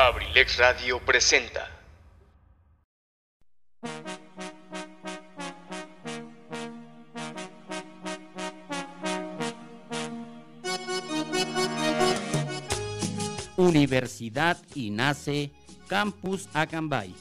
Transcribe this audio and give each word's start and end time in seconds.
Abrilex 0.00 0.58
Radio 0.58 1.00
presenta. 1.04 1.68
Universidad 13.56 14.56
y 14.76 14.90
nace 14.90 15.50
Campus 15.88 16.48
Acambay, 16.54 17.12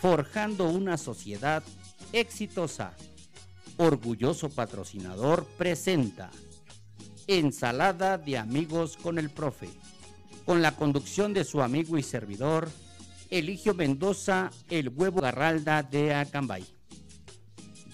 forjando 0.00 0.66
una 0.66 0.96
sociedad 0.96 1.64
exitosa. 2.12 2.94
Orgulloso 3.76 4.50
patrocinador 4.50 5.44
presenta 5.58 6.30
Ensalada 7.26 8.18
de 8.18 8.38
amigos 8.38 8.96
con 8.96 9.18
el 9.18 9.30
profe, 9.30 9.68
con 10.48 10.62
la 10.62 10.74
conducción 10.76 11.34
de 11.34 11.44
su 11.44 11.60
amigo 11.60 11.98
y 11.98 12.02
servidor 12.02 12.70
Eligio 13.28 13.74
Mendoza, 13.74 14.50
el 14.70 14.88
huevo 14.88 15.20
garralda 15.20 15.82
de 15.82 16.14
Acambay. 16.14 16.64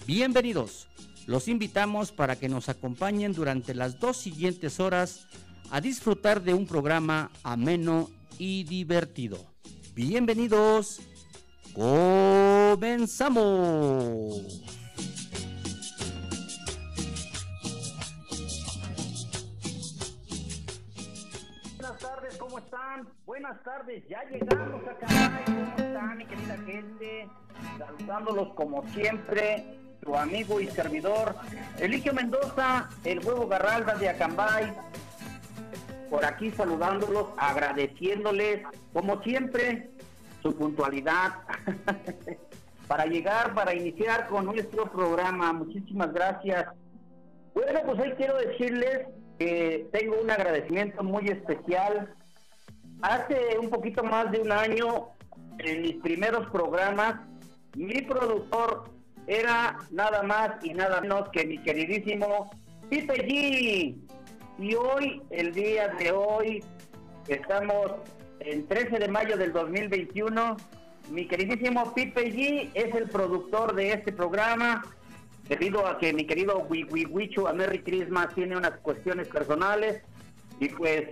Bienvenidos, 0.07 0.87
los 1.27 1.49
invitamos 1.49 2.13
para 2.13 2.37
que 2.37 2.47
nos 2.47 2.69
acompañen 2.69 3.33
durante 3.33 3.73
las 3.73 3.99
dos 3.99 4.15
siguientes 4.15 4.79
horas 4.79 5.27
a 5.69 5.81
disfrutar 5.81 6.43
de 6.43 6.53
un 6.53 6.65
programa 6.65 7.29
ameno 7.43 8.09
y 8.39 8.63
divertido. 8.63 9.45
Bienvenidos, 9.93 11.01
comenzamos. 11.73 12.85
Buenas 23.25 23.59
tardes, 23.63 24.07
ya 24.07 24.23
llegamos 24.25 24.87
acá. 24.87 25.07
¿Cómo 25.45 25.73
están, 25.77 26.17
mi 26.17 26.25
querida 26.25 26.57
gente? 26.63 27.27
Saludándolos 27.79 28.53
como 28.53 28.83
siempre, 28.89 29.65
tu 30.01 30.15
amigo 30.15 30.59
y 30.59 30.67
servidor, 30.67 31.33
Eligio 31.79 32.13
Mendoza, 32.13 32.87
el 33.03 33.25
huevo 33.25 33.47
Garralda 33.47 33.95
de 33.95 34.09
Acambay. 34.09 34.71
Por 36.11 36.23
aquí 36.23 36.51
saludándolos, 36.51 37.29
agradeciéndoles, 37.37 38.61
como 38.93 39.19
siempre, 39.23 39.89
su 40.43 40.55
puntualidad 40.55 41.31
para 42.87 43.07
llegar, 43.07 43.55
para 43.55 43.73
iniciar 43.73 44.27
con 44.27 44.45
nuestro 44.45 44.85
programa. 44.91 45.51
Muchísimas 45.51 46.13
gracias. 46.13 46.67
Bueno, 47.55 47.79
pues 47.87 47.99
hoy 48.01 48.11
quiero 48.17 48.37
decirles 48.37 49.07
que 49.39 49.89
tengo 49.91 50.21
un 50.21 50.29
agradecimiento 50.29 51.03
muy 51.03 51.27
especial. 51.27 52.13
Hace 53.01 53.57
un 53.59 53.69
poquito 53.69 54.03
más 54.03 54.31
de 54.31 54.39
un 54.39 54.51
año, 54.51 55.09
en 55.59 55.81
mis 55.81 55.95
primeros 55.97 56.49
programas, 56.49 57.21
mi 57.75 58.01
productor 58.01 58.89
era 59.27 59.77
nada 59.91 60.23
más 60.23 60.63
y 60.63 60.73
nada 60.73 61.01
menos 61.01 61.29
que 61.29 61.45
mi 61.45 61.57
queridísimo 61.59 62.49
Pipe 62.89 63.27
G. 63.27 63.95
Y 64.57 64.75
hoy, 64.75 65.21
el 65.29 65.53
día 65.53 65.89
de 65.89 66.11
hoy, 66.11 66.63
estamos 67.27 67.91
en 68.39 68.67
13 68.67 68.99
de 68.99 69.07
mayo 69.07 69.37
del 69.37 69.51
2021. 69.51 70.57
Mi 71.09 71.27
queridísimo 71.27 71.93
Pipe 71.93 72.31
G 72.31 72.69
es 72.73 72.95
el 72.95 73.09
productor 73.09 73.75
de 73.75 73.93
este 73.93 74.13
programa 74.13 74.83
debido 75.47 75.85
a 75.85 75.97
que 75.99 76.13
mi 76.13 76.25
querido 76.25 76.67
a 77.47 77.53
Merry 77.53 77.83
Christmas 77.83 78.33
tiene 78.33 78.57
unas 78.57 78.77
cuestiones 78.79 79.27
personales 79.27 80.01
y 80.59 80.69
pues 80.69 81.09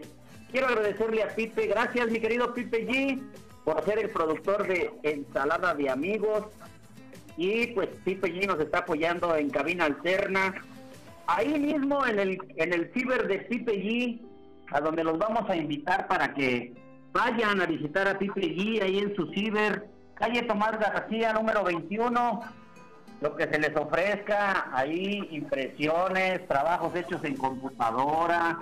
quiero 0.53 0.67
agradecerle 0.67 1.23
a 1.23 1.35
Pipe, 1.35 1.65
gracias 1.65 2.11
mi 2.11 2.19
querido 2.19 2.53
Pipe 2.53 2.87
G 2.87 3.19
por 3.65 3.83
ser 3.83 3.97
el 3.97 4.09
productor 4.11 4.67
de 4.67 4.91
Ensalada 5.01 5.73
de 5.73 5.89
Amigos. 5.89 6.45
Y 7.35 7.67
pues 7.67 7.89
Pipe 8.05 8.31
G 8.31 8.45
nos 8.45 8.59
está 8.59 8.79
apoyando 8.79 9.35
en 9.35 9.49
cabina 9.49 9.85
alterna. 9.85 10.53
Ahí 11.25 11.59
mismo 11.59 12.05
en 12.05 12.19
el 12.19 12.37
en 12.57 12.71
el 12.71 12.93
ciber 12.93 13.27
de 13.27 13.39
Pipe 13.39 13.73
G 13.73 14.21
a 14.71 14.79
donde 14.79 15.03
los 15.03 15.17
vamos 15.17 15.49
a 15.49 15.55
invitar 15.55 16.07
para 16.07 16.33
que 16.35 16.73
vayan 17.11 17.59
a 17.59 17.65
visitar 17.65 18.07
a 18.07 18.19
Pipe 18.19 18.41
G 18.41 18.83
ahí 18.83 18.99
en 18.99 19.15
su 19.15 19.25
ciber. 19.31 19.87
Calle 20.13 20.43
Tomás 20.43 20.79
García 20.79 21.33
número 21.33 21.63
21 21.63 22.41
lo 23.21 23.35
que 23.37 23.47
se 23.47 23.57
les 23.57 23.75
ofrezca, 23.77 24.69
ahí 24.73 25.29
impresiones, 25.31 26.45
trabajos 26.45 26.93
hechos 26.93 27.23
en 27.23 27.37
computadora, 27.37 28.59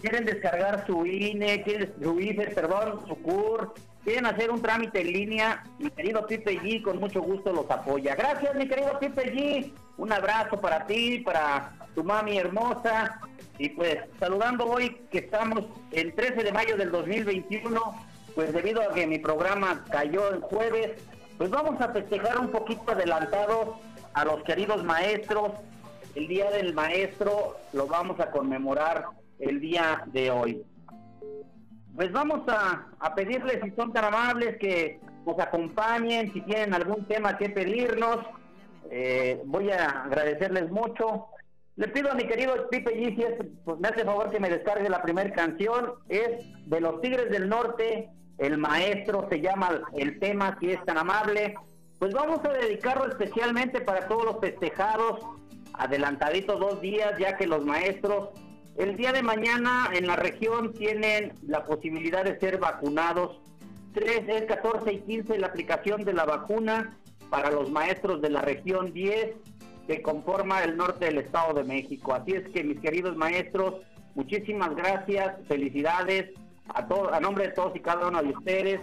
quieren 0.00 0.24
descargar 0.24 0.86
su 0.86 1.06
INE, 1.06 1.62
quieren, 1.62 1.92
su 2.02 2.18
IFE, 2.18 2.48
perdón, 2.48 3.00
su 3.06 3.16
CUR, 3.16 3.74
quieren 4.04 4.26
hacer 4.26 4.50
un 4.50 4.62
trámite 4.62 5.00
en 5.00 5.12
línea, 5.12 5.62
mi 5.78 5.90
querido 5.90 6.26
Pipe 6.26 6.58
G 6.60 6.82
con 6.82 6.98
mucho 6.98 7.22
gusto 7.22 7.52
los 7.52 7.70
apoya. 7.70 8.14
Gracias 8.14 8.54
mi 8.54 8.66
querido 8.66 8.98
Pipe 8.98 9.32
G, 9.32 9.72
un 9.96 10.12
abrazo 10.12 10.60
para 10.60 10.86
ti, 10.86 11.20
para 11.20 11.72
tu 11.94 12.02
mami 12.02 12.38
hermosa, 12.38 13.20
y 13.58 13.68
pues 13.70 13.98
saludando 14.18 14.66
hoy 14.66 14.96
que 15.10 15.18
estamos 15.18 15.64
el 15.92 16.14
13 16.14 16.42
de 16.42 16.52
mayo 16.52 16.76
del 16.76 16.90
2021, 16.90 17.80
pues 18.34 18.52
debido 18.52 18.82
a 18.82 18.94
que 18.94 19.06
mi 19.06 19.18
programa 19.18 19.84
cayó 19.90 20.30
el 20.30 20.40
jueves, 20.40 20.92
pues 21.38 21.50
vamos 21.50 21.80
a 21.80 21.88
festejar 21.88 22.38
un 22.38 22.48
poquito 22.48 22.92
adelantado 22.92 23.76
a 24.14 24.24
los 24.24 24.42
queridos 24.44 24.82
maestros. 24.84 25.52
El 26.14 26.28
Día 26.28 26.50
del 26.50 26.74
Maestro 26.74 27.56
lo 27.72 27.86
vamos 27.86 28.20
a 28.20 28.30
conmemorar 28.30 29.06
el 29.42 29.60
día 29.60 30.04
de 30.06 30.30
hoy. 30.30 30.62
Pues 31.94 32.10
vamos 32.10 32.48
a, 32.48 32.86
a 32.98 33.14
pedirles, 33.14 33.60
si 33.62 33.70
son 33.72 33.92
tan 33.92 34.06
amables, 34.06 34.56
que 34.58 34.98
nos 35.26 35.38
acompañen, 35.38 36.32
si 36.32 36.40
tienen 36.40 36.72
algún 36.72 37.04
tema 37.06 37.36
que 37.36 37.50
pedirnos. 37.50 38.18
Eh, 38.90 39.42
voy 39.44 39.70
a 39.70 40.04
agradecerles 40.04 40.70
mucho. 40.70 41.26
Le 41.76 41.88
pido 41.88 42.10
a 42.10 42.14
mi 42.14 42.24
querido 42.24 42.68
Pipe 42.70 42.94
G, 42.94 43.16
si 43.16 43.22
es, 43.22 43.34
pues 43.64 43.78
me 43.78 43.88
hace 43.88 44.04
favor 44.04 44.30
que 44.30 44.40
me 44.40 44.48
descargue 44.48 44.88
la 44.88 45.02
primera 45.02 45.30
canción. 45.32 45.92
Es 46.08 46.44
de 46.66 46.80
los 46.80 47.00
Tigres 47.00 47.30
del 47.30 47.48
Norte, 47.48 48.08
el 48.38 48.56
maestro, 48.58 49.28
se 49.30 49.40
llama 49.40 49.82
el 49.94 50.18
tema, 50.18 50.56
si 50.60 50.70
es 50.70 50.84
tan 50.84 50.98
amable 50.98 51.54
pues 52.02 52.14
vamos 52.14 52.40
a 52.44 52.48
dedicarlo 52.48 53.06
especialmente 53.06 53.80
para 53.80 54.08
todos 54.08 54.24
los 54.24 54.40
festejados, 54.40 55.24
adelantaditos 55.74 56.58
dos 56.58 56.80
días, 56.80 57.16
ya 57.16 57.36
que 57.36 57.46
los 57.46 57.64
maestros 57.64 58.30
el 58.76 58.96
día 58.96 59.12
de 59.12 59.22
mañana 59.22 59.90
en 59.92 60.06
la 60.06 60.16
región 60.16 60.72
tienen 60.72 61.32
la 61.46 61.64
posibilidad 61.64 62.24
de 62.24 62.38
ser 62.38 62.58
vacunados. 62.58 63.38
3 63.94 64.22
es 64.28 64.42
14 64.44 64.92
y 64.92 65.00
15 65.00 65.38
la 65.38 65.48
aplicación 65.48 66.04
de 66.04 66.14
la 66.14 66.24
vacuna 66.24 66.96
para 67.30 67.50
los 67.50 67.70
maestros 67.70 68.22
de 68.22 68.30
la 68.30 68.40
región 68.40 68.92
10 68.92 69.36
que 69.86 70.00
conforma 70.00 70.62
el 70.62 70.76
norte 70.76 71.06
del 71.06 71.18
Estado 71.18 71.54
de 71.54 71.64
México. 71.64 72.14
Así 72.14 72.32
es 72.32 72.48
que 72.50 72.64
mis 72.64 72.80
queridos 72.80 73.16
maestros, 73.16 73.82
muchísimas 74.14 74.74
gracias, 74.74 75.36
felicidades 75.48 76.30
a, 76.68 76.86
a 77.12 77.20
nombre 77.20 77.48
de 77.48 77.52
todos 77.52 77.76
y 77.76 77.80
cada 77.80 78.08
uno 78.08 78.22
de 78.22 78.30
ustedes 78.30 78.80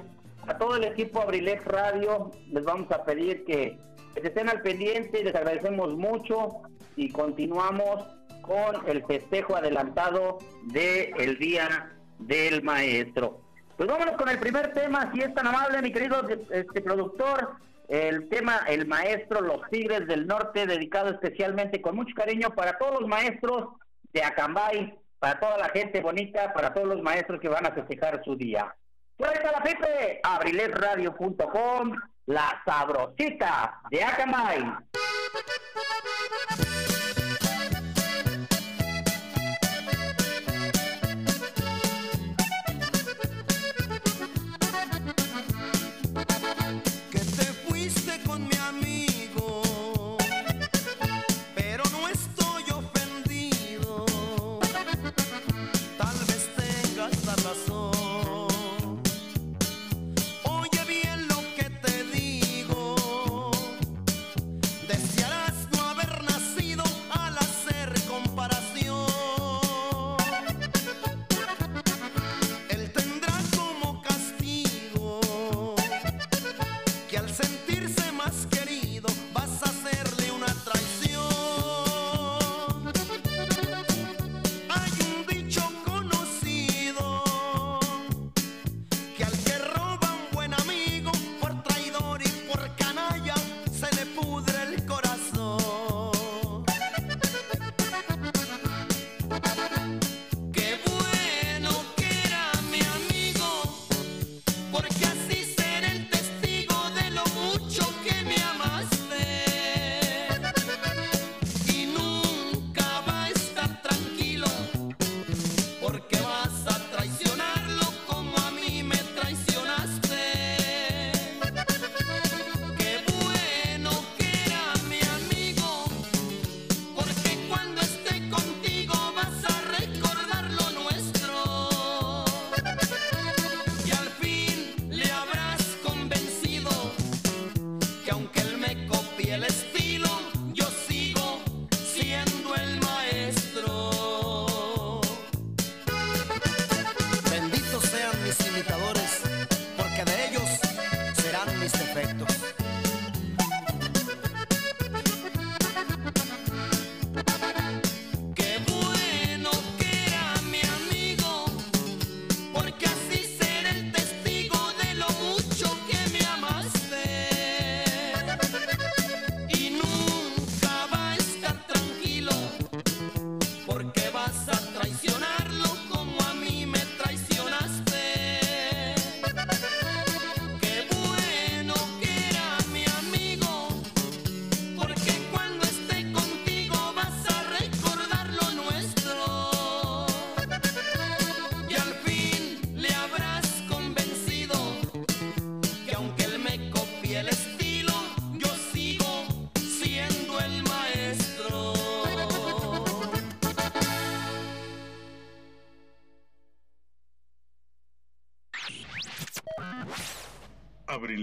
a 0.48 0.58
todo 0.58 0.76
el 0.76 0.84
equipo 0.84 1.22
Abrilex 1.22 1.64
Radio 1.66 2.32
les 2.52 2.64
vamos 2.64 2.92
a 2.92 3.04
pedir 3.06 3.46
que, 3.46 3.78
que 4.16 4.28
estén 4.28 4.50
al 4.50 4.62
pendiente, 4.62 5.24
les 5.24 5.36
agradecemos 5.36 5.96
mucho 5.96 6.50
y 6.96 7.10
continuamos 7.10 8.04
con 8.50 8.90
el 8.90 9.06
festejo 9.06 9.56
adelantado 9.56 10.40
del 10.64 11.38
Día 11.38 11.92
del 12.18 12.64
Maestro. 12.64 13.42
Pues 13.78 13.88
vámonos 13.88 14.18
con 14.18 14.28
el 14.28 14.40
primer 14.40 14.74
tema, 14.74 15.12
si 15.14 15.22
es 15.22 15.32
tan 15.36 15.46
amable, 15.46 15.84
mi 15.84 15.92
querido 15.92 16.28
este 16.50 16.82
productor, 16.82 17.58
el 17.88 18.28
tema 18.28 18.62
El 18.68 18.88
Maestro, 18.88 19.42
los 19.42 19.62
Tigres 19.70 20.08
del 20.08 20.26
Norte, 20.26 20.66
dedicado 20.66 21.12
especialmente 21.12 21.80
con 21.80 21.96
mucho 21.96 22.16
cariño 22.16 22.50
para 22.56 22.78
todos 22.80 23.02
los 23.02 23.08
maestros 23.08 23.70
de 24.14 24.24
Acambay, 24.24 24.98
para 25.20 25.40
toda 25.40 25.60
la 25.60 25.70
gente 25.70 26.02
bonita, 26.02 26.52
para 26.52 26.74
todos 26.74 26.88
los 26.88 27.04
maestros 27.04 27.40
que 27.40 27.50
van 27.50 27.68
a 27.68 27.72
festejar 27.72 28.20
su 28.26 28.36
día. 28.36 28.76
Suelta 29.16 29.52
la 29.52 29.62
pipe, 29.62 30.22
abrilesradio.com, 30.24 31.96
la 32.26 32.64
sabrosita 32.66 33.80
de 33.92 34.04
Acamay. 34.04 34.64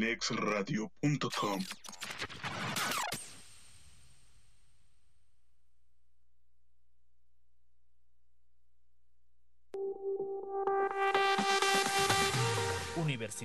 abrilexradio.com 0.06 1.58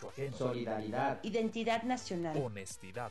ajeno. 0.00 0.36
solidaridad, 0.36 1.18
identidad 1.22 1.82
nacional, 1.82 2.36
Honestidad. 2.36 3.10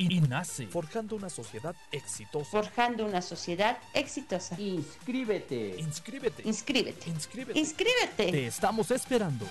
INACE. 0.00 0.14
INACE. 0.14 0.66
Forjando 0.68 1.16
una 1.16 1.28
sociedad 1.28 1.74
exitosa. 1.90 2.50
Forjando 2.50 3.04
una 3.06 3.22
sociedad 3.22 3.78
exitosa. 3.94 4.58
Inscríbete. 4.60 5.76
Inscríbete. 5.78 6.42
Inscríbete. 6.48 7.10
Inscríbete. 7.10 7.58
Inscríbete. 7.58 8.30
Te 8.30 8.46
estamos 8.46 8.90
esperando. 8.90 9.46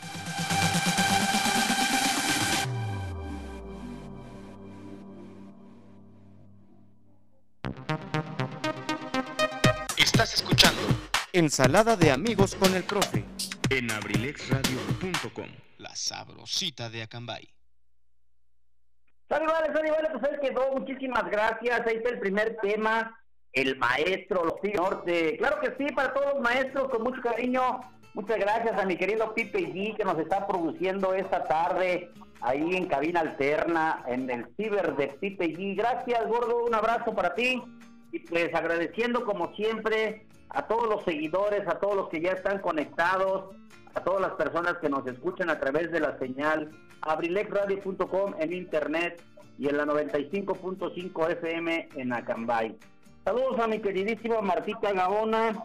Estás 9.97 10.33
escuchando 10.33 10.81
Ensalada 11.33 11.95
de 11.95 12.11
amigos 12.11 12.55
con 12.55 12.75
el 12.75 12.83
profe. 12.83 13.23
en 13.69 13.89
abrilexradio.com. 13.91 15.47
La 15.77 15.95
sabrosita 15.95 16.89
de 16.89 17.03
Acambay. 17.03 17.47
Sale, 19.31 19.47
vale, 19.47 19.73
sale, 19.73 19.91
vale, 19.91 20.09
pues 20.11 20.23
ahí 20.25 20.39
quedó. 20.41 20.73
Muchísimas 20.73 21.23
gracias. 21.31 21.87
Ahí 21.87 21.95
está 21.95 22.09
el 22.09 22.19
primer 22.19 22.57
tema. 22.57 23.17
El 23.53 23.77
maestro, 23.77 24.43
los 24.43 24.59
Tigres 24.59 24.81
norte. 24.81 25.37
Claro 25.37 25.61
que 25.61 25.73
sí, 25.77 25.89
para 25.93 26.13
todos 26.13 26.33
los 26.33 26.41
maestros, 26.41 26.89
con 26.89 27.03
mucho 27.03 27.21
cariño. 27.21 27.79
Muchas 28.13 28.37
gracias 28.39 28.77
a 28.77 28.85
mi 28.85 28.97
querido 28.97 29.33
Pipe 29.33 29.59
G, 29.59 29.95
que 29.95 30.03
nos 30.03 30.19
está 30.19 30.45
produciendo 30.47 31.13
esta 31.13 31.45
tarde 31.45 32.09
ahí 32.41 32.75
en 32.75 32.87
cabina 32.87 33.21
alterna, 33.21 34.03
en 34.05 34.29
el 34.29 34.53
ciber 34.57 34.97
de 34.97 35.07
Pipe 35.07 35.55
G. 35.55 35.77
Gracias, 35.77 36.27
gordo. 36.27 36.65
Un 36.65 36.75
abrazo 36.75 37.15
para 37.15 37.33
ti. 37.33 37.63
Y 38.11 38.19
pues 38.19 38.53
agradeciendo 38.53 39.23
como 39.23 39.55
siempre 39.55 40.27
a 40.49 40.67
todos 40.67 40.89
los 40.89 41.05
seguidores, 41.05 41.65
a 41.69 41.79
todos 41.79 41.95
los 41.95 42.09
que 42.09 42.19
ya 42.19 42.33
están 42.33 42.59
conectados, 42.59 43.55
a 43.95 44.03
todas 44.03 44.19
las 44.19 44.31
personas 44.31 44.75
que 44.81 44.89
nos 44.89 45.07
escuchan 45.07 45.49
a 45.49 45.57
través 45.57 45.89
de 45.89 46.01
la 46.01 46.19
señal 46.19 46.69
abrilexradio.com 47.01 48.35
en 48.39 48.53
internet 48.53 49.21
y 49.57 49.67
en 49.67 49.77
la 49.77 49.85
95.5 49.85 51.31
FM 51.31 51.89
en 51.95 52.13
Acambay. 52.13 52.75
Saludos 53.23 53.59
a 53.59 53.67
mi 53.67 53.79
queridísima 53.79 54.41
Martita 54.41 54.91
Gaona, 54.93 55.63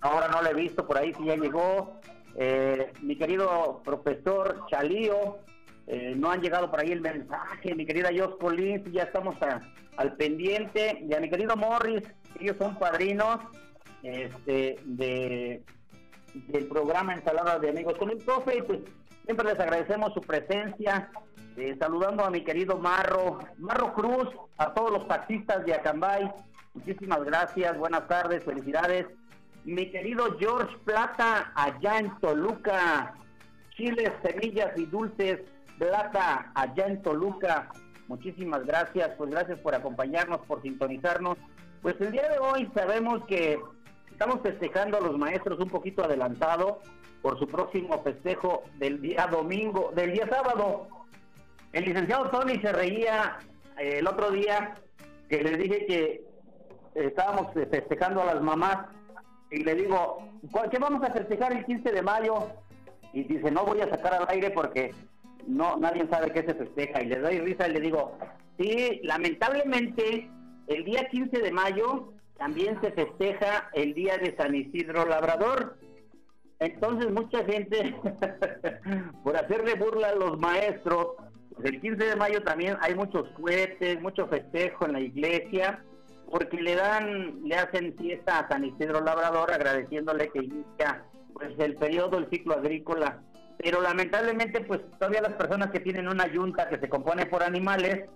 ahora 0.00 0.28
no 0.28 0.42
la 0.42 0.50
he 0.50 0.54
visto 0.54 0.86
por 0.86 0.98
ahí 0.98 1.14
si 1.14 1.24
ya 1.26 1.36
llegó. 1.36 2.00
Eh, 2.36 2.92
mi 3.02 3.16
querido 3.16 3.82
profesor 3.84 4.64
Chalío, 4.68 5.38
eh, 5.86 6.14
no 6.16 6.30
han 6.30 6.42
llegado 6.42 6.70
por 6.70 6.80
ahí 6.80 6.92
el 6.92 7.00
mensaje. 7.00 7.74
Mi 7.74 7.86
querida 7.86 8.10
Jos 8.16 8.36
Collins, 8.36 8.84
ya 8.92 9.04
estamos 9.04 9.36
al 9.96 10.16
pendiente. 10.16 11.04
Y 11.08 11.14
a 11.14 11.20
mi 11.20 11.30
querido 11.30 11.56
Morris, 11.56 12.02
ellos 12.38 12.56
son 12.58 12.78
padrinos 12.78 13.38
este, 14.02 14.78
de, 14.84 15.62
del 16.34 16.66
programa 16.66 17.14
Ensalada 17.14 17.58
de 17.58 17.70
Amigos 17.70 17.96
con 17.96 18.10
el 18.10 18.18
Profe. 18.18 18.62
Pues 18.64 18.80
siempre 19.28 19.50
les 19.50 19.60
agradecemos 19.60 20.14
su 20.14 20.22
presencia. 20.22 21.10
Eh, 21.58 21.76
saludando 21.78 22.24
a 22.24 22.30
mi 22.30 22.42
querido 22.44 22.78
Marro, 22.78 23.40
Marro 23.58 23.92
Cruz, 23.92 24.26
a 24.56 24.72
todos 24.72 24.90
los 24.90 25.06
taxistas 25.06 25.66
de 25.66 25.74
Acambay. 25.74 26.32
Muchísimas 26.72 27.22
gracias, 27.24 27.76
buenas 27.76 28.08
tardes, 28.08 28.42
felicidades. 28.42 29.06
Mi 29.64 29.90
querido 29.90 30.38
George 30.38 30.74
Plata, 30.86 31.52
allá 31.54 31.98
en 31.98 32.18
Toluca. 32.20 33.12
Chiles, 33.76 34.12
semillas 34.22 34.70
y 34.78 34.86
dulces, 34.86 35.40
Plata, 35.76 36.50
allá 36.54 36.86
en 36.86 37.02
Toluca. 37.02 37.68
Muchísimas 38.06 38.64
gracias, 38.64 39.10
pues 39.18 39.30
gracias 39.30 39.58
por 39.60 39.74
acompañarnos, 39.74 40.38
por 40.46 40.62
sintonizarnos. 40.62 41.36
Pues 41.82 42.00
el 42.00 42.12
día 42.12 42.30
de 42.30 42.38
hoy 42.38 42.70
sabemos 42.74 43.22
que 43.26 43.60
estamos 44.18 44.40
festejando 44.42 44.96
a 44.96 45.00
los 45.00 45.16
maestros 45.16 45.60
un 45.60 45.68
poquito 45.70 46.02
adelantado 46.02 46.80
por 47.22 47.38
su 47.38 47.46
próximo 47.46 48.02
festejo 48.02 48.64
del 48.78 49.00
día 49.00 49.28
domingo, 49.28 49.92
del 49.94 50.12
día 50.12 50.26
sábado. 50.28 50.88
El 51.72 51.84
licenciado 51.84 52.28
Tony 52.30 52.58
se 52.58 52.72
reía 52.72 53.38
eh, 53.78 53.98
el 54.00 54.08
otro 54.08 54.32
día 54.32 54.74
que 55.28 55.40
le 55.40 55.56
dije 55.56 55.86
que 55.86 56.24
estábamos 56.96 57.52
festejando 57.70 58.20
a 58.22 58.34
las 58.34 58.42
mamás 58.42 58.86
y 59.52 59.62
le 59.62 59.76
digo, 59.76 60.28
"¿Cuál- 60.50 60.68
¿qué 60.68 60.80
vamos 60.80 61.00
a 61.08 61.12
festejar 61.12 61.52
el 61.52 61.64
15 61.64 61.92
de 61.92 62.02
mayo? 62.02 62.48
Y 63.12 63.22
dice, 63.22 63.52
no 63.52 63.64
voy 63.64 63.80
a 63.82 63.88
sacar 63.88 64.14
al 64.14 64.26
aire 64.30 64.50
porque 64.50 64.92
no 65.46 65.76
nadie 65.76 66.08
sabe 66.10 66.32
qué 66.32 66.42
se 66.42 66.54
festeja. 66.54 67.02
Y 67.02 67.06
le 67.06 67.20
doy 67.20 67.38
risa 67.38 67.68
y 67.68 67.72
le 67.72 67.80
digo, 67.80 68.18
sí, 68.58 68.98
lamentablemente 69.04 70.28
el 70.66 70.84
día 70.84 71.08
15 71.08 71.38
de 71.38 71.52
mayo 71.52 72.12
también 72.38 72.80
se 72.80 72.92
festeja 72.92 73.68
el 73.74 73.94
día 73.94 74.16
de 74.16 74.34
San 74.36 74.54
Isidro 74.54 75.04
Labrador. 75.04 75.76
Entonces 76.60 77.10
mucha 77.10 77.44
gente, 77.44 77.94
por 79.24 79.36
hacerle 79.36 79.74
burla 79.74 80.08
a 80.10 80.14
los 80.14 80.38
maestros, 80.38 81.08
pues 81.54 81.66
el 81.72 81.80
15 81.80 82.04
de 82.04 82.16
mayo 82.16 82.42
también 82.42 82.76
hay 82.80 82.94
muchos 82.94 83.28
cohetes, 83.30 84.00
mucho 84.00 84.26
festejo 84.28 84.86
en 84.86 84.92
la 84.92 85.00
iglesia, 85.00 85.84
porque 86.30 86.60
le 86.60 86.76
dan, 86.76 87.42
le 87.42 87.56
hacen 87.56 87.96
fiesta 87.96 88.38
a 88.38 88.48
San 88.48 88.64
Isidro 88.64 89.00
Labrador 89.00 89.52
agradeciéndole 89.52 90.30
que 90.30 90.44
inicia 90.44 91.04
pues 91.32 91.52
el 91.58 91.74
periodo, 91.74 92.18
el 92.18 92.30
ciclo 92.30 92.54
agrícola. 92.54 93.22
Pero 93.58 93.80
lamentablemente 93.80 94.60
pues 94.60 94.80
todavía 94.98 95.22
las 95.22 95.34
personas 95.34 95.70
que 95.70 95.80
tienen 95.80 96.08
una 96.08 96.28
yunta 96.28 96.68
que 96.68 96.78
se 96.78 96.88
compone 96.88 97.26
por 97.26 97.42
animales, 97.42 98.08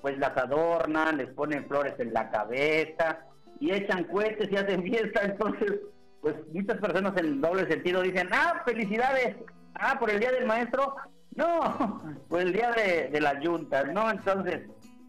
pues 0.00 0.18
las 0.18 0.36
adornan, 0.36 1.16
les 1.16 1.28
ponen 1.30 1.66
flores 1.66 1.94
en 1.98 2.12
la 2.12 2.30
cabeza 2.30 3.26
y 3.60 3.72
echan 3.72 4.04
cohetes 4.04 4.50
y 4.50 4.56
hacen 4.56 4.82
fiesta, 4.82 5.22
entonces 5.24 5.80
pues 6.20 6.34
muchas 6.52 6.78
personas 6.78 7.16
en 7.18 7.40
doble 7.40 7.68
sentido 7.68 8.02
dicen, 8.02 8.28
ah, 8.32 8.62
felicidades, 8.64 9.36
ah, 9.74 9.96
por 9.98 10.10
el 10.10 10.18
día 10.18 10.32
del 10.32 10.46
maestro, 10.46 10.96
no, 11.36 12.02
por 12.28 12.40
el 12.40 12.52
día 12.52 12.72
de, 12.72 13.20
las 13.20 13.40
yuntas, 13.42 13.86
¿no? 13.92 14.10
Entonces, 14.10 14.62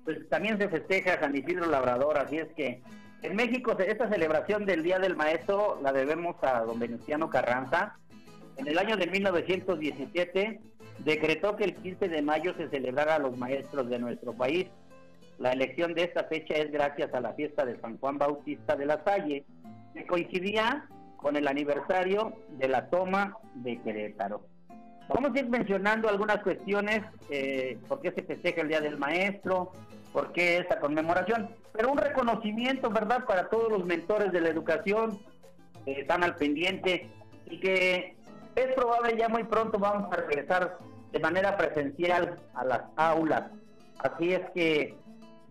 pues 0.04 0.30
también 0.30 0.60
se 0.60 0.70
festeja 0.70 1.20
San 1.20 1.36
Isidro 1.36 1.66
Labrador, 1.66 2.18
así 2.18 2.38
es 2.38 2.48
que 2.56 2.84
en 3.24 3.36
México 3.36 3.76
esta 3.80 4.10
celebración 4.10 4.66
del 4.66 4.84
Día 4.84 5.00
del 5.00 5.16
Maestro 5.16 5.80
la 5.82 5.92
debemos 5.92 6.36
a 6.44 6.62
don 6.62 6.80
Venustiano 6.80 7.30
Carranza. 7.30 7.98
En 8.58 8.68
el 8.68 8.78
año 8.78 8.96
de 8.96 9.08
1917 9.08 10.62
decretó 11.00 11.56
que 11.56 11.64
el 11.64 11.76
15 11.76 12.10
de 12.10 12.22
mayo 12.22 12.54
se 12.58 12.70
celebrara 12.70 13.16
a 13.16 13.20
los 13.20 13.36
maestros 13.38 13.90
de 13.90 14.00
nuestro 14.00 14.34
país. 14.34 14.68
La 15.40 15.52
elección 15.52 15.94
de 15.94 16.04
esta 16.04 16.24
fecha 16.24 16.56
es 16.56 16.72
gracias 16.72 17.14
a 17.14 17.22
la 17.22 17.34
fiesta 17.34 17.66
de 17.66 17.80
San 17.80 17.98
Juan 18.00 18.18
Bautista 18.18 18.76
de 18.76 18.86
la 18.86 19.04
Salle, 19.04 19.46
que 19.94 20.08
coincidía 20.08 20.88
con 21.18 21.36
el 21.36 21.48
aniversario 21.48 22.34
de 22.58 22.68
la 22.68 22.90
toma 22.90 23.38
de 23.56 23.80
Querétaro. 23.82 24.42
Vamos 25.10 25.32
a 25.36 25.40
ir 25.40 25.48
mencionando 25.50 26.10
algunas 26.10 26.42
cuestiones, 26.44 27.02
eh, 27.30 27.80
por 27.88 28.02
qué 28.02 28.12
se 28.12 28.24
festeja 28.24 28.62
el 28.62 28.68
Día 28.68 28.82
del 28.82 28.98
Maestro, 28.98 29.72
por 30.12 30.32
qué 30.34 30.58
esta 30.58 30.80
conmemoración, 30.80 31.50
pero 31.72 31.92
un 31.92 31.98
reconocimiento, 31.98 32.90
¿verdad?, 32.90 33.26
para 33.26 33.50
todos 33.50 33.72
los 33.72 33.86
mentores 33.86 34.32
de 34.32 34.42
la 34.42 34.50
educación 34.50 35.20
que 35.86 36.02
están 36.02 36.24
al 36.24 36.36
pendiente 36.36 37.10
y 37.46 37.60
que 37.60 38.16
es 38.56 38.74
probable 38.74 39.16
ya 39.18 39.30
muy 39.30 39.44
pronto 39.44 39.78
vamos 39.78 40.12
a 40.12 40.16
regresar 40.18 40.78
de 41.12 41.20
manera 41.20 41.56
presencial 41.56 42.40
a 42.56 42.66
las 42.66 42.82
aulas. 42.96 43.52
Así 44.00 44.34
es 44.34 44.42
que 44.54 44.96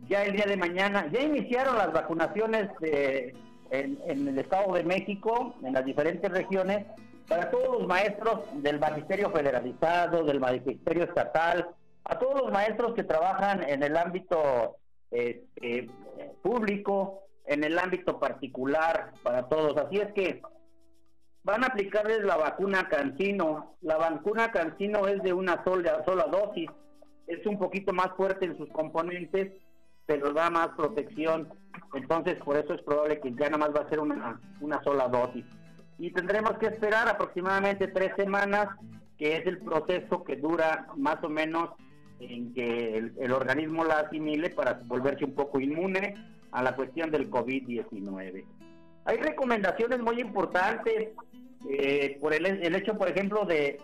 ya 0.08 0.24
el 0.24 0.32
día 0.32 0.46
de 0.46 0.56
mañana, 0.56 1.08
ya 1.10 1.22
iniciaron 1.22 1.76
las 1.76 1.92
vacunaciones 1.92 2.68
de, 2.80 3.34
en, 3.70 3.98
en 4.06 4.28
el 4.28 4.38
Estado 4.38 4.74
de 4.74 4.84
México, 4.84 5.54
en 5.62 5.72
las 5.72 5.84
diferentes 5.84 6.30
regiones, 6.30 6.86
para 7.28 7.50
todos 7.50 7.80
los 7.80 7.88
maestros 7.88 8.40
del 8.62 8.78
magisterio 8.78 9.30
federalizado, 9.30 10.24
del 10.24 10.40
magisterio 10.40 11.04
estatal, 11.04 11.68
a 12.04 12.18
todos 12.18 12.42
los 12.42 12.52
maestros 12.52 12.94
que 12.94 13.02
trabajan 13.02 13.68
en 13.68 13.82
el 13.82 13.96
ámbito 13.96 14.76
este, 15.10 15.88
público, 16.42 17.22
en 17.46 17.64
el 17.64 17.78
ámbito 17.78 18.20
particular, 18.20 19.12
para 19.22 19.48
todos. 19.48 19.76
Así 19.76 19.98
es 19.98 20.12
que 20.12 20.40
van 21.42 21.64
a 21.64 21.68
aplicarles 21.68 22.22
la 22.24 22.36
vacuna 22.36 22.88
Cancino. 22.88 23.76
La 23.80 23.96
vacuna 23.96 24.52
Cancino 24.52 25.08
es 25.08 25.22
de 25.22 25.32
una 25.32 25.64
sola, 25.64 26.04
sola 26.04 26.24
dosis, 26.24 26.70
es 27.26 27.44
un 27.46 27.58
poquito 27.58 27.92
más 27.92 28.10
fuerte 28.16 28.46
en 28.46 28.56
sus 28.56 28.68
componentes, 28.70 29.52
pero 30.06 30.32
da 30.32 30.50
más 30.50 30.68
protección. 30.76 31.48
Entonces, 31.94 32.36
por 32.36 32.56
eso 32.56 32.74
es 32.74 32.82
probable 32.82 33.20
que 33.20 33.32
ya 33.32 33.50
nada 33.50 33.58
más 33.58 33.70
va 33.70 33.86
a 33.86 33.88
ser 33.90 34.00
una, 34.00 34.40
una 34.60 34.82
sola 34.82 35.08
dosis. 35.08 35.44
Y 35.98 36.10
tendremos 36.10 36.52
que 36.58 36.66
esperar 36.66 37.08
aproximadamente 37.08 37.88
tres 37.88 38.12
semanas, 38.16 38.68
que 39.18 39.36
es 39.36 39.46
el 39.46 39.58
proceso 39.58 40.24
que 40.24 40.36
dura 40.36 40.88
más 40.96 41.22
o 41.22 41.28
menos 41.28 41.70
en 42.20 42.54
que 42.54 42.98
el, 43.18 43.32
organismo 43.32 43.84
la 43.84 44.00
asimile 44.00 44.50
para 44.50 44.80
volverse 44.84 45.24
un 45.24 45.34
poco 45.34 45.60
inmune 45.60 46.14
a 46.52 46.62
la 46.62 46.74
cuestión 46.74 47.10
del 47.10 47.30
COVID-19. 47.30 48.44
Hay 49.04 49.16
recomendaciones 49.18 50.00
muy 50.00 50.20
importantes 50.20 51.10
eh, 51.70 52.18
por 52.20 52.32
el, 52.32 52.46
el 52.46 52.74
hecho, 52.74 52.96
por 52.96 53.08
ejemplo, 53.08 53.44
de 53.44 53.78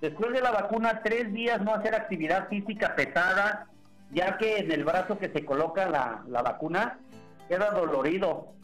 después 0.00 0.32
de 0.32 0.40
la 0.40 0.50
vacuna, 0.50 1.00
tres 1.02 1.32
días 1.32 1.60
no 1.62 1.74
hacer 1.74 1.94
actividad 1.94 2.48
física 2.48 2.94
pesada, 2.94 3.68
ya 4.12 4.38
que 4.38 4.58
en 4.58 4.72
el 4.72 4.84
brazo 4.84 5.18
que 5.18 5.30
se 5.30 5.44
coloca 5.44 5.88
la, 5.88 6.24
la 6.28 6.42
vacuna 6.42 6.98
queda 7.48 7.70
dolorido, 7.70 8.54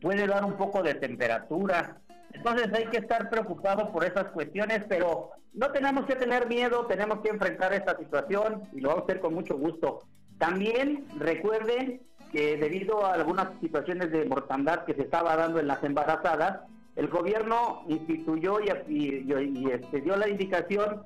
puede 0.00 0.26
dar 0.26 0.44
un 0.44 0.54
poco 0.54 0.82
de 0.82 0.94
temperatura. 0.94 1.98
Entonces 2.32 2.72
hay 2.72 2.86
que 2.86 2.98
estar 2.98 3.30
preocupados 3.30 3.90
por 3.90 4.04
esas 4.04 4.26
cuestiones, 4.26 4.84
pero 4.88 5.30
no 5.52 5.70
tenemos 5.70 6.04
que 6.06 6.16
tener 6.16 6.48
miedo, 6.48 6.86
tenemos 6.86 7.20
que 7.20 7.28
enfrentar 7.28 7.72
esta 7.72 7.96
situación 7.96 8.64
y 8.72 8.80
lo 8.80 8.88
vamos 8.88 9.02
a 9.02 9.04
hacer 9.06 9.20
con 9.20 9.34
mucho 9.34 9.56
gusto. 9.56 10.00
También 10.38 11.06
recuerden 11.18 12.02
que 12.32 12.56
debido 12.56 13.06
a 13.06 13.14
algunas 13.14 13.48
situaciones 13.60 14.10
de 14.10 14.24
mortandad 14.24 14.84
que 14.84 14.94
se 14.94 15.02
estaba 15.02 15.36
dando 15.36 15.60
en 15.60 15.68
las 15.68 15.82
embarazadas, 15.84 16.62
el 16.96 17.08
gobierno 17.08 17.84
instituyó 17.88 18.58
y, 18.60 18.70
y, 18.88 19.70
este, 19.70 20.00
dio 20.00 20.16
la 20.16 20.28
indicación, 20.28 21.04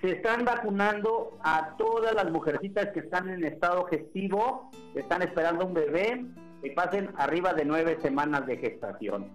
se 0.00 0.12
están 0.12 0.44
vacunando 0.44 1.38
a 1.42 1.76
todas 1.76 2.14
las 2.14 2.30
mujercitas 2.30 2.88
que 2.92 3.00
están 3.00 3.28
en 3.28 3.44
estado 3.44 3.84
gestivo, 3.84 4.70
que 4.94 5.00
están 5.00 5.22
esperando 5.22 5.66
un 5.66 5.74
bebé, 5.74 6.24
que 6.62 6.70
pasen 6.70 7.10
arriba 7.16 7.52
de 7.52 7.64
nueve 7.64 7.98
semanas 8.00 8.46
de 8.46 8.56
gestación. 8.56 9.30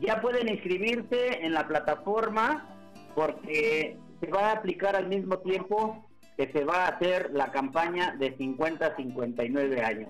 Ya 0.00 0.20
pueden 0.20 0.48
inscribirse 0.48 1.44
en 1.44 1.54
la 1.54 1.66
plataforma 1.66 2.66
porque 3.14 3.96
se 4.20 4.30
va 4.30 4.50
a 4.50 4.52
aplicar 4.52 4.96
al 4.96 5.08
mismo 5.08 5.38
tiempo 5.38 6.04
que 6.36 6.50
se 6.52 6.64
va 6.64 6.86
a 6.86 6.88
hacer 6.88 7.30
la 7.32 7.50
campaña 7.50 8.14
de 8.16 8.36
50 8.36 8.86
a 8.86 8.96
59 8.96 9.82
años. 9.82 10.08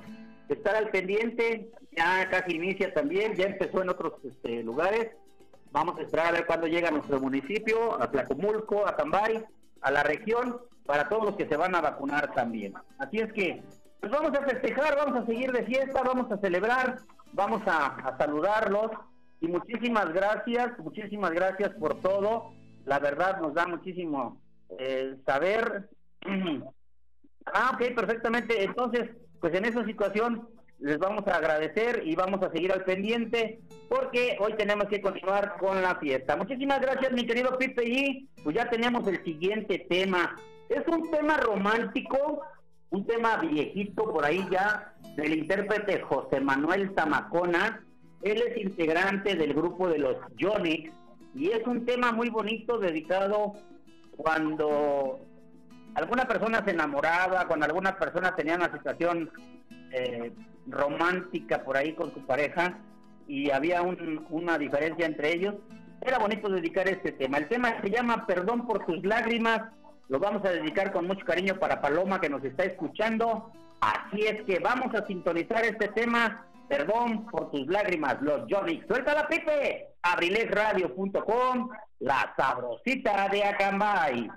Estar 0.48 0.76
al 0.76 0.90
pendiente, 0.90 1.70
ya 1.96 2.28
casi 2.30 2.56
inicia 2.56 2.92
también, 2.92 3.34
ya 3.34 3.46
empezó 3.46 3.82
en 3.82 3.90
otros 3.90 4.14
este, 4.24 4.62
lugares. 4.62 5.10
Vamos 5.70 5.98
a 5.98 6.02
esperar 6.02 6.26
a 6.26 6.32
ver 6.32 6.46
cuándo 6.46 6.66
llega 6.66 6.88
a 6.88 6.92
nuestro 6.92 7.20
municipio, 7.20 8.00
a 8.00 8.10
Tlacomulco, 8.10 8.86
a 8.86 8.96
Cambay, 8.96 9.44
a 9.80 9.90
la 9.90 10.02
región, 10.02 10.58
para 10.86 11.08
todos 11.08 11.24
los 11.24 11.36
que 11.36 11.48
se 11.48 11.56
van 11.56 11.74
a 11.74 11.80
vacunar 11.80 12.32
también. 12.34 12.74
Así 12.98 13.18
es 13.18 13.32
que, 13.32 13.62
pues 14.00 14.10
vamos 14.12 14.36
a 14.38 14.42
festejar, 14.42 14.96
vamos 14.96 15.22
a 15.22 15.26
seguir 15.26 15.52
de 15.52 15.64
fiesta, 15.64 16.02
vamos 16.02 16.30
a 16.32 16.38
celebrar, 16.38 16.98
vamos 17.32 17.62
a, 17.66 18.16
saludarlos. 18.18 18.90
Y 19.40 19.48
muchísimas 19.48 20.12
gracias, 20.12 20.78
muchísimas 20.78 21.30
gracias 21.32 21.70
por 21.74 22.00
todo 22.00 22.52
la 22.88 22.98
verdad 22.98 23.40
nos 23.40 23.54
da 23.54 23.66
muchísimo 23.66 24.40
eh, 24.78 25.16
saber. 25.26 25.90
ah, 27.46 27.72
ok, 27.74 27.94
perfectamente. 27.94 28.64
Entonces, 28.64 29.10
pues 29.40 29.54
en 29.54 29.66
esa 29.66 29.84
situación 29.84 30.48
les 30.80 30.98
vamos 30.98 31.26
a 31.26 31.36
agradecer 31.36 32.02
y 32.04 32.14
vamos 32.14 32.42
a 32.42 32.50
seguir 32.52 32.72
al 32.72 32.84
pendiente 32.84 33.60
porque 33.88 34.36
hoy 34.40 34.54
tenemos 34.54 34.86
que 34.86 35.00
continuar 35.00 35.56
con 35.58 35.82
la 35.82 35.96
fiesta. 35.96 36.36
Muchísimas 36.36 36.80
gracias, 36.80 37.12
mi 37.12 37.26
querido 37.26 37.56
Pipe, 37.58 37.84
y 37.84 38.28
pues 38.44 38.54
ya 38.54 38.68
tenemos 38.70 39.06
el 39.08 39.22
siguiente 39.24 39.86
tema. 39.88 40.36
Es 40.68 40.86
un 40.86 41.10
tema 41.10 41.38
romántico, 41.38 42.42
un 42.90 43.06
tema 43.06 43.36
viejito 43.38 44.12
por 44.12 44.24
ahí 44.24 44.46
ya, 44.50 44.94
del 45.16 45.38
intérprete 45.38 46.00
José 46.02 46.40
Manuel 46.40 46.92
Zamacona. 46.94 47.84
Él 48.22 48.42
es 48.42 48.62
integrante 48.62 49.34
del 49.34 49.54
grupo 49.54 49.88
de 49.88 49.98
los 49.98 50.16
Yonix 50.36 50.92
y 51.34 51.50
es 51.50 51.66
un 51.66 51.86
tema 51.86 52.12
muy 52.12 52.30
bonito 52.30 52.78
dedicado 52.78 53.54
cuando 54.16 55.20
alguna 55.94 56.26
persona 56.26 56.64
se 56.64 56.72
enamoraba, 56.72 57.46
cuando 57.46 57.66
alguna 57.66 57.96
persona 57.96 58.34
tenía 58.34 58.56
una 58.56 58.72
situación 58.72 59.30
eh, 59.92 60.32
romántica 60.68 61.64
por 61.64 61.76
ahí 61.76 61.94
con 61.94 62.12
su 62.12 62.24
pareja 62.26 62.78
y 63.26 63.50
había 63.50 63.82
una 63.82 64.58
diferencia 64.58 65.06
entre 65.06 65.34
ellos, 65.34 65.54
era 66.00 66.18
bonito 66.18 66.48
dedicar 66.48 66.88
este 66.88 67.12
tema. 67.12 67.38
El 67.38 67.48
tema 67.48 67.80
se 67.82 67.90
llama 67.90 68.26
Perdón 68.26 68.66
por 68.66 68.86
tus 68.86 69.04
lágrimas, 69.04 69.62
lo 70.08 70.18
vamos 70.18 70.44
a 70.44 70.50
dedicar 70.50 70.92
con 70.92 71.06
mucho 71.06 71.24
cariño 71.26 71.58
para 71.58 71.80
Paloma 71.80 72.20
que 72.20 72.30
nos 72.30 72.42
está 72.44 72.64
escuchando. 72.64 73.52
Así 73.80 74.22
es 74.22 74.42
que 74.42 74.58
vamos 74.58 74.94
a 74.94 75.06
sintonizar 75.06 75.64
este 75.64 75.88
tema 75.88 76.46
Perdón 76.68 77.26
por 77.26 77.50
tus 77.50 77.66
lágrimas, 77.66 78.20
los 78.20 78.42
Johnny. 78.48 78.82
la 78.88 79.26
Pipe. 79.26 79.88
Abrilesradio.com, 80.02 81.70
la 81.98 82.32
sabrosita 82.36 83.28
de 83.28 83.44
Acambay. 83.44 84.30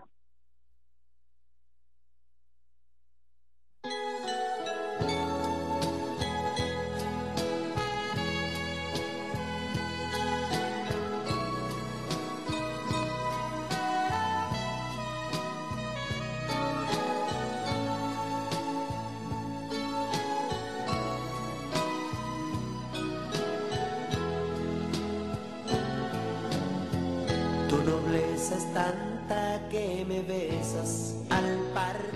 Tanta 28.73 29.67
que 29.69 30.05
me 30.07 30.21
besas 30.21 31.15
al 31.29 31.57
partir. 31.73 32.11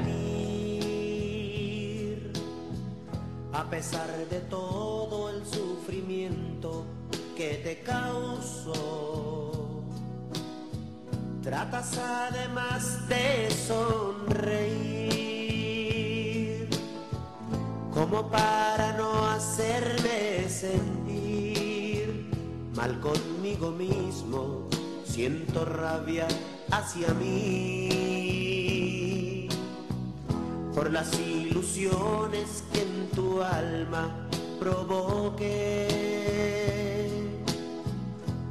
A 3.53 3.69
pesar 3.69 4.09
de 4.29 4.39
todo 4.41 5.29
el 5.29 5.45
sufrimiento 5.45 6.85
que 7.35 7.55
te 7.63 7.81
causó, 7.81 9.51
tratas 11.41 11.97
además 11.97 13.07
de 13.07 13.49
sonreír, 13.51 14.75
como 17.93 18.29
para 18.29 18.93
no 18.97 19.25
hacerme 19.29 20.49
sentir 20.49 22.29
mal 22.75 22.99
conmigo 22.99 23.71
mismo 23.71 24.67
siento 25.15 25.63
rabia 25.63 26.27
hacia 26.71 27.07
mí 27.13 27.87
por 30.75 30.91
las 30.91 31.17
ilusiones 31.17 32.65
que 32.73 32.81
en 32.81 33.09
tu 33.11 33.41
alma 33.41 34.27
provoqué 34.59 35.87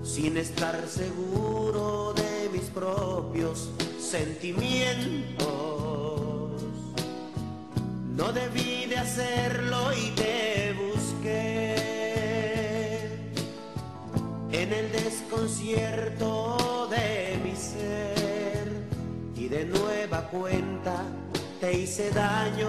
sin 0.02 0.38
estar 0.38 0.88
seguro 0.88 2.14
de 2.14 2.48
mis 2.50 2.70
propios 2.70 3.68
sentimientos. 4.00 5.44
No 8.16 8.32
debí 8.32 8.86
de 8.86 8.96
hacerlo 8.96 9.92
y 9.92 10.12
te 10.12 10.72
busqué 10.72 11.63
en 14.62 14.72
el 14.72 14.92
desconcierto 14.92 16.86
de 16.88 17.38
mi 17.42 17.56
ser 17.56 18.68
y 19.36 19.48
de 19.48 19.64
nueva 19.64 20.28
cuenta 20.28 21.02
te 21.60 21.80
hice 21.80 22.10
daño 22.10 22.68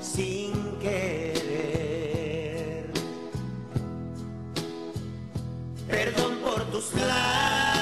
sin 0.00 0.78
querer. 0.78 1.36
Perdón 5.88 6.38
por 6.42 6.64
tus 6.70 6.94
lágrimas, 6.94 7.75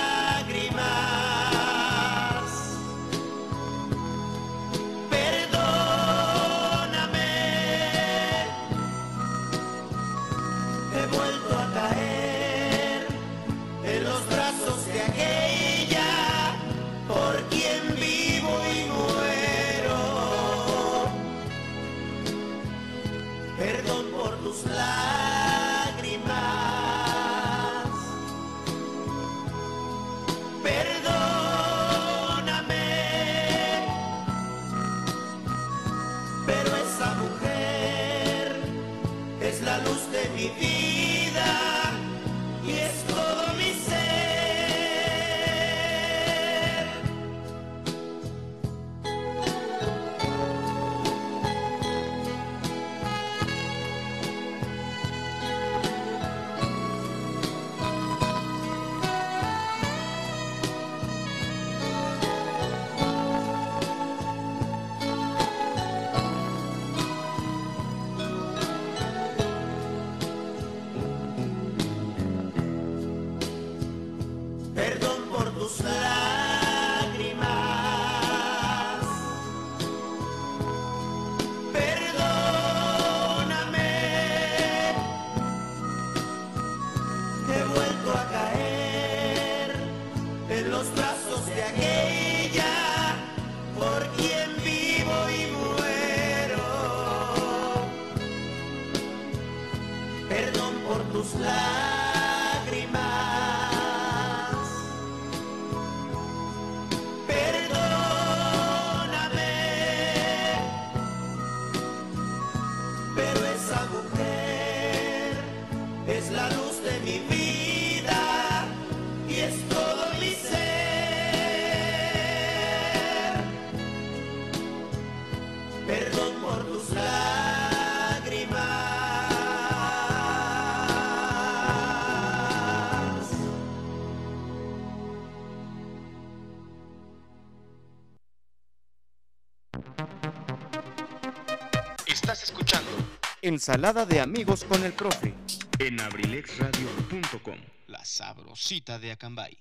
Ensalada 143.46 144.06
de 144.06 144.20
amigos 144.20 144.64
con 144.64 144.82
el 144.84 144.94
profe. 144.94 145.34
en 145.78 146.00
abrilexradio.com. 146.00 147.58
La 147.88 148.02
sabrosita 148.02 148.98
de 148.98 149.12
Acambay. 149.12 149.58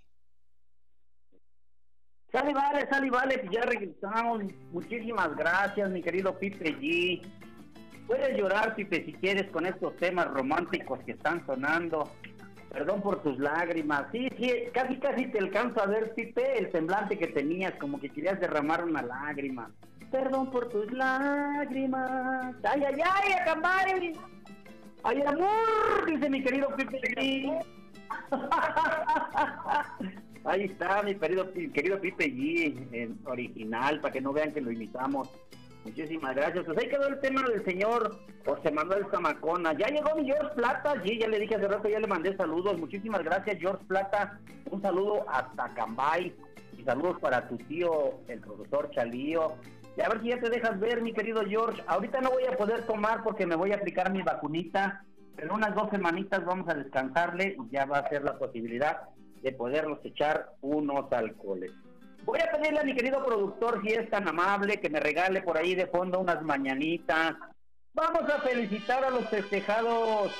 Sale, 2.31 2.53
vale, 2.53 2.87
sale, 2.89 3.09
vale, 3.09 3.45
ya 3.51 3.63
regresamos. 3.63 4.43
Muchísimas 4.71 5.35
gracias, 5.35 5.89
mi 5.89 6.01
querido 6.01 6.39
Pipe 6.39 6.79
G. 6.79 7.27
Puedes 8.07 8.37
llorar, 8.37 8.73
Pipe, 8.73 9.03
si 9.03 9.11
quieres, 9.15 9.51
con 9.51 9.65
estos 9.65 9.97
temas 9.97 10.27
románticos 10.27 11.01
que 11.05 11.11
están 11.11 11.45
sonando. 11.45 12.09
Perdón 12.69 13.01
por 13.01 13.21
tus 13.21 13.37
lágrimas. 13.37 14.05
Sí, 14.13 14.29
sí, 14.39 14.49
casi, 14.73 14.95
casi 14.95 15.25
te 15.25 15.39
alcanzo 15.39 15.81
a 15.81 15.87
ver, 15.87 16.13
Pipe, 16.15 16.57
el 16.57 16.71
semblante 16.71 17.17
que 17.17 17.27
tenías, 17.27 17.73
como 17.81 17.99
que 17.99 18.07
querías 18.07 18.39
derramar 18.39 18.85
una 18.85 19.01
lágrima. 19.01 19.69
Perdón 20.13 20.49
por 20.51 20.69
tus 20.69 20.93
lágrimas. 20.93 22.55
Ay, 22.63 22.83
ay, 22.85 23.01
ay, 23.03 23.33
Acambay. 23.33 24.13
Ay, 25.01 25.23
amor, 25.25 26.05
dice 26.05 26.29
mi 26.29 26.43
querido 26.43 26.67
Pipe. 26.75 27.59
Ahí 30.45 30.65
está, 30.65 31.01
mi 31.01 31.15
querido, 31.15 31.51
querido 31.51 31.99
Pipe 31.99 32.25
G, 32.25 32.89
en 32.91 33.17
original, 33.25 34.01
para 34.01 34.13
que 34.13 34.21
no 34.21 34.33
vean 34.33 34.53
que 34.53 34.61
lo 34.61 34.71
imitamos. 34.71 35.31
Muchísimas 35.83 36.35
gracias. 36.35 36.63
Pues 36.63 36.77
ahí 36.77 36.89
quedó 36.89 37.07
el 37.07 37.19
tema 37.19 37.41
del 37.49 37.65
señor 37.65 38.19
José 38.45 38.71
Manuel 38.71 39.07
Zamacona. 39.09 39.73
Ya 39.73 39.87
llegó 39.87 40.15
mi 40.15 40.25
George 40.25 40.53
Plata, 40.55 40.93
sí, 41.03 41.17
ya 41.17 41.27
le 41.27 41.39
dije 41.39 41.55
hace 41.55 41.67
rato, 41.67 41.89
ya 41.89 41.99
le 41.99 42.05
mandé 42.05 42.37
saludos. 42.37 42.77
Muchísimas 42.77 43.23
gracias, 43.23 43.57
George 43.59 43.83
Plata. 43.87 44.39
Un 44.69 44.79
saludo 44.79 45.25
hasta 45.27 45.69
Cambay. 45.69 46.35
Y 46.77 46.83
saludos 46.83 47.19
para 47.19 47.47
tu 47.47 47.57
tío, 47.57 48.19
el 48.27 48.41
profesor 48.41 48.91
Chalío. 48.91 49.57
Y 49.95 50.01
a 50.01 50.09
ver 50.09 50.21
si 50.21 50.29
ya 50.29 50.39
te 50.39 50.49
dejas 50.49 50.79
ver, 50.79 51.01
mi 51.01 51.13
querido 51.13 51.43
George. 51.45 51.83
Ahorita 51.87 52.21
no 52.21 52.31
voy 52.31 52.45
a 52.45 52.57
poder 52.57 52.85
tomar 52.85 53.23
porque 53.23 53.45
me 53.45 53.55
voy 53.55 53.71
a 53.71 53.75
aplicar 53.75 54.11
mi 54.11 54.21
vacunita. 54.21 55.03
Pero 55.35 55.55
unas 55.55 55.73
dos 55.75 55.89
semanitas 55.89 56.45
vamos 56.45 56.67
a 56.69 56.75
descansarle 56.75 57.55
y 57.59 57.71
ya 57.71 57.85
va 57.85 57.99
a 57.99 58.09
ser 58.09 58.23
la 58.23 58.37
posibilidad 58.37 59.09
de 59.41 59.51
podernos 59.51 59.99
echar 60.03 60.53
unos 60.61 61.11
alcoholes. 61.11 61.71
Voy 62.23 62.39
a 62.39 62.51
pedirle 62.51 62.79
a 62.79 62.83
mi 62.83 62.95
querido 62.95 63.23
productor, 63.25 63.81
si 63.83 63.93
es 63.93 64.09
tan 64.09 64.27
amable, 64.27 64.79
que 64.79 64.89
me 64.89 64.99
regale 64.99 65.41
por 65.41 65.57
ahí 65.57 65.75
de 65.75 65.87
fondo 65.87 66.19
unas 66.19 66.41
mañanitas. 66.41 67.35
Vamos 67.93 68.23
a 68.29 68.39
felicitar 68.41 69.03
a 69.03 69.09
los 69.09 69.27
festejados. 69.29 70.33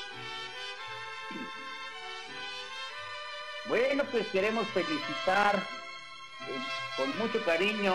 Bueno, 3.68 4.04
pues 4.12 4.28
queremos 4.28 4.66
felicitar 4.68 5.56
eh, 5.56 6.60
con 6.98 7.18
mucho 7.18 7.44
cariño. 7.46 7.94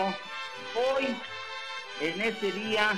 Hoy, 0.75 1.07
en 2.01 2.21
este 2.21 2.51
día, 2.51 2.91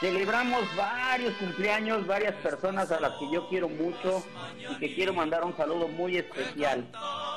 celebramos 0.00 0.64
varios 0.76 1.34
cumpleaños, 1.34 2.06
varias 2.06 2.34
personas 2.36 2.90
a 2.90 3.00
las 3.00 3.12
que 3.18 3.30
yo 3.30 3.48
quiero 3.48 3.68
mucho 3.68 4.22
y 4.70 4.76
que 4.78 4.94
quiero 4.94 5.12
mandar 5.12 5.44
un 5.44 5.56
saludo 5.56 5.88
muy 5.88 6.16
especial. 6.16 6.90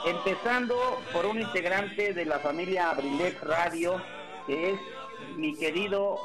Empezando 0.05 0.75
por 1.11 1.25
un 1.25 1.41
integrante 1.41 2.13
de 2.13 2.25
la 2.25 2.39
familia 2.39 2.91
Abrilex 2.91 3.41
Radio, 3.41 4.01
que 4.47 4.71
es 4.71 4.79
mi 5.35 5.55
querido 5.55 6.17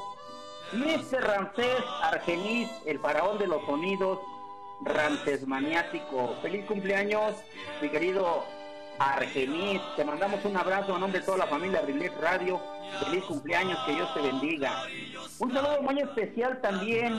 Mr. 0.73 1.23
Ramsés 1.23 1.83
Argenis, 2.03 2.71
el 2.87 3.01
faraón 3.01 3.39
de 3.39 3.49
los 3.49 3.65
sonidos, 3.67 4.21
Ramsés 4.83 5.47
maniático. 5.47 6.37
Feliz 6.43 6.65
cumpleaños, 6.67 7.35
mi 7.83 7.89
querido 7.89 8.45
Argenis. 9.01 9.81
Te 9.97 10.05
mandamos 10.05 10.45
un 10.45 10.57
abrazo 10.59 10.95
a 10.95 10.99
nombre 10.99 11.21
de 11.21 11.27
toda 11.27 11.39
la 11.39 11.47
familia 11.47 11.79
Abrilex 11.79 12.15
Radio. 12.21 12.61
Feliz 13.03 13.25
cumpleaños, 13.25 13.79
que 13.87 13.95
Dios 13.95 14.13
te 14.13 14.21
bendiga. 14.21 14.85
Un 15.39 15.53
saludo 15.55 15.81
muy 15.81 15.99
especial 15.99 16.61
también 16.61 17.15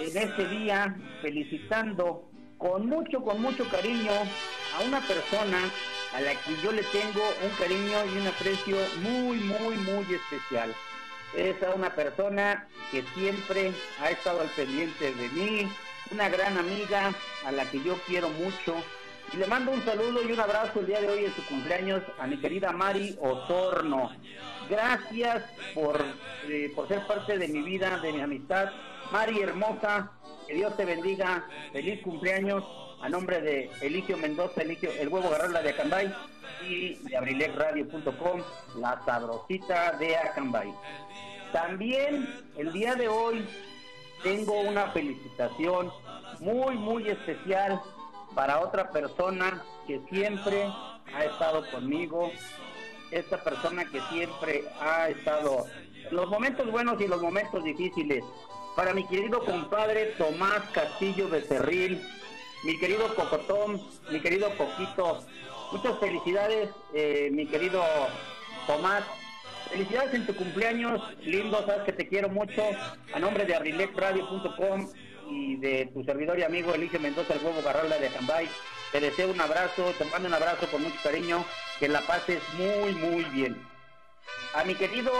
en 0.00 0.16
este 0.16 0.48
día, 0.48 0.96
felicitando 1.22 2.28
con 2.58 2.86
mucho, 2.88 3.22
con 3.22 3.40
mucho 3.40 3.68
cariño 3.68 4.10
a 4.76 4.82
una 4.84 5.00
persona 5.02 5.58
a 6.14 6.20
la 6.20 6.32
que 6.32 6.56
yo 6.62 6.72
le 6.72 6.82
tengo 6.82 7.22
un 7.44 7.50
cariño 7.58 7.96
y 8.12 8.18
un 8.18 8.26
aprecio 8.26 8.76
muy, 9.02 9.38
muy, 9.38 9.76
muy 9.76 10.14
especial. 10.14 10.74
Es 11.36 11.62
a 11.62 11.74
una 11.74 11.94
persona 11.94 12.66
que 12.90 13.04
siempre 13.14 13.72
ha 14.00 14.10
estado 14.10 14.40
al 14.40 14.48
pendiente 14.48 15.14
de 15.14 15.28
mí, 15.28 15.68
una 16.10 16.28
gran 16.28 16.58
amiga 16.58 17.12
a 17.46 17.52
la 17.52 17.70
que 17.70 17.80
yo 17.84 17.96
quiero 18.06 18.30
mucho. 18.30 18.74
Y 19.32 19.36
le 19.36 19.46
mando 19.46 19.72
un 19.72 19.84
saludo 19.84 20.22
y 20.22 20.32
un 20.32 20.40
abrazo 20.40 20.80
el 20.80 20.86
día 20.86 21.00
de 21.00 21.08
hoy 21.08 21.24
en 21.24 21.34
su 21.34 21.44
cumpleaños 21.46 22.02
a 22.18 22.26
mi 22.26 22.38
querida 22.38 22.72
Mari 22.72 23.16
Osorno. 23.20 24.10
Gracias 24.68 25.44
por, 25.74 26.00
eh, 26.48 26.72
por 26.74 26.86
ser 26.88 27.06
parte 27.06 27.38
de 27.38 27.48
mi 27.48 27.62
vida, 27.62 27.98
de 27.98 28.12
mi 28.12 28.20
amistad. 28.20 28.70
Mari 29.10 29.40
hermosa, 29.40 30.12
que 30.46 30.54
Dios 30.54 30.76
te 30.76 30.84
bendiga. 30.84 31.46
Feliz 31.72 32.00
cumpleaños 32.02 32.64
a 33.02 33.08
nombre 33.08 33.40
de 33.40 33.70
Eligio 33.80 34.16
Mendoza, 34.16 34.62
Eligio, 34.62 34.90
el 34.98 35.08
huevo 35.08 35.30
garrola 35.30 35.62
de 35.62 35.70
Acambay 35.70 36.14
y 36.66 36.94
de 36.94 37.16
abrilexradio.com, 37.16 38.42
la 38.76 39.02
sabrosita 39.04 39.92
de 39.98 40.16
Acambay. 40.16 40.72
También 41.52 42.26
el 42.56 42.72
día 42.72 42.94
de 42.94 43.08
hoy 43.08 43.46
tengo 44.22 44.58
una 44.60 44.90
felicitación 44.92 45.90
muy, 46.40 46.76
muy 46.76 47.08
especial 47.08 47.80
para 48.34 48.60
otra 48.60 48.90
persona 48.90 49.62
que 49.86 50.00
siempre 50.10 50.68
ha 51.14 51.24
estado 51.24 51.70
conmigo, 51.70 52.32
esta 53.10 53.42
persona 53.42 53.84
que 53.84 54.00
siempre 54.12 54.64
ha 54.80 55.08
estado 55.08 55.66
en 56.10 56.16
los 56.16 56.28
momentos 56.28 56.70
buenos 56.70 57.00
y 57.00 57.06
los 57.06 57.22
momentos 57.22 57.62
difíciles. 57.62 58.24
Para 58.76 58.92
mi 58.92 59.06
querido 59.06 59.44
compadre 59.44 60.14
Tomás 60.18 60.62
Castillo 60.72 61.28
Becerril, 61.28 62.02
mi 62.64 62.78
querido 62.78 63.14
Cocotón, 63.14 63.80
mi 64.10 64.20
querido 64.20 64.50
Coquito, 64.56 65.20
muchas 65.70 65.98
felicidades, 66.00 66.70
eh, 66.92 67.30
mi 67.32 67.46
querido 67.46 67.82
Tomás. 68.66 69.04
Felicidades 69.70 70.14
en 70.14 70.26
tu 70.26 70.34
cumpleaños, 70.34 71.00
lindo, 71.20 71.64
sabes 71.66 71.84
que 71.84 71.92
te 71.92 72.08
quiero 72.08 72.28
mucho. 72.28 72.62
A 73.12 73.18
nombre 73.18 73.44
de 73.44 73.54
abrilexradio.com 73.54 74.88
y 75.28 75.56
de 75.56 75.86
tu 75.92 76.04
servidor 76.04 76.38
y 76.38 76.42
amigo 76.42 76.74
Eligio 76.74 77.00
Mendoza, 77.00 77.34
el 77.34 77.44
huevo 77.44 77.62
Garralda 77.62 77.98
de 77.98 78.08
Acambay, 78.08 78.48
te 78.92 79.00
deseo 79.00 79.30
un 79.30 79.40
abrazo, 79.40 79.92
te 79.98 80.04
mando 80.04 80.28
un 80.28 80.34
abrazo 80.34 80.68
con 80.70 80.82
mucho 80.82 80.96
cariño, 81.02 81.44
que 81.80 81.88
la 81.88 82.00
pases 82.02 82.40
muy, 82.56 82.92
muy 82.94 83.24
bien. 83.24 83.56
A 84.54 84.64
mi 84.64 84.74
querido 84.74 85.12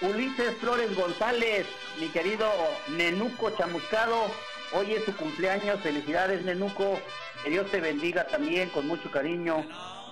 Ulises 0.00 0.54
Flores 0.58 0.94
González, 0.94 1.66
mi 2.00 2.08
querido 2.08 2.48
Nenuco 2.96 3.50
Chamuscado, 3.50 4.26
hoy 4.72 4.92
es 4.94 5.04
su 5.04 5.16
cumpleaños, 5.16 5.80
felicidades 5.80 6.44
Nenuco, 6.44 7.00
que 7.42 7.50
Dios 7.50 7.70
te 7.70 7.80
bendiga 7.80 8.26
también 8.26 8.68
con 8.70 8.86
mucho 8.86 9.10
cariño. 9.10 9.66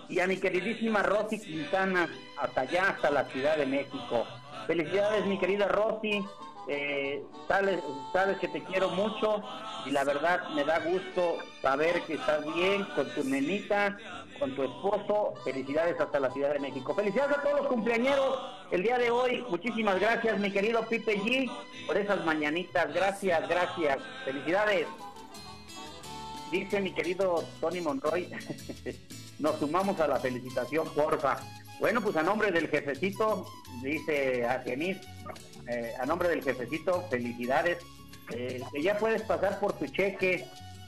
Y 0.08 0.20
a 0.20 0.26
mi 0.26 0.36
queridísima 0.36 1.02
Rosy 1.02 1.40
Quintana, 1.40 2.08
hasta 2.36 2.62
allá, 2.62 2.88
hasta 2.90 3.10
la 3.10 3.24
Ciudad 3.26 3.56
de 3.56 3.66
México. 3.66 4.26
Felicidades 4.66 5.24
mi 5.26 5.38
querida 5.38 5.68
Rosy, 5.68 6.24
eh, 6.68 7.22
sabes, 7.46 7.80
sabes 8.12 8.38
que 8.38 8.48
te 8.48 8.62
quiero 8.64 8.90
mucho 8.90 9.42
y 9.86 9.90
la 9.90 10.04
verdad 10.04 10.48
me 10.54 10.64
da 10.64 10.78
gusto 10.78 11.38
saber 11.60 12.02
que 12.02 12.14
estás 12.14 12.42
bien 12.54 12.84
con 12.96 13.08
tu 13.14 13.24
nenita, 13.24 13.96
con 14.38 14.54
tu 14.54 14.62
esposo. 14.62 15.34
Felicidades 15.44 16.00
hasta 16.00 16.20
la 16.20 16.30
Ciudad 16.30 16.52
de 16.52 16.60
México. 16.60 16.94
Felicidades 16.94 17.36
a 17.36 17.42
todos 17.42 17.60
los 17.60 17.66
cumpleañeros 17.66 18.38
el 18.70 18.82
día 18.82 18.98
de 18.98 19.10
hoy. 19.10 19.44
Muchísimas 19.50 20.00
gracias, 20.00 20.38
mi 20.38 20.50
querido 20.50 20.86
Pipe 20.86 21.18
G, 21.18 21.50
por 21.86 21.96
esas 21.96 22.24
mañanitas. 22.24 22.92
Gracias, 22.94 23.48
gracias. 23.48 23.98
Felicidades. 24.24 24.86
Dice 26.50 26.80
mi 26.80 26.92
querido 26.92 27.44
Tony 27.60 27.80
Monroy, 27.80 28.30
nos 29.38 29.58
sumamos 29.58 29.98
a 30.00 30.06
la 30.06 30.20
felicitación, 30.20 30.88
porfa. 30.94 31.38
Bueno, 31.80 32.00
pues 32.00 32.16
a 32.16 32.22
nombre 32.22 32.52
del 32.52 32.68
jefecito, 32.68 33.46
dice 33.82 34.46
Argenis, 34.46 34.98
eh, 35.68 35.94
a 35.98 36.06
nombre 36.06 36.28
del 36.28 36.42
jefecito, 36.42 37.02
felicidades. 37.10 37.78
Eh, 38.30 38.62
que 38.72 38.82
ya 38.82 38.96
puedes 38.96 39.22
pasar 39.22 39.60
por 39.60 39.74
tu 39.74 39.86
cheque 39.86 40.46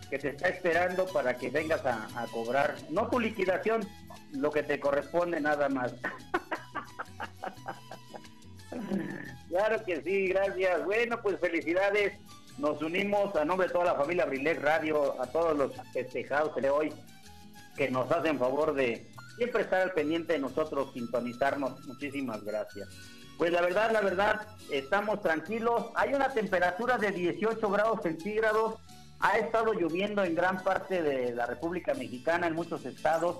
que 0.08 0.18
te 0.18 0.28
está 0.30 0.48
esperando 0.48 1.06
para 1.06 1.36
que 1.36 1.50
vengas 1.50 1.84
a, 1.84 2.26
cobrar, 2.32 2.76
no 2.90 3.08
tu 3.08 3.18
liquidación, 3.18 3.86
lo 4.32 4.50
que 4.50 4.62
te 4.62 4.78
corresponde 4.78 5.40
nada 5.40 5.68
más. 5.68 5.94
claro 9.48 9.84
que 9.84 10.02
sí, 10.02 10.28
gracias. 10.28 10.84
Bueno, 10.84 11.20
pues 11.22 11.38
felicidades. 11.40 12.12
Nos 12.58 12.80
unimos 12.80 13.36
a 13.36 13.44
nombre 13.44 13.66
de 13.66 13.72
toda 13.74 13.84
la 13.84 13.96
familia 13.96 14.24
Brilex 14.24 14.62
Radio, 14.62 15.20
a 15.20 15.26
todos 15.26 15.58
los 15.58 15.72
festejados 15.92 16.56
de 16.56 16.70
hoy 16.70 16.90
que 17.76 17.90
nos 17.90 18.10
hacen 18.10 18.38
favor 18.38 18.74
de 18.74 19.06
siempre 19.36 19.62
estar 19.62 19.82
al 19.82 19.92
pendiente 19.92 20.32
de 20.32 20.38
nosotros, 20.38 20.92
sintonizarnos. 20.94 21.86
Muchísimas 21.86 22.42
gracias. 22.42 22.88
Pues 23.38 23.52
la 23.52 23.60
verdad, 23.60 23.90
la 23.92 24.00
verdad, 24.00 24.46
estamos 24.70 25.20
tranquilos. 25.20 25.86
Hay 25.94 26.14
una 26.14 26.30
temperatura 26.30 26.96
de 26.96 27.10
18 27.10 27.70
grados 27.70 28.00
centígrados. 28.02 28.76
Ha 29.20 29.38
estado 29.38 29.74
lloviendo 29.74 30.24
en 30.24 30.34
gran 30.34 30.62
parte 30.62 31.02
de 31.02 31.34
la 31.34 31.46
República 31.46 31.92
Mexicana, 31.94 32.46
en 32.46 32.54
muchos 32.54 32.84
estados. 32.86 33.38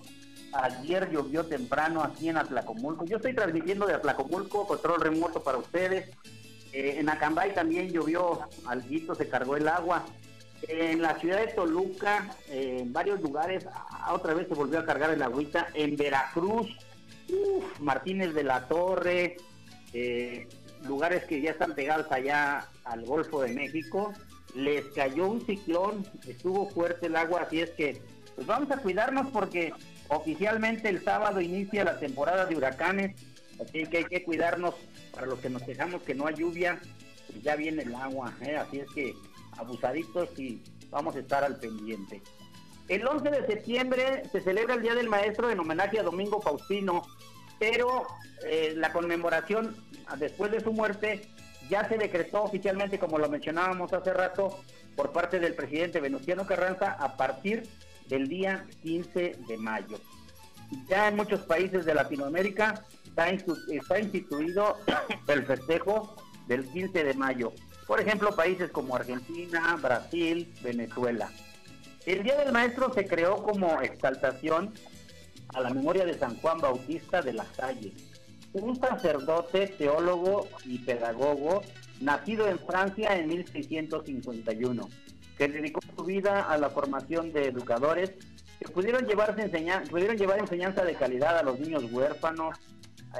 Ayer 0.52 1.10
llovió 1.10 1.46
temprano 1.46 2.02
aquí 2.02 2.28
en 2.28 2.36
Atlacomulco. 2.36 3.06
Yo 3.06 3.16
estoy 3.16 3.34
transmitiendo 3.34 3.86
de 3.86 3.94
Atlacomulco, 3.94 4.66
control 4.66 5.00
remoto 5.00 5.42
para 5.42 5.58
ustedes. 5.58 6.10
Eh, 6.72 6.96
en 6.98 7.08
Acambay 7.08 7.54
también 7.54 7.90
llovió, 7.90 8.40
alguito 8.66 9.14
se 9.14 9.28
cargó 9.28 9.56
el 9.56 9.66
agua. 9.66 10.04
En 10.68 11.00
la 11.00 11.18
ciudad 11.18 11.38
de 11.38 11.48
Toluca, 11.48 12.30
eh, 12.48 12.78
en 12.80 12.92
varios 12.92 13.20
lugares, 13.20 13.66
ah, 13.72 14.12
otra 14.12 14.34
vez 14.34 14.48
se 14.48 14.54
volvió 14.54 14.78
a 14.80 14.84
cargar 14.84 15.10
el 15.10 15.22
agüita. 15.22 15.68
En 15.74 15.96
Veracruz, 15.96 16.68
Martínez 17.80 18.34
de 18.34 18.44
la 18.44 18.66
Torre, 18.68 19.36
eh, 19.98 20.46
lugares 20.86 21.24
que 21.24 21.40
ya 21.40 21.52
están 21.52 21.74
pegados 21.74 22.12
allá 22.12 22.68
al 22.84 23.06
Golfo 23.06 23.40
de 23.40 23.54
México, 23.54 24.12
les 24.54 24.84
cayó 24.88 25.26
un 25.26 25.40
ciclón, 25.46 26.06
estuvo 26.28 26.68
fuerte 26.68 27.06
el 27.06 27.16
agua, 27.16 27.42
así 27.42 27.60
es 27.60 27.70
que 27.70 28.02
pues 28.34 28.46
vamos 28.46 28.70
a 28.70 28.76
cuidarnos 28.76 29.28
porque 29.28 29.72
oficialmente 30.08 30.90
el 30.90 31.02
sábado 31.02 31.40
inicia 31.40 31.82
la 31.82 31.98
temporada 31.98 32.44
de 32.44 32.56
huracanes, 32.56 33.16
así 33.58 33.86
que 33.86 33.98
hay 33.98 34.04
que 34.04 34.22
cuidarnos 34.22 34.74
para 35.14 35.26
los 35.26 35.38
que 35.38 35.48
nos 35.48 35.62
quejamos 35.62 36.02
que 36.02 36.14
no 36.14 36.26
hay 36.26 36.34
lluvia, 36.34 36.78
pues 37.28 37.42
ya 37.42 37.56
viene 37.56 37.82
el 37.82 37.94
agua, 37.94 38.34
¿eh? 38.42 38.56
así 38.56 38.80
es 38.80 38.90
que 38.90 39.14
abusaditos 39.56 40.38
y 40.38 40.62
vamos 40.90 41.16
a 41.16 41.20
estar 41.20 41.42
al 41.42 41.58
pendiente. 41.58 42.20
El 42.88 43.06
11 43.06 43.30
de 43.30 43.46
septiembre 43.46 44.24
se 44.30 44.42
celebra 44.42 44.74
el 44.74 44.82
Día 44.82 44.94
del 44.94 45.08
Maestro 45.08 45.50
en 45.50 45.58
homenaje 45.58 45.98
a 45.98 46.02
Domingo 46.02 46.42
Faustino, 46.42 47.02
pero 47.58 48.06
eh, 48.44 48.74
la 48.76 48.92
conmemoración 48.92 49.76
después 50.18 50.50
de 50.52 50.60
su 50.60 50.72
muerte 50.72 51.28
ya 51.68 51.88
se 51.88 51.98
decretó 51.98 52.44
oficialmente, 52.44 52.98
como 52.98 53.18
lo 53.18 53.28
mencionábamos 53.28 53.92
hace 53.92 54.12
rato, 54.12 54.60
por 54.94 55.12
parte 55.12 55.40
del 55.40 55.54
presidente 55.54 56.00
Venustiano 56.00 56.46
Carranza 56.46 56.92
a 56.92 57.16
partir 57.16 57.68
del 58.08 58.28
día 58.28 58.66
15 58.82 59.38
de 59.46 59.56
mayo. 59.58 59.98
Ya 60.88 61.08
en 61.08 61.16
muchos 61.16 61.40
países 61.40 61.84
de 61.84 61.94
Latinoamérica 61.94 62.84
está, 63.04 63.28
está 63.28 63.98
instituido 63.98 64.76
el 65.28 65.46
festejo 65.46 66.16
del 66.46 66.64
15 66.64 67.04
de 67.04 67.14
mayo. 67.14 67.52
Por 67.86 68.00
ejemplo, 68.00 68.34
países 68.34 68.70
como 68.70 68.96
Argentina, 68.96 69.76
Brasil, 69.80 70.52
Venezuela. 70.62 71.30
El 72.04 72.22
Día 72.22 72.36
del 72.36 72.52
Maestro 72.52 72.92
se 72.92 73.06
creó 73.06 73.42
como 73.42 73.80
exaltación 73.80 74.72
a 75.54 75.60
la 75.60 75.70
memoria 75.70 76.04
de 76.04 76.14
San 76.14 76.36
Juan 76.36 76.58
Bautista 76.58 77.22
de 77.22 77.32
las 77.32 77.48
Calles, 77.48 77.94
un 78.52 78.78
sacerdote, 78.78 79.68
teólogo 79.68 80.48
y 80.64 80.78
pedagogo 80.78 81.62
nacido 82.00 82.48
en 82.48 82.58
Francia 82.58 83.16
en 83.16 83.28
1651, 83.28 84.88
que 85.36 85.48
dedicó 85.48 85.80
su 85.96 86.04
vida 86.04 86.42
a 86.42 86.56
la 86.58 86.70
formación 86.70 87.32
de 87.32 87.48
educadores 87.48 88.12
que 88.58 88.68
pudieron, 88.68 89.06
llevarse 89.06 89.50
pudieron 89.90 90.16
llevar 90.16 90.38
enseñanza 90.38 90.84
de 90.84 90.94
calidad 90.94 91.38
a 91.38 91.42
los 91.42 91.58
niños 91.60 91.84
huérfanos, 91.92 92.56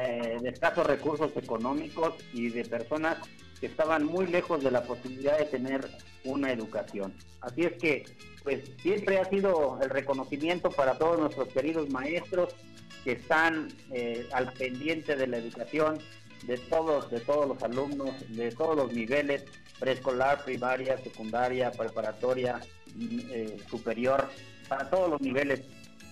eh, 0.01 0.37
de 0.41 0.49
escasos 0.51 0.87
recursos 0.87 1.31
económicos 1.37 2.15
y 2.33 2.51
de 2.51 2.65
personas 2.65 3.17
que 3.61 3.67
estaban 3.67 4.05
muy 4.05 4.27
lejos 4.27 4.63
de 4.63 4.71
la 4.71 4.83
posibilidad 4.83 5.39
de 5.39 5.47
tener 5.47 5.89
una 6.25 6.53
educación. 6.53 7.15
Así 7.41 7.63
es 7.63 7.73
que, 7.75 8.05
pues 8.47 8.63
siempre 8.81 9.19
ha 9.19 9.25
sido 9.25 9.77
el 9.83 9.91
reconocimiento 9.91 10.71
para 10.71 10.97
todos 10.97 11.19
nuestros 11.19 11.49
queridos 11.49 11.91
maestros 11.91 12.55
que 13.03 13.13
están 13.13 13.73
eh, 13.91 14.25
al 14.33 14.53
pendiente 14.53 15.17
de 15.17 15.27
la 15.27 15.39
educación 15.39 15.99
de 16.45 16.57
todos, 16.57 17.11
de 17.11 17.19
todos 17.19 17.49
los 17.49 17.61
alumnos, 17.65 18.15
de 18.29 18.53
todos 18.53 18.77
los 18.77 18.93
niveles, 18.93 19.45
preescolar, 19.81 20.45
primaria, 20.45 20.97
secundaria, 20.99 21.73
preparatoria, 21.73 22.61
eh, 23.01 23.57
superior, 23.69 24.29
para 24.69 24.89
todos 24.91 25.11
los 25.11 25.21
niveles. 25.21 25.63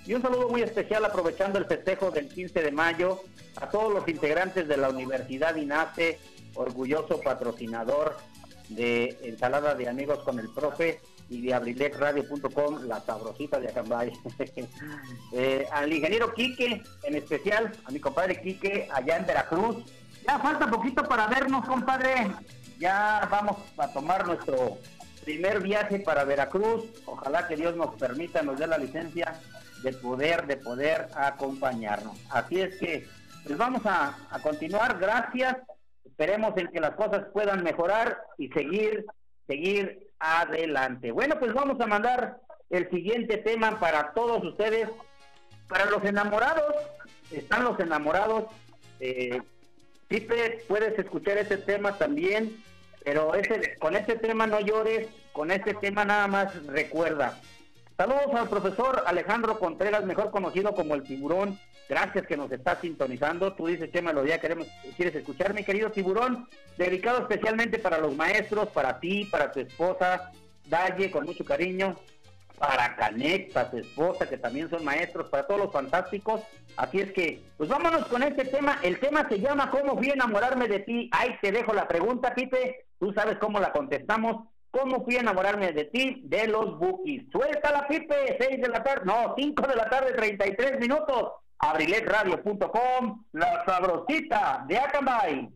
Y 0.05 0.15
un 0.15 0.23
saludo 0.23 0.49
muy 0.49 0.63
especial 0.63 1.05
aprovechando 1.05 1.61
el 1.61 1.67
festejo 1.67 2.11
del 2.11 2.29
15 2.29 2.63
de 2.63 2.73
mayo 2.73 3.21
a 3.61 3.71
todos 3.71 3.95
los 3.95 4.09
integrantes 4.09 4.67
de 4.67 4.77
la 4.77 4.89
Universidad 4.89 5.55
INACE, 5.55 6.19
orgulloso 6.55 7.21
patrocinador 7.21 8.17
de 8.71 9.21
Ensalada 9.23 9.77
de 9.77 9.89
Amigos 9.89 10.19
con 10.25 10.41
el 10.41 10.49
Profe 10.53 10.99
y 11.29 11.43
de 11.43 11.55
abrilexradio.com, 11.55 12.85
la 12.87 13.01
sabrosita 13.01 13.59
de 13.59 13.69
Acambay. 13.69 14.13
Eh, 15.33 15.67
al 15.73 15.93
ingeniero 15.93 16.33
Quique, 16.33 16.83
en 17.03 17.17
especial, 17.17 17.73
a 17.85 17.91
mi 17.91 17.99
compadre 17.99 18.41
Quique, 18.41 18.89
allá 18.93 19.17
en 19.17 19.27
Veracruz. 19.27 19.85
Ya 20.27 20.39
falta 20.39 20.71
poquito 20.71 21.03
para 21.05 21.27
vernos, 21.27 21.67
compadre. 21.67 22.31
Ya 22.79 23.27
vamos 23.31 23.57
a 23.77 23.89
tomar 23.89 24.27
nuestro 24.27 24.79
primer 25.25 25.61
viaje 25.61 25.99
para 25.99 26.25
Veracruz. 26.25 26.85
Ojalá 27.07 27.49
que 27.49 27.57
Dios 27.57 27.75
nos 27.77 27.97
permita, 27.97 28.43
nos 28.43 28.59
dé 28.59 28.67
la 28.67 28.79
licencia 28.79 29.41
de 29.83 29.93
poder, 29.93 30.47
de 30.47 30.57
poder 30.57 31.09
acompañarnos. 31.17 32.17
Así 32.31 32.61
es 32.61 32.77
que, 32.77 33.07
pues 33.45 33.59
vamos 33.59 33.85
a, 33.87 34.17
a 34.31 34.39
continuar. 34.41 34.99
Gracias 34.99 35.57
esperemos 36.15 36.57
en 36.57 36.69
que 36.69 36.81
las 36.81 36.95
cosas 36.95 37.25
puedan 37.33 37.65
mejorar 37.65 38.23
y 38.39 38.49
seguir, 38.51 39.05
seguir 39.49 40.04
adelante. 40.19 41.13
Bueno, 41.13 41.39
pues 41.39 41.53
vamos 41.53 41.81
a 41.81 41.87
mandar 41.87 42.41
el 42.71 42.89
siguiente 42.91 43.39
tema 43.39 43.79
para 43.79 44.13
todos 44.13 44.43
ustedes, 44.45 44.89
para 45.69 45.87
los 45.87 46.05
enamorados, 46.05 46.75
están 47.31 47.65
los 47.65 47.79
enamorados. 47.81 48.45
Eh, 49.01 49.41
puedes 50.69 50.99
escuchar 50.99 51.39
ese 51.39 51.59
tema 51.59 51.99
también, 51.99 52.63
pero 53.05 53.35
ese, 53.35 53.77
con 53.79 53.97
este 53.97 54.17
tema 54.17 54.47
no 54.47 54.61
llores, 54.61 55.09
con 55.33 55.51
este 55.51 55.75
tema 55.75 56.05
nada 56.05 56.27
más 56.29 56.67
recuerda. 56.67 57.39
Saludos 57.97 58.35
al 58.35 58.49
profesor 58.49 59.05
Alejandro 59.07 59.59
Contreras, 59.59 60.05
mejor 60.05 60.31
conocido 60.31 60.75
como 60.75 60.95
el 60.95 61.05
tiburón, 61.05 61.59
Gracias 61.89 62.27
que 62.27 62.37
nos 62.37 62.51
está 62.51 62.81
sintonizando. 62.81 63.53
Tú 63.53 63.67
dices 63.67 63.91
qué 63.93 64.01
melodía 64.01 64.41
queremos, 64.41 64.67
quieres 64.97 65.15
escuchar, 65.15 65.53
mi 65.53 65.65
querido 65.65 65.91
tiburón. 65.91 66.49
Dedicado 66.79 67.21
especialmente 67.21 67.79
para 67.79 67.99
los 67.99 68.15
maestros, 68.17 68.69
para 68.69 68.99
ti, 69.01 69.27
para 69.27 69.53
tu 69.53 69.61
esposa, 69.61 70.33
Dalle, 70.67 71.11
con 71.11 71.27
mucho 71.27 71.45
cariño. 71.45 71.97
Para 72.59 72.95
Canek, 72.97 73.53
para 73.53 73.71
tu 73.71 73.79
esposa, 73.79 74.29
que 74.29 74.39
también 74.39 74.71
son 74.71 74.85
maestros, 74.85 75.29
para 75.29 75.47
todos 75.47 75.61
los 75.61 75.73
fantásticos. 75.73 76.41
Así 76.77 77.01
es 77.01 77.13
que, 77.13 77.43
pues 77.57 77.69
vámonos 77.69 78.07
con 78.07 78.23
este 78.23 78.45
tema. 78.45 78.79
El 78.83 78.99
tema 79.01 79.29
se 79.29 79.41
llama 79.41 79.71
¿Cómo 79.71 79.97
fui 79.97 80.11
a 80.11 80.15
enamorarme 80.15 80.69
de 80.69 80.81
ti? 80.81 81.11
Ahí 81.13 81.37
te 81.43 81.53
dejo 81.53 81.75
la 81.75 81.87
pregunta, 81.89 82.35
Pipe. 82.35 82.87
Tú 82.99 83.13
sabes 83.13 83.39
cómo 83.39 83.61
la 83.61 83.73
contestamos. 83.73 84.49
¿Cómo 84.71 85.05
fui 85.05 85.17
a 85.17 85.21
enamorarme 85.21 85.73
de 85.73 85.85
ti? 85.85 86.23
De 86.25 86.47
los 86.47 86.79
bookies. 86.79 87.25
Suéltala, 87.31 87.87
Pipe, 87.87 88.37
6 88.41 88.63
de 88.63 88.69
la 88.69 88.83
tarde, 88.83 89.03
no, 89.05 89.35
5 89.37 89.67
de 89.67 89.77
la 89.77 89.91
tarde, 89.91 90.13
33 90.13 90.81
minutos 90.81 91.33
abriletradio.com, 91.59 93.25
la 93.33 93.65
sabrosita 93.65 94.65
de 94.67 94.79
Acambay. 94.79 95.49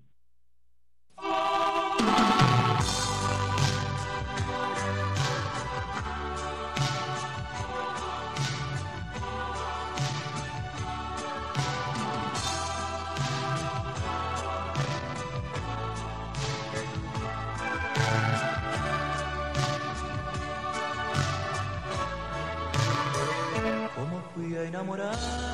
¿Cómo 23.94 24.22
fui 24.34 24.56
a 24.56 24.62
enamorar? 24.64 25.47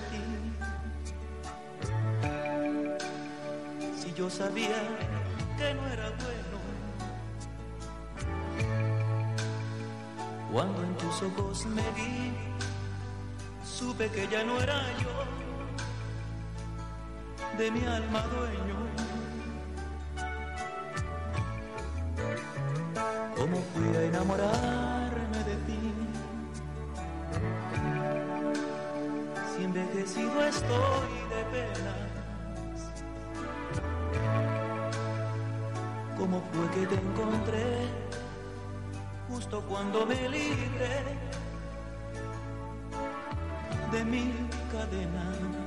Ti. 0.00 0.22
Si 3.98 4.12
yo 4.14 4.30
sabía 4.30 4.82
que 5.58 5.74
no 5.74 5.86
era 5.88 6.10
bueno, 6.10 6.58
cuando 10.52 10.82
en 10.82 10.96
tus 10.96 11.22
ojos 11.22 11.66
me 11.66 11.82
vi, 11.92 12.32
supe 13.64 14.08
que 14.10 14.26
ya 14.28 14.44
no 14.44 14.60
era 14.60 14.80
yo 14.98 15.26
de 17.58 17.70
mi 17.70 17.84
alma 17.86 18.22
dueño. 18.22 18.76
¿Cómo 23.36 23.62
fui 23.74 23.96
a 23.96 24.02
enamorarme 24.02 24.95
estoy 30.42 31.12
de 31.30 31.44
penas. 31.52 32.16
¿Cómo 36.18 36.42
fue 36.52 36.70
que 36.70 36.86
te 36.86 36.94
encontré 36.94 37.88
justo 39.28 39.60
cuando 39.68 40.06
me 40.06 40.28
libré 40.28 41.02
de 43.92 44.04
mil 44.04 44.48
cadenas? 44.72 45.65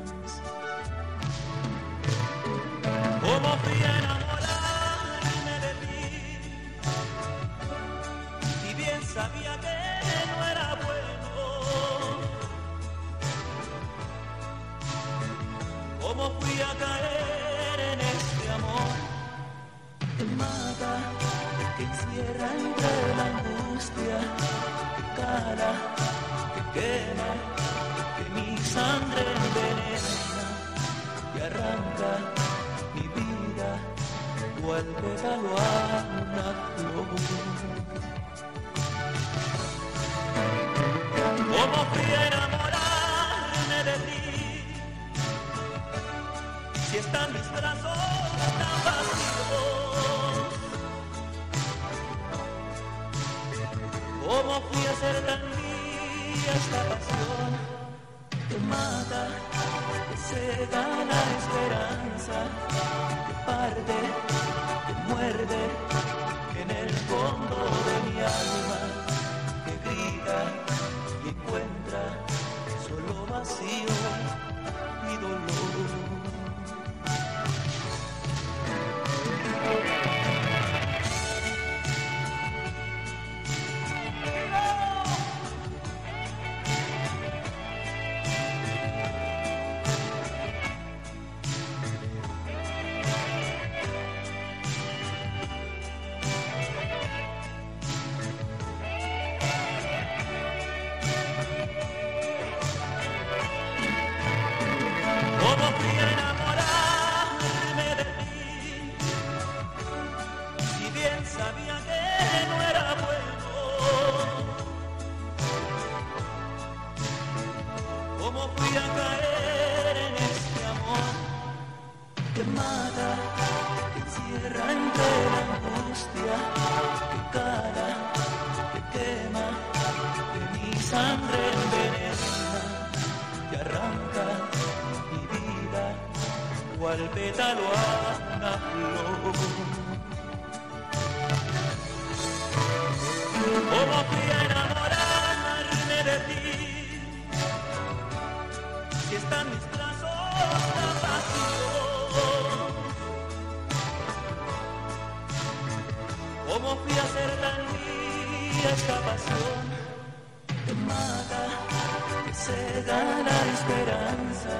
Que 162.39 162.45
cega 162.45 162.99
la 163.29 163.39
esperanza, 163.53 164.53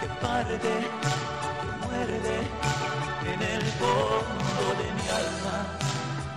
que 0.00 0.08
parte, 0.20 0.58
que 0.58 1.86
muerde 1.86 2.36
en 3.32 3.42
el 3.42 3.62
fondo 3.80 4.64
de 4.80 4.86
mi 4.96 5.06
alma, 5.22 5.56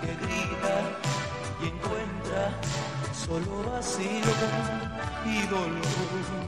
que 0.02 0.12
grita 0.26 0.76
y 1.62 1.67
encuentra 1.67 2.43
solo 3.13 3.72
vacío 3.72 4.34
y 5.26 5.48
dolor. 5.48 6.48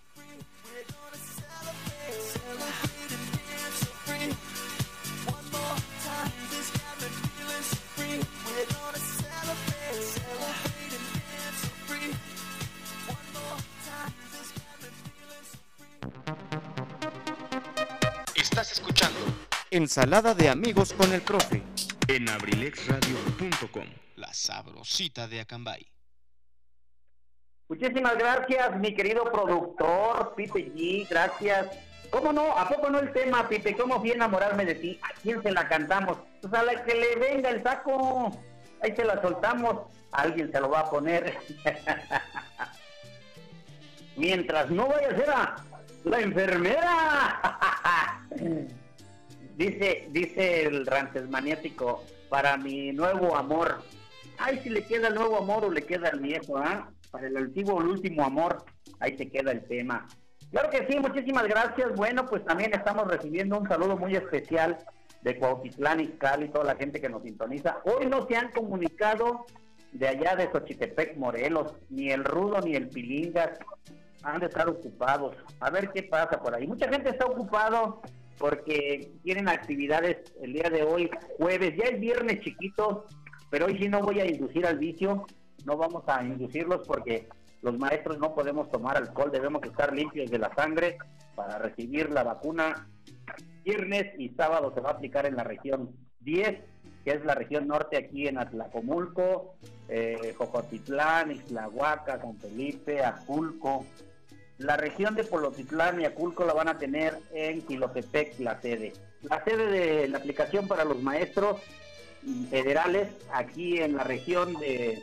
Estás 18.51 18.73
escuchando 18.73 19.17
Ensalada 19.71 20.33
de 20.33 20.49
amigos 20.49 20.91
con 20.91 21.13
el 21.13 21.21
profe. 21.21 21.63
En 22.09 22.27
abrilexradio.com, 22.27 23.85
la 24.17 24.33
sabrosita 24.33 25.29
de 25.29 25.39
Acambay. 25.39 25.87
Muchísimas 27.69 28.17
gracias, 28.17 28.77
mi 28.77 28.93
querido 28.93 29.23
productor, 29.31 30.35
Pipe 30.35 30.69
G, 30.73 31.07
gracias. 31.09 31.67
¿Cómo 32.09 32.33
no? 32.33 32.57
¿A 32.57 32.67
poco 32.67 32.89
no 32.89 32.99
el 32.99 33.13
tema, 33.13 33.47
Pipe? 33.47 33.73
¿Cómo 33.77 34.01
fui 34.01 34.11
a 34.11 34.15
enamorarme 34.15 34.65
de 34.65 34.75
ti? 34.75 34.99
¿A 35.01 35.13
quién 35.21 35.41
se 35.41 35.49
la 35.53 35.69
cantamos? 35.69 36.17
Pues 36.41 36.53
a 36.53 36.61
la 36.63 36.83
que 36.83 36.93
le 36.93 37.15
venga 37.15 37.51
el 37.51 37.63
saco. 37.63 38.37
Ahí 38.81 38.93
se 38.93 39.05
la 39.05 39.21
soltamos. 39.21 39.87
Alguien 40.11 40.51
se 40.51 40.59
lo 40.59 40.69
va 40.69 40.81
a 40.81 40.89
poner. 40.89 41.37
Mientras 44.17 44.69
no 44.69 44.89
vaya 44.89 45.07
a 45.07 45.15
ser 45.15 45.29
a 45.29 45.70
la 46.03 46.19
enfermera. 46.19 47.41
dice, 49.57 50.07
dice 50.11 50.63
el 50.63 50.85
rantes 50.85 51.29
maniático, 51.29 52.03
para 52.29 52.57
mi 52.57 52.91
nuevo 52.91 53.35
amor. 53.35 53.81
Ay, 54.37 54.59
si 54.63 54.69
le 54.69 54.83
queda 54.85 55.09
el 55.09 55.15
nuevo 55.15 55.37
amor 55.37 55.65
o 55.65 55.71
le 55.71 55.83
queda 55.83 56.09
el 56.09 56.19
viejo, 56.19 56.57
¿ah? 56.57 56.89
Para 57.11 57.27
el 57.27 57.37
antiguo 57.37 57.75
o 57.75 57.81
el 57.81 57.87
último 57.87 58.23
amor, 58.23 58.63
ahí 58.99 59.17
se 59.17 59.29
queda 59.29 59.51
el 59.51 59.63
tema. 59.65 60.07
Claro 60.51 60.69
que 60.69 60.87
sí, 60.87 60.99
muchísimas 60.99 61.47
gracias. 61.47 61.93
Bueno, 61.95 62.25
pues 62.25 62.43
también 62.45 62.73
estamos 62.73 63.07
recibiendo 63.07 63.57
un 63.59 63.67
saludo 63.67 63.97
muy 63.97 64.15
especial 64.15 64.77
de 65.21 65.37
Cuautitlán 65.37 65.99
y 65.99 66.07
toda 66.47 66.65
la 66.65 66.75
gente 66.75 66.99
que 66.99 67.09
nos 67.09 67.23
sintoniza. 67.23 67.79
Hoy 67.85 68.07
no 68.07 68.25
se 68.27 68.35
han 68.35 68.51
comunicado 68.51 69.45
de 69.91 70.07
allá 70.07 70.35
de 70.35 70.49
Xochitepec, 70.51 71.17
Morelos, 71.17 71.73
ni 71.89 72.11
el 72.11 72.23
Rudo 72.23 72.61
ni 72.61 72.75
el 72.75 72.89
Pilingas 72.89 73.59
han 74.23 74.39
de 74.39 74.47
estar 74.47 74.67
ocupados. 74.69 75.35
A 75.59 75.69
ver 75.69 75.91
qué 75.91 76.03
pasa 76.03 76.41
por 76.41 76.53
ahí. 76.55 76.67
Mucha 76.67 76.87
gente 76.89 77.09
está 77.09 77.25
ocupado 77.25 78.01
porque 78.37 79.11
tienen 79.23 79.47
actividades 79.47 80.33
el 80.41 80.53
día 80.53 80.69
de 80.69 80.83
hoy, 80.83 81.09
jueves, 81.37 81.75
ya 81.77 81.89
es 81.89 81.99
viernes 81.99 82.41
chiquito, 82.41 83.05
pero 83.49 83.67
hoy 83.67 83.77
sí 83.77 83.87
no 83.87 84.01
voy 84.01 84.19
a 84.19 84.25
inducir 84.25 84.65
al 84.65 84.79
vicio, 84.79 85.25
no 85.65 85.77
vamos 85.77 86.03
a 86.07 86.23
inducirlos 86.23 86.87
porque 86.87 87.27
los 87.61 87.77
maestros 87.77 88.17
no 88.17 88.33
podemos 88.33 88.69
tomar 88.71 88.97
alcohol, 88.97 89.31
debemos 89.31 89.61
estar 89.63 89.93
limpios 89.93 90.31
de 90.31 90.39
la 90.39 90.53
sangre 90.55 90.97
para 91.35 91.59
recibir 91.59 92.09
la 92.09 92.23
vacuna. 92.23 92.87
Viernes 93.63 94.07
y 94.17 94.29
sábado 94.29 94.73
se 94.73 94.81
va 94.81 94.89
a 94.89 94.93
aplicar 94.93 95.27
en 95.27 95.35
la 95.35 95.43
región 95.43 95.91
10 96.21 96.57
que 97.03 97.11
es 97.11 97.25
la 97.25 97.35
región 97.35 97.67
norte 97.67 97.97
aquí 97.97 98.27
en 98.27 98.37
Atlacomulco, 98.37 99.55
eh, 99.87 100.35
Jocotitlán, 100.37 101.31
Ixlahuaca, 101.31 102.21
San 102.21 102.37
Felipe, 102.37 103.03
Aculco. 103.03 103.85
La 104.61 104.77
región 104.77 105.15
de 105.15 105.23
Polotitlán 105.23 106.01
y 106.01 106.05
Aculco 106.05 106.45
la 106.45 106.53
van 106.53 106.67
a 106.67 106.77
tener 106.77 107.17
en 107.33 107.63
Quilotepec, 107.63 108.39
la 108.39 108.61
sede. 108.61 108.93
La 109.23 109.43
sede 109.43 109.65
de 109.67 110.07
la 110.07 110.19
aplicación 110.19 110.67
para 110.67 110.85
los 110.85 111.01
maestros 111.01 111.59
federales 112.51 113.09
aquí 113.33 113.79
en 113.79 113.95
la 113.95 114.03
región 114.03 114.53
de... 114.59 115.01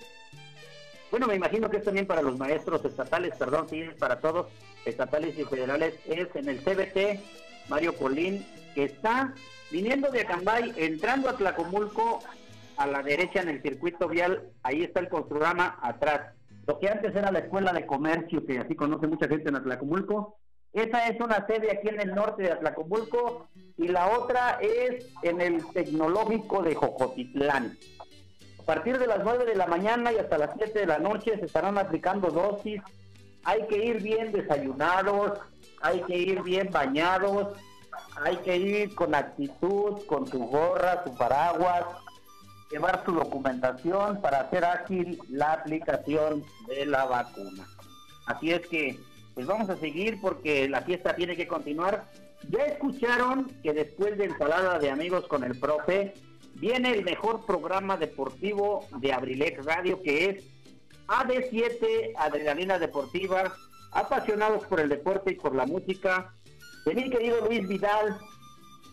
Bueno, 1.10 1.26
me 1.26 1.34
imagino 1.34 1.68
que 1.68 1.78
es 1.78 1.84
también 1.84 2.06
para 2.06 2.22
los 2.22 2.38
maestros 2.38 2.84
estatales, 2.84 3.34
perdón, 3.36 3.68
sí, 3.68 3.80
es 3.80 3.94
para 3.94 4.20
todos, 4.20 4.46
estatales 4.84 5.36
y 5.36 5.44
federales, 5.44 5.94
es 6.06 6.28
en 6.36 6.48
el 6.48 6.60
CBT 6.60 7.20
Mario 7.68 7.96
Colín, 7.96 8.46
que 8.76 8.84
está 8.84 9.34
viniendo 9.72 10.10
de 10.10 10.20
Acambay, 10.20 10.72
entrando 10.76 11.30
a 11.30 11.36
Tlacomulco, 11.36 12.20
a 12.76 12.86
la 12.86 13.02
derecha 13.02 13.40
en 13.40 13.48
el 13.48 13.60
circuito 13.60 14.06
vial, 14.06 14.52
ahí 14.62 14.84
está 14.84 15.00
el 15.00 15.08
construrama 15.08 15.78
atrás. 15.82 16.37
Lo 16.68 16.78
que 16.78 16.88
antes 16.90 17.16
era 17.16 17.32
la 17.32 17.38
escuela 17.38 17.72
de 17.72 17.86
comercio, 17.86 18.44
que 18.44 18.58
así 18.58 18.76
conoce 18.76 19.06
mucha 19.06 19.26
gente 19.26 19.48
en 19.48 19.56
Atlacomulco, 19.56 20.36
esa 20.74 21.08
es 21.08 21.18
una 21.18 21.46
sede 21.46 21.72
aquí 21.72 21.88
en 21.88 21.98
el 21.98 22.14
norte 22.14 22.42
de 22.42 22.52
Atlacomulco 22.52 23.48
y 23.78 23.88
la 23.88 24.10
otra 24.10 24.58
es 24.60 25.06
en 25.22 25.40
el 25.40 25.64
tecnológico 25.72 26.62
de 26.62 26.74
Jocotitlán. 26.74 27.78
A 28.60 28.62
partir 28.64 28.98
de 28.98 29.06
las 29.06 29.24
9 29.24 29.46
de 29.46 29.54
la 29.54 29.66
mañana 29.66 30.12
y 30.12 30.18
hasta 30.18 30.36
las 30.36 30.50
7 30.58 30.80
de 30.80 30.86
la 30.86 30.98
noche 30.98 31.38
se 31.38 31.46
estarán 31.46 31.78
aplicando 31.78 32.28
dosis. 32.28 32.82
Hay 33.44 33.66
que 33.68 33.82
ir 33.82 34.02
bien 34.02 34.30
desayunados, 34.30 35.40
hay 35.80 36.02
que 36.02 36.18
ir 36.18 36.42
bien 36.42 36.68
bañados, 36.70 37.56
hay 38.22 38.36
que 38.36 38.58
ir 38.58 38.94
con 38.94 39.14
actitud, 39.14 40.04
con 40.04 40.26
su 40.26 40.38
gorra, 40.40 41.02
su 41.02 41.16
paraguas, 41.16 41.86
llevar 42.70 43.02
su 43.04 43.12
documentación 43.12 44.20
para 44.20 44.40
hacer 44.40 44.64
ágil 44.64 45.18
la 45.28 45.52
aplicación 45.52 46.44
de 46.66 46.86
la 46.86 47.04
vacuna. 47.06 47.66
Así 48.26 48.50
es 48.52 48.66
que, 48.66 48.98
pues 49.34 49.46
vamos 49.46 49.70
a 49.70 49.76
seguir 49.76 50.20
porque 50.20 50.68
la 50.68 50.82
fiesta 50.82 51.16
tiene 51.16 51.36
que 51.36 51.48
continuar. 51.48 52.04
Ya 52.50 52.64
escucharon 52.64 53.46
que 53.62 53.72
después 53.72 54.18
de 54.18 54.26
ensalada 54.26 54.78
de 54.78 54.90
amigos 54.90 55.26
con 55.26 55.44
el 55.44 55.58
profe, 55.58 56.14
viene 56.54 56.92
el 56.92 57.04
mejor 57.04 57.46
programa 57.46 57.96
deportivo 57.96 58.86
de 58.98 59.12
Abrilex 59.12 59.64
Radio 59.64 60.02
que 60.02 60.30
es 60.30 60.44
AD7 61.08 62.12
Adrenalina 62.16 62.78
Deportiva, 62.78 63.54
apasionados 63.92 64.64
por 64.66 64.80
el 64.80 64.88
deporte 64.88 65.32
y 65.32 65.36
por 65.36 65.54
la 65.54 65.66
música. 65.66 66.32
De 66.84 66.94
mi 66.94 67.10
querido 67.10 67.44
Luis 67.46 67.66
Vidal, 67.66 68.18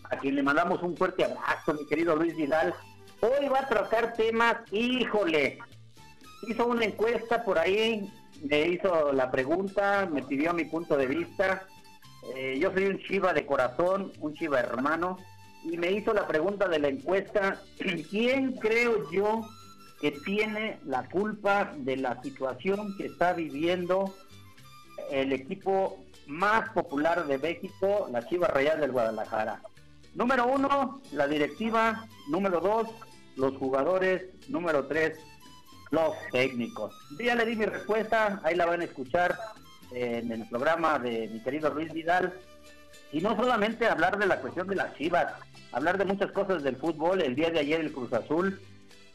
a 0.10 0.18
quien 0.18 0.36
le 0.36 0.44
mandamos 0.44 0.82
un 0.82 0.96
fuerte 0.96 1.26
abrazo, 1.26 1.74
mi 1.74 1.86
querido 1.88 2.16
Luis 2.16 2.36
Vidal. 2.36 2.74
Hoy 3.22 3.48
va 3.48 3.62
a 3.62 3.68
tratar 3.68 4.14
temas, 4.14 4.58
híjole, 4.72 5.60
hizo 6.48 6.68
una 6.68 6.86
encuesta 6.86 7.44
por 7.44 7.58
ahí, 7.58 8.12
me 8.44 8.68
hizo 8.68 9.14
la 9.14 9.32
pregunta, 9.32 10.08
me 10.12 10.22
pidió 10.22 10.54
mi 10.54 10.66
punto 10.66 10.98
de 10.98 11.08
vista. 11.08 11.66
Eh, 12.36 12.58
yo 12.60 12.72
soy 12.74 12.86
un 12.86 13.00
chiva 13.00 13.34
de 13.34 13.46
corazón, 13.46 14.12
un 14.20 14.34
chiva 14.34 14.60
hermano, 14.60 15.18
y 15.64 15.78
me 15.78 15.92
hizo 15.92 16.14
la 16.14 16.28
pregunta 16.28 16.68
de 16.68 16.80
la 16.80 16.90
encuesta, 16.90 17.62
¿quién 18.10 18.54
creo 18.54 19.10
yo 19.12 19.42
que 20.02 20.12
tiene 20.12 20.80
la 20.86 21.08
culpa 21.10 21.74
de 21.78 21.98
la 21.98 22.22
situación 22.22 22.96
que 22.98 23.06
está 23.08 23.34
viviendo 23.34 24.14
el 25.10 25.32
equipo 25.32 26.04
más 26.28 26.70
popular 26.70 27.26
de 27.28 27.38
México, 27.38 28.08
la 28.12 28.28
Chiva 28.28 28.48
Real 28.48 28.82
del 28.82 28.92
Guadalajara? 28.92 29.62
Número 30.16 30.48
uno, 30.48 31.02
la 31.12 31.28
directiva. 31.28 32.08
Número 32.30 32.62
dos, 32.62 32.88
los 33.36 33.56
jugadores. 33.58 34.24
Número 34.48 34.86
tres, 34.88 35.20
los 35.92 36.14
técnicos. 36.32 36.96
Ya 37.20 37.36
le 37.36 37.46
di 37.46 37.56
mi 37.56 37.66
respuesta, 37.66 38.42
ahí 38.44 38.56
la 38.56 38.66
van 38.66 38.82
a 38.82 38.86
escuchar 38.86 39.38
en 39.92 40.32
el 40.32 40.48
programa 40.48 40.98
de 41.00 41.28
mi 41.28 41.42
querido 41.42 41.70
Luis 41.74 41.92
Vidal. 41.94 42.34
Y 43.12 43.20
no 43.20 43.36
solamente 43.36 43.88
hablar 43.88 44.18
de 44.18 44.26
la 44.26 44.40
cuestión 44.40 44.68
de 44.68 44.76
las 44.76 44.96
chivas, 44.96 45.34
hablar 45.72 45.98
de 45.98 46.06
muchas 46.06 46.32
cosas 46.32 46.64
del 46.64 46.78
fútbol. 46.78 47.22
El 47.22 47.36
día 47.36 47.50
de 47.50 47.60
ayer 47.60 47.82
el 47.82 47.92
Cruz 47.92 48.14
Azul. 48.14 48.60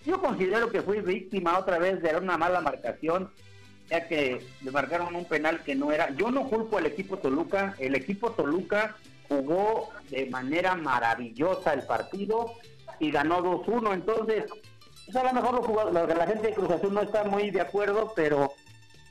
Yo 0.05 0.21
considero 0.21 0.71
que 0.71 0.83
fui 0.83 1.01
víctima 1.01 1.59
otra 1.59 1.79
vez 1.79 2.01
de 2.03 2.17
una 2.17 2.39
mala 2.39 2.61
marcación, 2.61 3.31
ya 3.89 4.07
que 4.07 4.47
le 4.63 4.71
marcaron 4.71 5.15
un 5.15 5.27
penal 5.27 5.63
que 5.63 5.75
no 5.75 5.93
era. 5.93 6.11
Yo 6.11 6.31
no 6.31 6.49
culpo 6.49 6.79
al 6.79 6.87
equipo 6.87 7.19
Toluca, 7.19 7.75
el 7.79 7.95
equipo 7.95 8.31
Toluca 8.33 8.97
jugó 9.31 9.91
de 10.11 10.27
manera 10.27 10.75
maravillosa 10.75 11.73
el 11.73 11.85
partido 11.85 12.53
y 12.99 13.13
ganó 13.13 13.43
2-1. 13.43 13.95
Entonces, 13.95 14.45
pues 15.07 15.17
a 15.17 15.25
lo 15.25 15.33
mejor 15.33 15.55
los 15.55 15.67
jugadores, 15.67 16.17
la 16.19 16.27
gente 16.27 16.49
de 16.49 16.55
Cruz 16.55 16.71
Azul 16.71 16.93
no 16.93 17.03
está 17.03 17.25
muy 17.25 17.51
de 17.51 17.61
acuerdo, 17.61 18.13
pero 18.17 18.53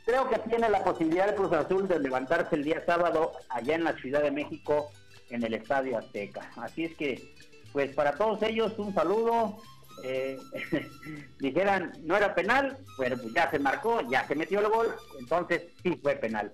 creo 0.05 0.30
que 0.30 0.38
tiene 0.39 0.70
la 0.70 0.84
posibilidad 0.84 1.28
de 1.28 1.36
Cruz 1.36 1.53
Azul 1.53 1.88
de 1.88 1.99
levantarse 1.99 2.55
el 2.55 2.65
día 2.65 2.84
sábado 2.86 3.32
allá 3.47 3.76
en 3.76 3.86
la 3.86 3.93
Ciudad 3.93 4.22
de 4.22 4.32
México, 4.32 4.91
en 5.30 5.41
el 5.43 5.53
Estadio 5.53 5.97
Azteca. 5.97 6.51
Así 6.57 6.86
es 6.86 6.95
que, 6.95 7.34
pues 7.72 7.95
para 7.95 8.13
todos 8.13 8.43
ellos, 8.43 8.78
un 8.78 8.93
saludo. 8.93 9.57
Eh, 10.03 10.38
dijeran, 11.39 11.93
no 12.03 12.15
era 12.15 12.36
penal, 12.36 12.78
pero 12.97 13.17
pues 13.17 13.34
ya 13.34 13.49
se 13.51 13.59
marcó, 13.59 14.01
ya 14.09 14.26
se 14.28 14.36
metió 14.36 14.59
el 14.59 14.70
gol, 14.70 14.95
entonces 15.20 15.63
sí 15.84 15.99
fue 16.01 16.15
penal. 16.15 16.51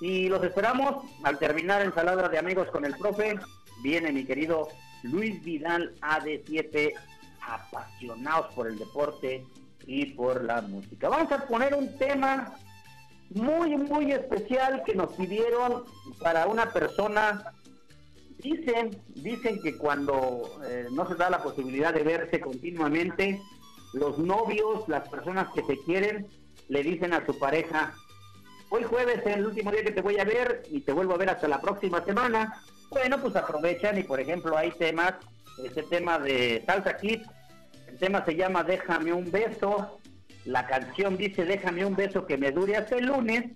Y 0.00 0.28
los 0.28 0.42
esperamos 0.44 1.04
al 1.22 1.38
terminar 1.38 1.82
ensalada 1.82 2.28
de 2.28 2.38
amigos 2.38 2.68
con 2.70 2.84
el 2.84 2.94
profe. 2.96 3.38
Viene 3.82 4.12
mi 4.12 4.24
querido 4.24 4.68
Luis 5.02 5.42
Vidal 5.42 5.94
AD7, 6.00 6.92
apasionados 7.40 8.52
por 8.54 8.66
el 8.66 8.78
deporte 8.78 9.44
y 9.86 10.06
por 10.06 10.44
la 10.44 10.62
música. 10.62 11.08
Vamos 11.08 11.32
a 11.32 11.46
poner 11.46 11.74
un 11.74 11.96
tema 11.96 12.56
muy, 13.30 13.76
muy 13.76 14.12
especial 14.12 14.82
que 14.84 14.94
nos 14.94 15.12
pidieron 15.14 15.84
para 16.20 16.46
una 16.46 16.72
persona. 16.72 17.52
Dicen, 18.38 18.90
dicen 19.14 19.60
que 19.62 19.76
cuando 19.76 20.60
eh, 20.66 20.86
no 20.90 21.08
se 21.08 21.14
da 21.14 21.30
la 21.30 21.42
posibilidad 21.42 21.94
de 21.94 22.02
verse 22.02 22.38
continuamente, 22.40 23.40
los 23.94 24.18
novios, 24.18 24.86
las 24.88 25.08
personas 25.08 25.48
que 25.54 25.62
se 25.64 25.78
quieren, 25.84 26.26
le 26.68 26.82
dicen 26.82 27.14
a 27.14 27.24
su 27.24 27.38
pareja, 27.38 27.94
hoy 28.76 28.84
jueves 28.84 29.20
es 29.24 29.36
el 29.36 29.46
último 29.46 29.70
día 29.70 29.82
que 29.82 29.92
te 29.92 30.02
voy 30.02 30.18
a 30.18 30.24
ver 30.24 30.62
y 30.70 30.80
te 30.80 30.92
vuelvo 30.92 31.14
a 31.14 31.16
ver 31.16 31.30
hasta 31.30 31.48
la 31.48 31.60
próxima 31.60 32.04
semana. 32.04 32.60
Bueno, 32.90 33.18
pues 33.20 33.34
aprovechan 33.34 33.96
y 33.96 34.02
por 34.02 34.20
ejemplo 34.20 34.56
hay 34.56 34.70
temas, 34.72 35.14
este 35.64 35.82
tema 35.84 36.18
de 36.18 36.62
Salsa 36.66 36.98
Kid, 36.98 37.22
el 37.88 37.98
tema 37.98 38.22
se 38.26 38.36
llama 38.36 38.64
Déjame 38.64 39.14
un 39.14 39.30
beso, 39.30 39.98
la 40.44 40.66
canción 40.66 41.16
dice 41.16 41.46
Déjame 41.46 41.86
un 41.86 41.96
beso 41.96 42.26
que 42.26 42.36
me 42.36 42.52
dure 42.52 42.76
hasta 42.76 42.96
el 42.96 43.06
lunes, 43.06 43.46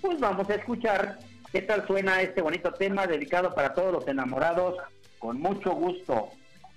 pues 0.00 0.20
vamos 0.20 0.48
a 0.48 0.54
escuchar 0.54 1.18
qué 1.52 1.62
tal 1.62 1.84
suena 1.86 2.22
este 2.22 2.40
bonito 2.40 2.72
tema 2.72 3.08
dedicado 3.08 3.54
para 3.54 3.74
todos 3.74 3.92
los 3.92 4.06
enamorados, 4.06 4.76
con 5.18 5.40
mucho 5.40 5.72
gusto. 5.72 6.28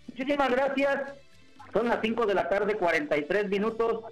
Muchísimas 0.07 0.49
gracias, 0.49 1.13
son 1.71 1.87
las 1.87 1.99
5 2.01 2.25
de 2.25 2.33
la 2.33 2.49
tarde, 2.49 2.75
43 2.75 3.47
minutos. 3.47 4.05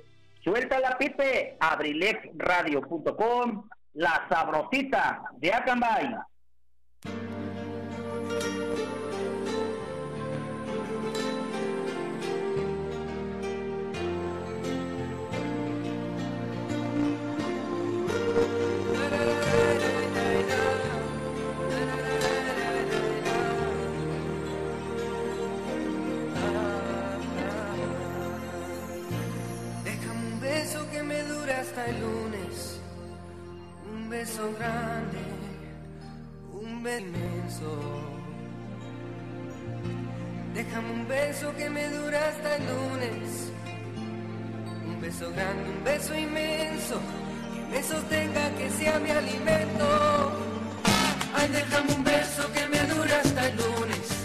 Suelta 0.43 0.79
la 0.79 0.97
pipe, 0.97 1.57
abrilexradio.com, 1.59 3.67
la 3.93 4.25
sabrosita 4.29 5.21
de 5.37 5.53
Acambay. 5.53 6.15
Déjame 29.83 30.27
un 30.27 30.39
beso 30.39 30.89
que 30.91 31.03
me 31.03 31.23
dure 31.23 31.53
hasta 31.53 31.85
el 31.87 32.01
lunes. 32.01 32.28
Beso 34.39 34.55
grande, 34.57 35.17
un 36.53 36.81
beso 36.81 37.05
inmenso. 37.05 37.71
Déjame 40.53 40.91
un 40.93 41.07
beso 41.09 41.53
que 41.57 41.69
me 41.69 41.89
dure 41.89 42.17
hasta 42.17 42.55
el 42.55 42.63
lunes. 42.67 43.51
Un 44.87 45.01
beso 45.01 45.29
grande, 45.31 45.69
un 45.69 45.83
beso 45.83 46.15
inmenso. 46.15 47.01
Que 47.53 47.61
me 47.63 47.83
sostenga 47.83 48.49
que 48.57 48.69
sea 48.69 48.97
mi 48.99 49.09
alimento. 49.09 50.31
Ay, 51.35 51.49
déjame 51.49 51.95
un 51.95 52.03
beso 52.05 52.49
que 52.53 52.65
me 52.67 52.79
dure 52.93 53.13
hasta 53.13 53.45
el 53.45 53.57
lunes. 53.57 54.18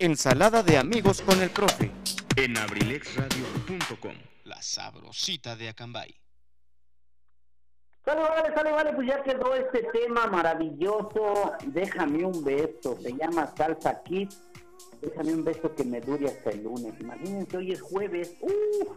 Ensalada 0.00 0.62
de 0.62 0.78
amigos 0.78 1.20
con 1.22 1.42
el 1.42 1.50
profe. 1.50 1.90
En 2.36 2.56
abrilexradio.com, 2.56 4.14
la 4.44 4.62
sabrosita 4.62 5.56
de 5.56 5.70
Acambay. 5.70 6.14
Sale, 8.04 8.20
vale, 8.20 8.54
sale, 8.54 8.70
vale, 8.70 8.92
pues 8.92 9.08
ya 9.08 9.20
quedó 9.24 9.56
este 9.56 9.82
tema 9.92 10.28
maravilloso. 10.28 11.52
Déjame 11.66 12.24
un 12.24 12.44
beso, 12.44 12.96
se 13.02 13.12
llama 13.12 13.52
Salsa 13.56 14.00
Kid. 14.04 14.28
Déjame 15.02 15.34
un 15.34 15.42
beso 15.42 15.74
que 15.74 15.82
me 15.82 16.00
dure 16.00 16.28
hasta 16.28 16.50
el 16.50 16.62
lunes. 16.62 16.94
Imagínense, 17.00 17.56
hoy 17.56 17.72
es 17.72 17.80
jueves. 17.80 18.36
¡Uf! 18.40 18.96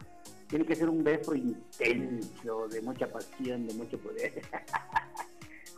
tiene 0.52 0.66
que 0.66 0.76
ser 0.76 0.89
un 0.89 1.02
beso 1.02 1.34
intenso, 1.34 2.68
de 2.68 2.82
mucha 2.82 3.08
pasión, 3.08 3.66
de 3.66 3.74
mucho 3.74 3.97
poder. 3.97 4.41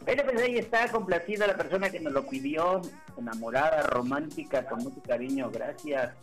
Bueno, 0.06 0.24
pues 0.26 0.41
ahí 0.41 0.58
está, 0.58 0.88
complacida 0.91 1.47
la 1.47 1.56
persona 1.56 1.89
que 1.89 1.99
nos 1.99 2.12
lo 2.14 2.26
pidió, 2.28 2.82
enamorada, 3.18 3.84
romántica, 3.84 4.66
con 4.66 4.80
mucho 4.80 5.01
cariño, 5.01 5.49
gracias. 5.49 6.14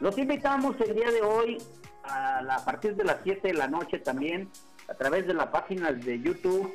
Los 0.00 0.18
invitamos 0.18 0.76
el 0.80 0.94
día 0.94 1.10
de 1.12 1.22
hoy 1.22 1.58
a, 2.02 2.42
la- 2.42 2.56
a 2.56 2.64
partir 2.64 2.96
de 2.96 3.04
las 3.04 3.18
7 3.22 3.48
de 3.48 3.54
la 3.54 3.68
noche 3.68 3.98
también, 3.98 4.48
a 4.88 4.94
través 4.94 5.26
de 5.26 5.34
la 5.34 5.50
página 5.52 5.92
de 5.92 6.20
YouTube. 6.20 6.72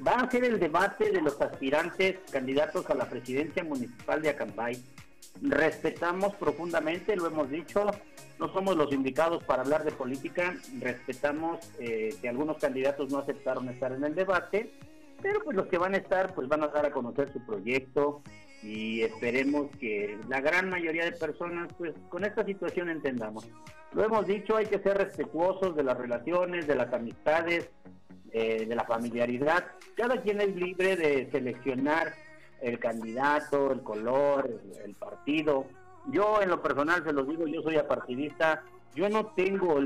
Van 0.00 0.20
a 0.20 0.22
hacer 0.24 0.44
el 0.44 0.58
debate 0.58 1.10
de 1.12 1.20
los 1.20 1.40
aspirantes 1.40 2.16
candidatos 2.32 2.88
a 2.90 2.94
la 2.94 3.04
presidencia 3.08 3.62
municipal 3.62 4.22
de 4.22 4.30
Acambay. 4.30 4.82
Respetamos 5.42 6.34
profundamente, 6.34 7.14
lo 7.16 7.26
hemos 7.26 7.48
dicho, 7.50 7.86
no 8.38 8.52
somos 8.52 8.76
los 8.76 8.92
indicados 8.92 9.44
para 9.44 9.62
hablar 9.62 9.84
de 9.84 9.92
política, 9.92 10.54
respetamos 10.80 11.60
eh, 11.78 12.14
que 12.20 12.28
algunos 12.28 12.58
candidatos 12.58 13.10
no 13.12 13.18
aceptaron 13.18 13.68
estar 13.68 13.92
en 13.92 14.04
el 14.04 14.14
debate, 14.14 14.72
pero 15.22 15.42
pues 15.44 15.56
los 15.56 15.66
que 15.66 15.78
van 15.78 15.94
a 15.94 15.98
estar 15.98 16.34
pues 16.34 16.48
van 16.48 16.62
a 16.62 16.68
dar 16.68 16.86
a 16.86 16.92
conocer 16.92 17.32
su 17.32 17.44
proyecto 17.44 18.22
y 18.62 19.02
esperemos 19.02 19.70
que 19.78 20.18
la 20.28 20.40
gran 20.40 20.68
mayoría 20.68 21.04
de 21.04 21.12
personas 21.12 21.72
pues 21.78 21.94
con 22.08 22.24
esta 22.24 22.44
situación 22.44 22.90
entendamos. 22.90 23.48
Lo 23.92 24.04
hemos 24.04 24.26
dicho, 24.26 24.56
hay 24.56 24.66
que 24.66 24.78
ser 24.78 24.98
respetuosos 24.98 25.74
de 25.74 25.82
las 25.82 25.98
relaciones, 25.98 26.66
de 26.66 26.76
las 26.76 26.92
amistades, 26.92 27.70
eh, 28.32 28.66
de 28.66 28.74
la 28.76 28.84
familiaridad. 28.84 29.64
Cada 29.96 30.20
quien 30.20 30.40
es 30.40 30.54
libre 30.54 30.94
de 30.94 31.28
seleccionar 31.32 32.14
el 32.60 32.78
candidato, 32.78 33.72
el 33.72 33.82
color, 33.82 34.48
el, 34.84 34.94
partido. 34.94 35.66
Yo 36.12 36.40
en 36.40 36.50
lo 36.50 36.62
personal 36.62 37.02
se 37.04 37.12
los 37.12 37.26
digo, 37.26 37.46
yo 37.46 37.62
soy 37.62 37.76
apartidista, 37.76 38.62
yo 38.94 39.08
no 39.08 39.26
tengo 39.34 39.80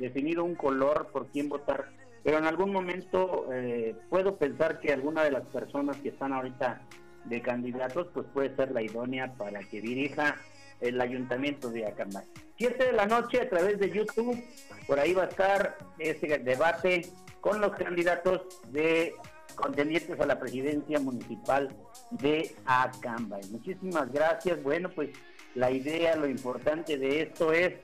definido 0.00 0.42
un 0.42 0.56
color 0.56 1.08
por 1.12 1.28
quién 1.28 1.48
votar, 1.48 1.90
pero 2.24 2.38
en 2.38 2.46
algún 2.46 2.72
momento 2.72 3.46
eh, 3.52 3.94
puedo 4.08 4.36
pensar 4.36 4.80
que 4.80 4.92
alguna 4.92 5.22
de 5.22 5.30
las 5.30 5.46
personas 5.46 5.98
que 5.98 6.08
están 6.08 6.32
ahorita 6.32 6.80
de 7.26 7.42
candidatos 7.42 8.08
pues 8.12 8.26
puede 8.32 8.56
ser 8.56 8.72
la 8.72 8.82
idónea 8.82 9.34
para 9.34 9.60
que 9.60 9.80
dirija 9.80 10.36
el 10.80 11.00
ayuntamiento 11.00 11.70
de 11.70 11.86
Acambay. 11.86 12.24
7 12.56 12.84
de 12.84 12.92
la 12.92 13.06
noche 13.06 13.40
a 13.40 13.48
través 13.48 13.78
de 13.78 13.90
YouTube, 13.90 14.42
por 14.86 14.98
ahí 14.98 15.12
va 15.12 15.24
a 15.24 15.28
estar 15.28 15.76
ese 15.98 16.38
debate 16.38 17.02
con 17.40 17.60
los 17.60 17.72
candidatos 17.72 18.62
de 18.70 19.14
contendientes 19.54 20.18
a 20.18 20.26
la 20.26 20.38
presidencia 20.38 20.98
municipal 20.98 21.68
de 22.10 22.54
Acambay. 22.64 23.42
Muchísimas 23.50 24.10
gracias. 24.10 24.62
Bueno, 24.62 24.88
pues 24.88 25.10
la 25.54 25.70
idea, 25.70 26.16
lo 26.16 26.26
importante 26.26 26.98
de 26.98 27.22
esto 27.22 27.52
es 27.52 27.74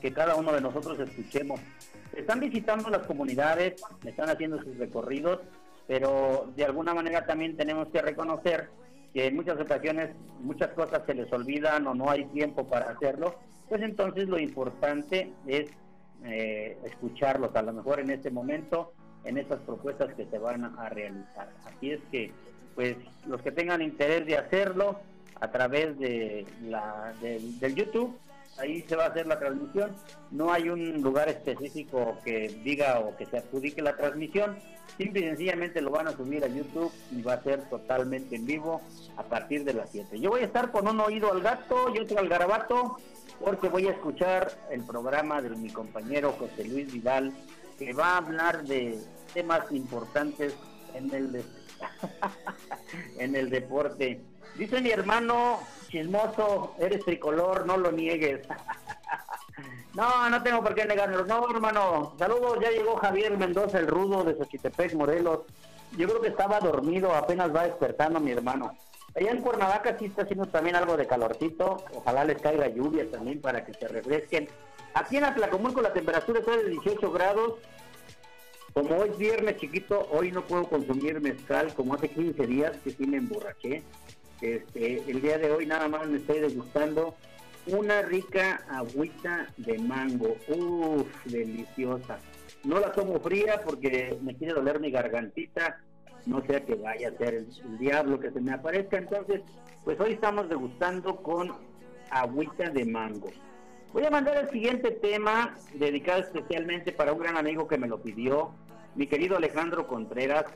que 0.00 0.12
cada 0.12 0.36
uno 0.36 0.52
de 0.52 0.60
nosotros 0.60 0.98
escuchemos. 1.00 1.60
Están 2.16 2.40
visitando 2.40 2.88
las 2.90 3.06
comunidades, 3.06 3.82
están 4.04 4.28
haciendo 4.30 4.62
sus 4.62 4.76
recorridos, 4.78 5.40
pero 5.86 6.50
de 6.56 6.64
alguna 6.64 6.94
manera 6.94 7.26
también 7.26 7.56
tenemos 7.56 7.88
que 7.88 8.00
reconocer 8.02 8.68
que 9.12 9.26
en 9.26 9.36
muchas 9.36 9.60
ocasiones 9.60 10.10
muchas 10.40 10.70
cosas 10.70 11.02
se 11.06 11.14
les 11.14 11.32
olvidan 11.32 11.86
o 11.86 11.94
no 11.94 12.10
hay 12.10 12.24
tiempo 12.26 12.66
para 12.66 12.90
hacerlo, 12.90 13.36
pues 13.68 13.82
entonces 13.82 14.28
lo 14.28 14.38
importante 14.38 15.32
es 15.46 15.70
eh, 16.24 16.78
escucharlos 16.84 17.54
a 17.54 17.62
lo 17.62 17.72
mejor 17.72 18.00
en 18.00 18.10
este 18.10 18.30
momento, 18.30 18.92
en 19.24 19.38
estas 19.38 19.60
propuestas 19.60 20.14
que 20.14 20.26
se 20.26 20.38
van 20.38 20.64
a 20.64 20.88
realizar. 20.88 21.48
Así 21.66 21.92
es 21.92 22.00
que, 22.10 22.32
pues 22.74 22.96
los 23.26 23.40
que 23.42 23.52
tengan 23.52 23.82
interés 23.82 24.26
de 24.26 24.36
hacerlo 24.36 24.98
a 25.40 25.50
través 25.50 25.98
de 25.98 26.46
la, 26.62 27.12
del- 27.20 27.58
del 27.60 27.74
YouTube, 27.74 28.16
ahí 28.58 28.84
se 28.88 28.96
va 28.96 29.04
a 29.04 29.08
hacer 29.08 29.26
la 29.26 29.38
transmisión. 29.38 29.94
No 30.30 30.52
hay 30.52 30.68
un 30.68 31.02
lugar 31.02 31.28
específico 31.28 32.18
que 32.24 32.48
diga 32.64 33.00
o 33.00 33.16
que 33.16 33.26
se 33.26 33.38
adjudique 33.38 33.82
la 33.82 33.96
transmisión. 33.96 34.56
Simple 34.96 35.20
y 35.20 35.24
sencillamente 35.24 35.80
lo 35.80 35.90
van 35.90 36.08
a 36.08 36.12
subir 36.12 36.44
a 36.44 36.48
YouTube 36.48 36.92
y 37.10 37.22
va 37.22 37.34
a 37.34 37.42
ser 37.42 37.68
totalmente 37.68 38.36
en 38.36 38.46
vivo 38.46 38.80
a 39.16 39.22
partir 39.24 39.64
de 39.64 39.74
las 39.74 39.90
7. 39.90 40.20
Yo 40.20 40.30
voy 40.30 40.42
a 40.42 40.44
estar 40.44 40.70
con 40.70 40.86
un 40.86 41.00
oído 41.00 41.32
al 41.32 41.40
gato 41.40 41.92
y 41.94 41.98
otro 41.98 42.18
al 42.18 42.28
garabato 42.28 42.96
porque 43.40 43.68
voy 43.68 43.88
a 43.88 43.92
escuchar 43.92 44.52
el 44.70 44.84
programa 44.84 45.42
de 45.42 45.50
mi 45.50 45.70
compañero 45.70 46.32
José 46.38 46.64
Luis 46.64 46.92
Vidal 46.92 47.32
que 47.78 47.92
va 47.92 48.12
a 48.12 48.16
hablar 48.18 48.64
de 48.64 48.98
temas 49.32 49.70
importantes 49.72 50.54
en 50.94 51.12
el 51.12 51.44
en 53.18 53.34
el 53.34 53.50
deporte. 53.50 54.20
Dice 54.56 54.80
mi 54.80 54.90
hermano 54.90 55.60
chismoso, 55.88 56.74
eres 56.78 57.04
tricolor, 57.04 57.66
no 57.66 57.76
lo 57.76 57.92
niegues. 57.92 58.46
No, 59.94 60.28
no 60.28 60.42
tengo 60.42 60.60
por 60.60 60.74
qué 60.74 60.84
negarlo. 60.84 61.24
No, 61.24 61.48
hermano. 61.48 62.14
Saludos, 62.18 62.58
ya 62.60 62.70
llegó 62.72 62.96
Javier 62.96 63.36
Mendoza, 63.38 63.78
el 63.78 63.86
rudo 63.86 64.24
de 64.24 64.34
Xochitepec, 64.34 64.92
Morelos. 64.94 65.42
Yo 65.96 66.08
creo 66.08 66.20
que 66.20 66.28
estaba 66.28 66.58
dormido, 66.58 67.14
apenas 67.14 67.54
va 67.54 67.62
despertando 67.62 68.18
mi 68.18 68.32
hermano. 68.32 68.76
Allá 69.14 69.30
en 69.30 69.40
Cuernavaca 69.40 69.96
sí 69.96 70.06
está 70.06 70.22
haciendo 70.22 70.46
también 70.46 70.74
algo 70.74 70.96
de 70.96 71.06
calorcito. 71.06 71.84
Ojalá 71.94 72.24
les 72.24 72.42
caiga 72.42 72.66
lluvia 72.66 73.08
también 73.08 73.40
para 73.40 73.64
que 73.64 73.72
se 73.74 73.86
refresquen. 73.86 74.48
Aquí 74.94 75.16
en 75.16 75.24
Atlacomulco 75.24 75.80
la 75.80 75.92
temperatura 75.92 76.40
está 76.40 76.56
de 76.56 76.70
18 76.70 77.12
grados. 77.12 77.54
Como 78.74 78.96
hoy 78.96 79.10
es 79.10 79.18
viernes 79.18 79.56
chiquito, 79.58 80.08
hoy 80.10 80.32
no 80.32 80.42
puedo 80.42 80.64
consumir 80.64 81.20
mezcal 81.20 81.72
como 81.74 81.94
hace 81.94 82.08
15 82.08 82.44
días 82.48 82.76
que 82.82 82.90
sí 82.90 83.06
me 83.06 83.18
emborraché. 83.18 83.84
Este, 84.40 85.08
el 85.08 85.22
día 85.22 85.38
de 85.38 85.52
hoy 85.52 85.64
nada 85.64 85.86
más 85.86 86.08
me 86.08 86.16
estoy 86.16 86.40
degustando 86.40 87.14
una 87.68 88.02
rica 88.02 88.64
agüita 88.68 89.46
de 89.58 89.78
mango. 89.78 90.36
Uff, 90.48 91.06
deliciosa. 91.24 92.18
No 92.64 92.80
la 92.80 92.90
tomo 92.90 93.20
fría 93.20 93.60
porque 93.64 94.18
me 94.22 94.34
quiere 94.34 94.54
doler 94.54 94.80
mi 94.80 94.90
gargantita. 94.90 95.80
No 96.26 96.44
sea 96.44 96.64
que 96.64 96.74
vaya 96.74 97.10
a 97.10 97.16
ser 97.16 97.34
el, 97.34 97.48
el 97.64 97.78
diablo 97.78 98.18
que 98.18 98.32
se 98.32 98.40
me 98.40 98.54
aparezca. 98.54 98.98
Entonces, 98.98 99.42
pues 99.84 100.00
hoy 100.00 100.14
estamos 100.14 100.48
degustando 100.48 101.14
con 101.22 101.52
agüita 102.10 102.70
de 102.70 102.84
mango. 102.86 103.30
Voy 103.94 104.04
a 104.04 104.10
mandar 104.10 104.36
el 104.36 104.50
siguiente 104.50 104.90
tema 104.90 105.54
dedicado 105.72 106.18
especialmente 106.18 106.90
para 106.90 107.12
un 107.12 107.20
gran 107.20 107.36
amigo 107.36 107.68
que 107.68 107.78
me 107.78 107.86
lo 107.86 108.02
pidió, 108.02 108.50
mi 108.96 109.06
querido 109.06 109.36
Alejandro 109.36 109.86
Contreras. 109.86 110.46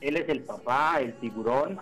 Él 0.00 0.16
es 0.16 0.26
el 0.30 0.40
papá, 0.40 0.96
el 0.98 1.12
tiburón. 1.16 1.78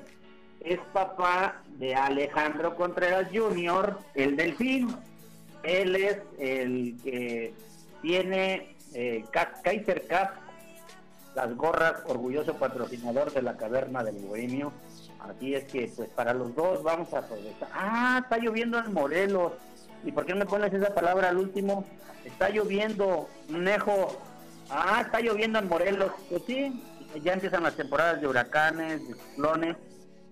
Es 0.59 0.81
papá 0.93 1.63
de 1.79 1.95
Alejandro 1.95 2.75
Contreras 2.75 3.29
Jr., 3.33 3.97
el 4.17 4.35
delfín. 4.35 4.93
Él 5.63 5.95
es 5.95 6.19
el 6.41 6.97
que 7.05 7.55
tiene 8.03 8.75
eh, 8.93 9.25
Kaiser 9.63 10.09
Cup, 10.09 10.31
las 11.37 11.57
gorras, 11.57 12.03
orgulloso 12.07 12.57
patrocinador 12.57 13.33
de 13.33 13.43
la 13.43 13.57
caverna 13.57 14.03
del 14.03 14.17
bohemio. 14.17 14.73
Así 15.21 15.55
es 15.55 15.63
que, 15.67 15.93
pues 15.95 16.09
para 16.09 16.35
los 16.35 16.57
dos 16.57 16.83
vamos 16.83 17.15
a 17.15 17.21
aprovechar. 17.21 17.69
Ah, 17.73 18.19
está 18.21 18.37
lloviendo 18.39 18.81
en 18.81 18.93
Morelos. 18.93 19.53
¿Y 20.05 20.13
por 20.13 20.27
qué 20.27 20.35
me 20.35 20.45
pones 20.45 20.73
esa 20.73 20.95
palabra 20.95 21.31
al 21.31 21.39
último? 21.39 21.85
Está 22.25 22.51
lloviendo, 22.51 23.29
Nejo. 23.49 24.21
Ah, 24.71 25.03
está 25.05 25.21
lloviendo 25.21 25.59
en 25.59 25.69
Morelos. 25.69 26.13
Pues 26.29 26.43
sí, 26.47 26.83
ya 27.23 27.33
empiezan 27.33 27.63
las 27.63 27.75
temporadas 27.75 28.21
de 28.21 28.29
huracanes, 28.29 29.07
de 29.09 29.15
ciclones, 29.15 29.77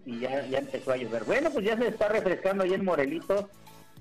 y 0.05 0.20
ya, 0.20 0.47
ya 0.47 0.59
empezó 0.59 0.93
a 0.93 0.97
llover. 0.97 1.25
Bueno, 1.25 1.51
pues 1.51 1.64
ya 1.64 1.77
se 1.77 1.89
está 1.89 2.09
refrescando 2.09 2.64
ahí 2.64 2.75
en 2.75 2.85
Morelito 2.85 3.49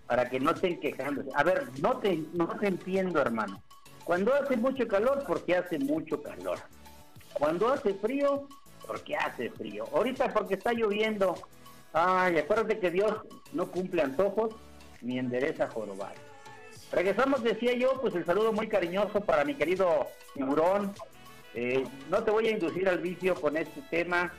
para 0.08 0.30
que 0.30 0.40
no 0.40 0.52
estén 0.52 0.80
quejándose. 0.80 1.30
A 1.36 1.44
ver, 1.44 1.68
no 1.80 1.98
te, 2.00 2.22
no 2.34 2.48
te 2.48 2.68
entiendo, 2.68 3.22
hermano. 3.22 3.62
Cuando 4.04 4.34
hace 4.34 4.58
mucho 4.58 4.88
calor, 4.88 5.24
porque 5.26 5.56
hace 5.56 5.80
mucho 5.80 6.22
calor. 6.22 6.60
Cuando 7.34 7.70
hace 7.70 7.94
frío, 7.94 8.48
porque 8.86 9.16
hace 9.16 9.50
frío. 9.52 9.86
Ahorita 9.94 10.34
porque 10.34 10.56
está 10.56 10.74
lloviendo. 10.74 11.36
Ay, 11.94 12.38
acuérdate 12.40 12.80
que 12.80 12.92
Dios 12.92 13.14
no 13.54 13.72
cumple 13.72 14.02
antojos 14.02 14.56
ni 15.02 15.20
endereza 15.20 15.70
jorobar. 15.70 16.14
Regresamos, 16.92 17.44
decía 17.44 17.74
yo, 17.74 18.00
pues 18.02 18.16
el 18.16 18.26
saludo 18.26 18.52
muy 18.52 18.68
cariñoso 18.68 19.22
para 19.22 19.46
mi 19.46 19.56
querido 19.56 20.08
tiburón. 20.34 20.94
Eh, 21.54 21.84
no 22.10 22.24
te 22.24 22.32
voy 22.32 22.48
a 22.48 22.52
inducir 22.52 22.88
al 22.90 23.00
vicio 23.00 23.36
con 23.36 23.56
este 23.56 23.82
tema. 23.90 24.34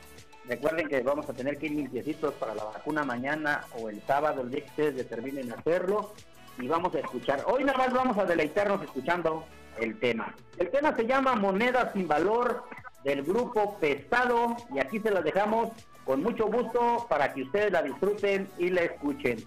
Recuerden 0.47 0.87
que 0.87 1.01
vamos 1.01 1.29
a 1.29 1.33
tener 1.33 1.57
que 1.57 1.67
ir 1.67 1.71
limpiecitos 1.73 2.33
para 2.35 2.53
la 2.53 2.65
vacuna 2.65 3.03
mañana 3.03 3.65
o 3.79 3.89
el 3.89 4.01
sábado, 4.05 4.41
el 4.41 4.51
día 4.51 4.61
que 4.61 4.69
ustedes 4.69 4.95
determinen 4.95 5.51
hacerlo. 5.51 6.13
Y 6.59 6.67
vamos 6.67 6.93
a 6.93 6.99
escuchar. 6.99 7.43
Hoy 7.47 7.63
nada 7.63 7.77
más 7.77 7.93
vamos 7.93 8.17
a 8.17 8.25
deleitarnos 8.25 8.83
escuchando 8.83 9.45
el 9.79 9.99
tema. 9.99 10.35
El 10.59 10.69
tema 10.69 10.95
se 10.95 11.07
llama 11.07 11.35
Moneda 11.35 11.91
sin 11.93 12.07
Valor 12.07 12.63
del 13.03 13.23
grupo 13.23 13.79
Pesado. 13.79 14.55
Y 14.73 14.79
aquí 14.79 14.99
se 14.99 15.09
las 15.09 15.23
dejamos 15.23 15.69
con 16.05 16.21
mucho 16.21 16.45
gusto 16.45 17.07
para 17.09 17.33
que 17.33 17.43
ustedes 17.43 17.71
la 17.71 17.81
disfruten 17.81 18.47
y 18.59 18.69
la 18.69 18.81
escuchen. 18.81 19.43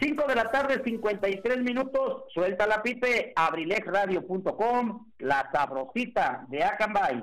5 0.00 0.26
de 0.26 0.34
la 0.34 0.50
tarde, 0.50 0.82
53 0.84 1.58
minutos. 1.58 2.24
Suelta 2.32 2.66
la 2.66 2.82
pipe, 2.82 3.32
abrilexradio.com, 3.34 5.12
la 5.18 5.48
sabrosita 5.52 6.44
de 6.48 6.64
Acambay. 6.64 7.22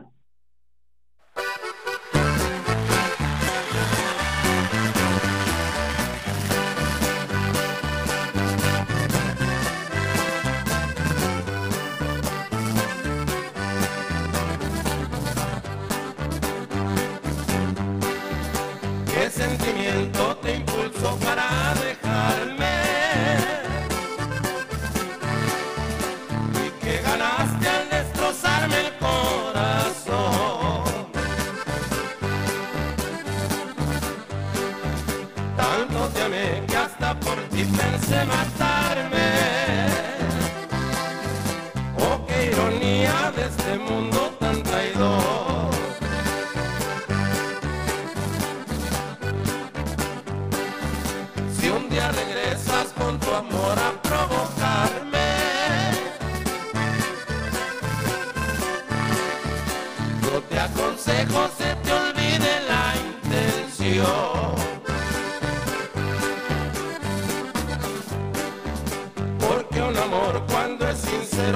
Aconsejo 60.62 61.50
se 61.58 61.76
te 61.84 61.94
olvide 61.94 62.62
la 62.68 62.94
intención. 62.96 64.41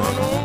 Es 0.01 0.07
sincero 0.07 0.44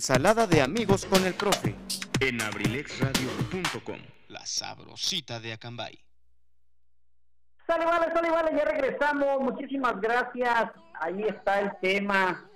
Ensalada 0.00 0.46
de 0.46 0.62
amigos 0.62 1.04
con 1.04 1.26
el 1.26 1.34
profe. 1.34 1.74
En 2.20 2.40
abrilexradio.com, 2.40 3.98
la 4.28 4.46
sabrosita 4.46 5.38
de 5.40 5.52
Acambay. 5.52 5.92
Sale, 7.66 7.84
vale, 7.84 8.10
sale, 8.10 8.30
vale, 8.30 8.56
ya 8.56 8.64
regresamos. 8.64 9.42
Muchísimas 9.42 10.00
gracias. 10.00 10.70
Ahí 10.94 11.22
está 11.24 11.60
el 11.60 11.72
tema. 11.82 12.48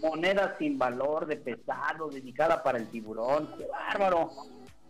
Moneda 0.00 0.54
sin 0.60 0.78
valor 0.78 1.26
de 1.26 1.38
pesado, 1.38 2.08
dedicada 2.08 2.62
para 2.62 2.78
el 2.78 2.88
tiburón. 2.88 3.52
¡Qué 3.58 3.66
bárbaro! 3.66 4.30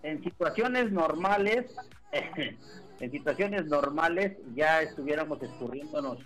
En 0.02 0.22
situaciones 0.22 0.92
normales, 0.92 1.74
en 3.00 3.10
situaciones 3.10 3.64
normales 3.64 4.36
ya 4.54 4.82
estuviéramos 4.82 5.42
escurriéndonos 5.42 6.18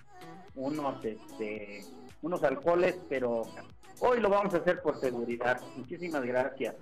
unos, 0.57 1.05
este, 1.05 1.85
unos 2.23 2.43
alcoholes, 2.43 2.99
pero 3.09 3.47
hoy 4.01 4.21
lo 4.21 4.29
vamos 4.29 4.55
a 4.55 4.59
hacer 4.59 4.83
por 4.83 4.99
seguridad. 5.01 5.61
Muchísimas 5.77 6.23
gracias. 6.25 6.75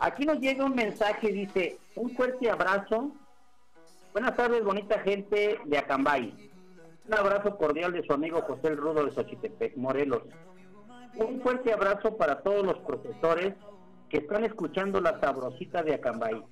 Aquí 0.00 0.24
nos 0.24 0.40
llega 0.40 0.64
un 0.64 0.74
mensaje, 0.74 1.28
dice, 1.28 1.78
un 1.94 2.10
fuerte 2.10 2.50
abrazo. 2.50 3.10
Buenas 4.12 4.36
tardes, 4.36 4.64
bonita 4.64 4.98
gente 5.00 5.58
de 5.64 5.78
Acambay. 5.78 6.50
Un 7.06 7.14
abrazo 7.14 7.56
cordial 7.56 7.92
de 7.92 8.02
su 8.02 8.12
amigo 8.12 8.40
José 8.42 8.68
el 8.68 8.76
Rudo 8.76 9.04
de 9.04 9.12
Xochitepec, 9.12 9.76
Morelos. 9.76 10.22
Un 11.16 11.40
fuerte 11.42 11.72
abrazo 11.72 12.16
para 12.16 12.40
todos 12.40 12.64
los 12.64 12.78
profesores 12.78 13.54
que 14.08 14.18
están 14.18 14.44
escuchando 14.44 15.00
la 15.00 15.20
sabrosita 15.20 15.82
de 15.82 15.94
Acambay. 15.94 16.42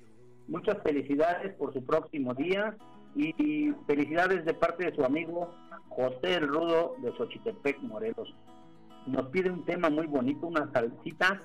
Muchas 0.47 0.77
felicidades 0.83 1.53
por 1.55 1.73
su 1.73 1.83
próximo 1.83 2.33
día 2.33 2.75
y, 3.15 3.73
felicidades 3.87 4.45
de 4.45 4.53
parte 4.53 4.85
de 4.85 4.95
su 4.95 5.03
amigo 5.03 5.53
José 5.89 6.35
el 6.35 6.47
Rudo 6.47 6.95
de 6.99 7.11
Xochitepec, 7.17 7.79
Morelos. 7.81 8.33
Nos 9.05 9.27
pide 9.27 9.49
un 9.49 9.65
tema 9.65 9.89
muy 9.89 10.07
bonito, 10.07 10.47
una 10.47 10.71
salsita. 10.71 11.41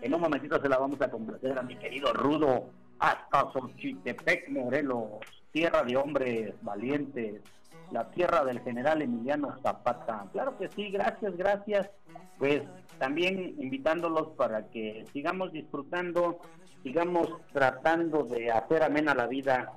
En 0.00 0.14
un 0.14 0.20
momentito 0.20 0.60
se 0.60 0.68
la 0.68 0.78
vamos 0.78 1.00
a 1.00 1.10
complacer 1.10 1.58
a 1.58 1.62
mi 1.62 1.76
querido 1.76 2.12
Rudo 2.12 2.70
hasta 2.98 3.50
Xochitepec, 3.52 4.48
Morelos, 4.48 5.20
tierra 5.50 5.82
de 5.82 5.96
hombres 5.96 6.54
valientes, 6.62 7.42
la 7.90 8.08
tierra 8.10 8.44
del 8.44 8.60
general 8.60 9.02
Emiliano 9.02 9.56
Zapata. 9.60 10.26
Claro 10.32 10.56
que 10.56 10.68
sí, 10.68 10.90
gracias, 10.90 11.36
gracias. 11.36 11.90
Pues 12.38 12.62
también 12.98 13.54
invitándolos 13.58 14.28
para 14.36 14.68
que 14.70 15.04
sigamos 15.12 15.52
disfrutando, 15.52 16.38
sigamos 16.82 17.28
tratando 17.52 18.24
de 18.24 18.50
hacer 18.50 18.82
amena 18.82 19.14
la 19.14 19.26
vida. 19.26 19.72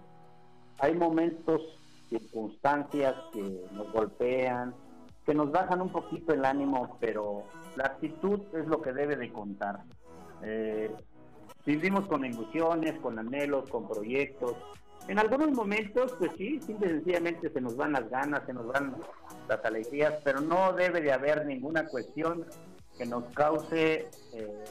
Hay 0.80 0.94
momentos, 0.94 1.62
circunstancias 2.10 3.16
que 3.34 3.42
nos 3.72 3.92
golpean, 3.92 4.74
que 5.26 5.34
nos 5.34 5.52
bajan 5.52 5.82
un 5.82 5.90
poquito 5.90 6.34
el 6.34 6.46
ánimo, 6.46 6.98
pero 7.00 7.44
la 7.76 7.86
actitud 7.86 8.42
es 8.54 8.68
lo 8.68 8.82
que 8.82 8.94
debe 8.94 9.16
de 9.16 9.32
contar. 9.32 9.80
Eh, 10.44 10.92
vivimos 11.66 12.06
con 12.08 12.24
ilusiones, 12.24 13.00
con 13.00 13.18
anhelos, 13.18 13.68
con 13.70 13.88
proyectos. 13.88 14.56
En 15.08 15.20
algunos 15.20 15.52
momentos, 15.52 16.16
pues 16.20 16.32
sí, 16.38 16.60
simple 16.62 16.88
y 16.88 16.90
sencillamente 16.92 17.50
se 17.50 17.62
nos 17.62 17.76
van 17.76 17.94
las 17.94 18.10
ganas, 18.10 18.44
se 18.46 18.54
nos 18.54 18.68
van 18.68 18.96
las 19.48 19.64
alegrías, 19.66 20.14
pero 20.24 20.42
no 20.42 20.74
debe 20.74 21.02
de 21.02 21.12
haber 21.12 21.46
ninguna 21.46 21.88
cuestión 21.88 22.46
que 22.98 23.06
nos 23.06 23.26
cause 23.34 24.10
eh, 24.34 24.64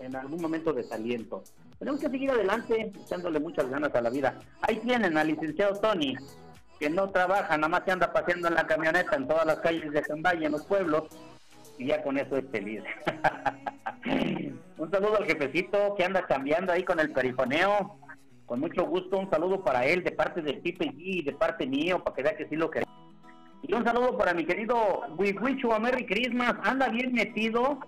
en 0.00 0.16
algún 0.16 0.40
momento 0.40 0.72
desaliento. 0.72 1.42
Tenemos 1.78 2.00
que 2.00 2.10
seguir 2.10 2.30
adelante, 2.30 2.92
echándole 3.04 3.40
muchas 3.40 3.68
ganas 3.70 3.94
a 3.94 4.00
la 4.00 4.10
vida. 4.10 4.38
Ahí 4.62 4.76
tienen 4.76 5.16
al 5.16 5.28
licenciado 5.28 5.80
Tony, 5.80 6.14
que 6.80 6.88
no 6.88 7.10
trabaja, 7.10 7.56
nada 7.58 7.68
más 7.68 7.84
se 7.84 7.92
anda 7.92 8.10
paseando 8.10 8.48
en 8.48 8.54
la 8.54 8.66
camioneta 8.66 9.14
en 9.14 9.28
todas 9.28 9.44
las 9.44 9.60
calles 9.60 9.92
de 9.92 10.00
Cambay, 10.00 10.46
en 10.46 10.52
los 10.52 10.64
pueblos, 10.64 11.04
y 11.78 11.86
ya 11.86 12.02
con 12.02 12.16
eso 12.16 12.38
es 12.38 12.44
feliz. 12.50 12.82
un 14.78 14.90
saludo 14.90 15.18
al 15.18 15.26
jefecito 15.26 15.94
que 15.94 16.04
anda 16.04 16.26
cambiando 16.26 16.72
ahí 16.72 16.82
con 16.82 16.98
el 16.98 17.12
perifoneo. 17.12 17.98
Con 18.46 18.60
mucho 18.60 18.86
gusto, 18.86 19.18
un 19.18 19.30
saludo 19.30 19.62
para 19.62 19.84
él 19.84 20.02
de 20.02 20.10
parte 20.10 20.40
del 20.40 20.58
Pipe 20.60 20.86
G 20.86 20.94
y 20.96 21.22
de 21.22 21.32
parte 21.32 21.66
mío, 21.66 22.02
para 22.02 22.16
que 22.16 22.22
vea 22.22 22.36
que 22.36 22.48
sí 22.48 22.56
lo 22.56 22.70
queremos. 22.70 22.92
Y 23.62 23.74
un 23.74 23.84
saludo 23.84 24.16
para 24.16 24.32
mi 24.32 24.46
querido 24.46 25.02
Wiwichu 25.18 25.72
a 25.72 25.78
Merry 25.78 26.06
Christmas. 26.06 26.54
Anda 26.62 26.88
bien 26.88 27.12
metido. 27.12 27.78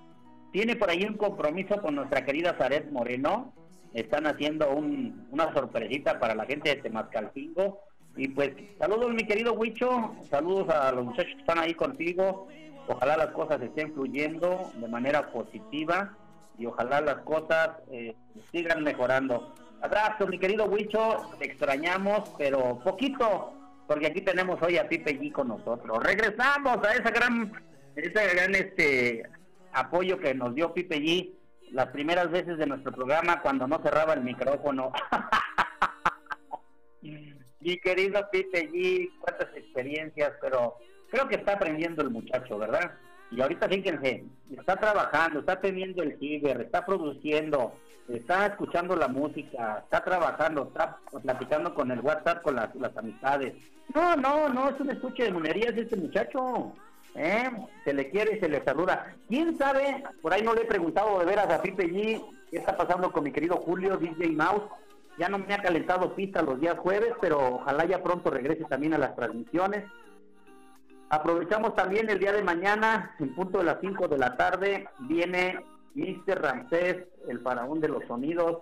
Tiene 0.53 0.77
por 0.77 0.91
ahí 0.91 1.03
un 1.05 1.17
compromiso 1.17 1.81
con 1.81 1.95
nuestra 1.95 2.25
querida 2.27 2.55
Zaret 2.59 2.93
Moreno. 2.93 3.55
Están 3.95 4.27
haciendo 4.27 4.71
un, 4.71 5.27
una 5.31 5.53
sorpresita 5.55 6.21
para 6.21 6.35
la 6.35 6.45
gente 6.45 6.69
de 6.69 6.83
Temascalcingo. 6.83 7.81
Y 8.17 8.29
pues, 8.29 8.51
saludos 8.79 9.13
mi 9.13 9.25
querido 9.25 9.55
Huicho. 9.55 10.15
Saludos 10.31 10.69
a 10.69 10.93
los 10.93 11.05
muchachos 11.05 11.33
que 11.35 11.41
están 11.41 11.59
ahí 11.59 11.75
contigo. 11.75 12.49
Ojalá 12.89 13.17
las 13.17 13.29
cosas 13.29 13.61
estén 13.63 13.95
fluyendo 13.95 14.71
de 14.75 14.89
manera 14.89 15.31
positiva. 15.31 16.17
Y 16.59 16.67
ojalá 16.67 17.01
las 17.01 17.23
cosas 17.23 17.71
eh, 17.91 18.15
sigan 18.51 18.83
mejorando. 18.83 19.55
Abrazo, 19.81 20.27
mi 20.27 20.39
querido 20.39 20.67
Huicho. 20.67 21.31
Te 21.39 21.47
extrañamos, 21.47 22.31
pero 22.37 22.81
poquito 22.85 23.55
porque 23.87 24.07
aquí 24.07 24.23
tenemos 24.23 24.63
hoy 24.63 24.79
a 24.79 24.89
Pipe 24.89 25.19
G 25.19 25.33
con 25.33 25.49
nosotros. 25.49 26.03
Regresamos 26.03 26.79
a 26.83 26.95
esa 26.95 27.11
gran, 27.11 27.53
ese 27.95 28.35
gran 28.35 28.55
este 28.55 29.23
apoyo 29.73 30.19
que 30.19 30.35
nos 30.35 30.55
dio 30.55 30.73
Pipe 30.73 30.99
G 30.99 31.33
las 31.73 31.89
primeras 31.89 32.31
veces 32.31 32.59
de 32.59 32.67
nuestro 32.67 32.93
programa 32.93 33.43
cuando 33.43 33.67
no 33.67 33.83
cerraba 33.83 34.15
el 34.15 34.23
micrófono. 34.23 34.93
Mi 37.63 37.79
querido 37.79 38.29
Pipe 38.31 38.71
G, 38.71 39.11
cuántas 39.21 39.55
experiencias, 39.57 40.33
pero 40.41 40.77
creo 41.11 41.29
que 41.29 41.37
está 41.37 41.55
aprendiendo 41.55 42.03
el 42.03 42.11
muchacho, 42.11 42.59
¿verdad? 42.59 42.93
Y 43.31 43.41
ahorita 43.41 43.69
fíjense, 43.69 44.25
está 44.51 44.77
trabajando, 44.77 45.41
está 45.41 45.61
teniendo 45.61 46.03
el 46.03 46.19
ciber, 46.19 46.61
está 46.61 46.85
produciendo, 46.85 47.73
está 48.09 48.47
escuchando 48.47 48.97
la 48.97 49.09
música, 49.09 49.81
está 49.85 50.05
trabajando, 50.05 50.65
está 50.65 50.99
platicando 51.23 51.75
con 51.75 51.91
el 51.91 52.01
WhatsApp, 52.01 52.43
con 52.43 52.57
las, 52.57 52.71
amistades. 52.97 53.55
No, 53.95 54.17
no, 54.17 54.49
no, 54.49 54.69
es 54.69 54.81
un 54.81 54.91
escuche 54.91 55.25
de 55.25 55.33
monerías 55.33 55.75
este 55.77 55.97
muchacho. 55.97 56.73
¿eh? 57.15 57.51
Se 57.85 57.95
le 57.95 58.11
quiere 58.11 58.37
y 58.37 58.41
se 58.41 58.49
le 58.49 58.63
saluda. 58.65 59.15
¿Quién 59.29 59.57
sabe? 59.57 60.03
Por 60.21 60.33
ahí 60.33 60.43
no 60.43 60.55
le 60.55 60.63
he 60.63 60.67
preguntado 60.67 61.19
de 61.21 61.25
veras 61.25 61.49
a 61.49 61.63
Pipe 61.63 61.85
G 61.89 62.23
qué 62.51 62.59
está 62.59 62.77
pasando 62.77 63.11
con 63.13 63.25
mi 63.25 63.33
querido 63.33 63.57
Julio, 63.57 63.97
DJ 63.97 64.31
Mouse. 64.31 64.65
Ya 65.19 65.29
no 65.29 65.39
me 65.39 65.55
ha 65.55 65.63
calentado 65.63 66.15
pista 66.15 66.43
los 66.43 66.61
días 66.61 66.79
jueves, 66.79 67.13
pero 67.21 67.57
ojalá 67.57 67.85
ya 67.85 68.03
pronto 68.03 68.31
regrese 68.31 68.65
también 68.65 68.95
a 68.95 68.99
las 68.99 69.15
transmisiones. 69.15 69.85
Aprovechamos 71.11 71.75
también 71.75 72.09
el 72.09 72.19
día 72.19 72.33
de 72.33 72.43
mañana, 72.43 73.15
en 73.19 73.35
punto 73.35 73.59
de 73.59 73.65
las 73.65 73.79
5 73.81 74.09
de 74.09 74.19
la 74.19 74.37
tarde, 74.37 74.89
viene 75.01 75.63
Mr. 75.95 76.41
Ramsés, 76.41 77.05
el 77.29 77.41
faraón 77.41 77.81
de 77.81 77.89
los 77.89 78.05
sonidos, 78.07 78.59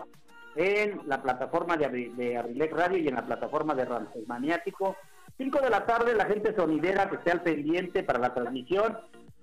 en 0.57 1.01
la 1.07 1.23
plataforma 1.23 1.77
de, 1.77 1.89
de 1.89 2.69
Radio 2.73 2.99
y 2.99 3.07
en 3.07 3.15
la 3.15 3.25
plataforma 3.25 3.75
de 3.75 3.85
Ramsés 3.85 4.27
Maniático. 4.27 4.97
5 5.39 5.61
de 5.61 5.71
la 5.71 5.87
tarde, 5.87 6.15
la 6.15 6.27
gente 6.27 6.55
sonidera 6.57 7.09
que 7.09 7.17
esté 7.17 7.31
al 7.31 7.43
pendiente 7.43 8.03
para 8.03 8.19
la 8.19 8.35
transmisión. 8.35 8.99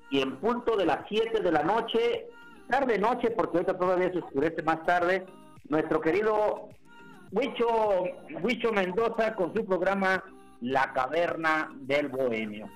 Y 0.09 0.21
en 0.21 0.37
punto 0.37 0.75
de 0.75 0.85
las 0.85 0.99
7 1.07 1.41
de 1.41 1.51
la 1.51 1.63
noche, 1.63 2.27
tarde-noche, 2.69 3.31
porque 3.31 3.57
ahorita 3.57 3.77
todavía 3.77 4.11
se 4.11 4.19
oscurece 4.19 4.61
más 4.63 4.83
tarde, 4.85 5.25
nuestro 5.69 6.01
querido 6.01 6.69
Huicho, 7.31 8.03
Huicho 8.41 8.71
Mendoza 8.71 9.35
con 9.35 9.53
su 9.53 9.65
programa 9.65 10.23
La 10.61 10.93
Caverna 10.93 11.69
del 11.75 12.07
Bohemio. 12.07 12.69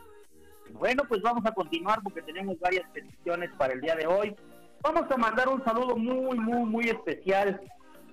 Bueno, 0.73 1.03
pues 1.07 1.21
vamos 1.21 1.45
a 1.45 1.53
continuar 1.53 2.01
porque 2.03 2.21
tenemos 2.21 2.59
varias 2.59 2.89
peticiones 2.91 3.49
para 3.57 3.73
el 3.73 3.81
día 3.81 3.95
de 3.95 4.07
hoy. 4.07 4.35
Vamos 4.81 5.03
a 5.09 5.17
mandar 5.17 5.49
un 5.49 5.63
saludo 5.63 5.95
muy, 5.95 6.37
muy, 6.37 6.65
muy 6.65 6.85
especial 6.89 7.61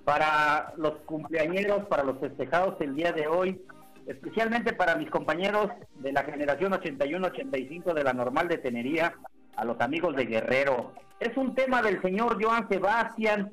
para 0.05 0.73
los 0.77 0.93
cumpleañeros, 1.07 1.87
para 1.87 2.03
los 2.03 2.19
festejados 2.19 2.77
el 2.81 2.95
día 2.95 3.13
de 3.13 3.27
hoy, 3.27 3.61
especialmente 4.07 4.73
para 4.73 4.97
mis 4.97 5.11
compañeros 5.11 5.69
de 5.97 6.13
la 6.13 6.23
generación 6.25 6.73
81-85 6.73 7.95
de 7.95 8.05
la 8.05 8.13
normal 8.13 8.49
de 8.49 8.59
Tenería, 8.59 9.15
a 9.57 9.65
los 9.65 9.81
amigos 9.81 10.15
de 10.15 10.25
Guerrero. 10.25 10.95
Es 11.21 11.37
un 11.37 11.55
tema 11.55 11.83
del 11.83 12.01
señor 12.01 12.43
Joan 12.43 12.69
Sebastián. 12.69 13.53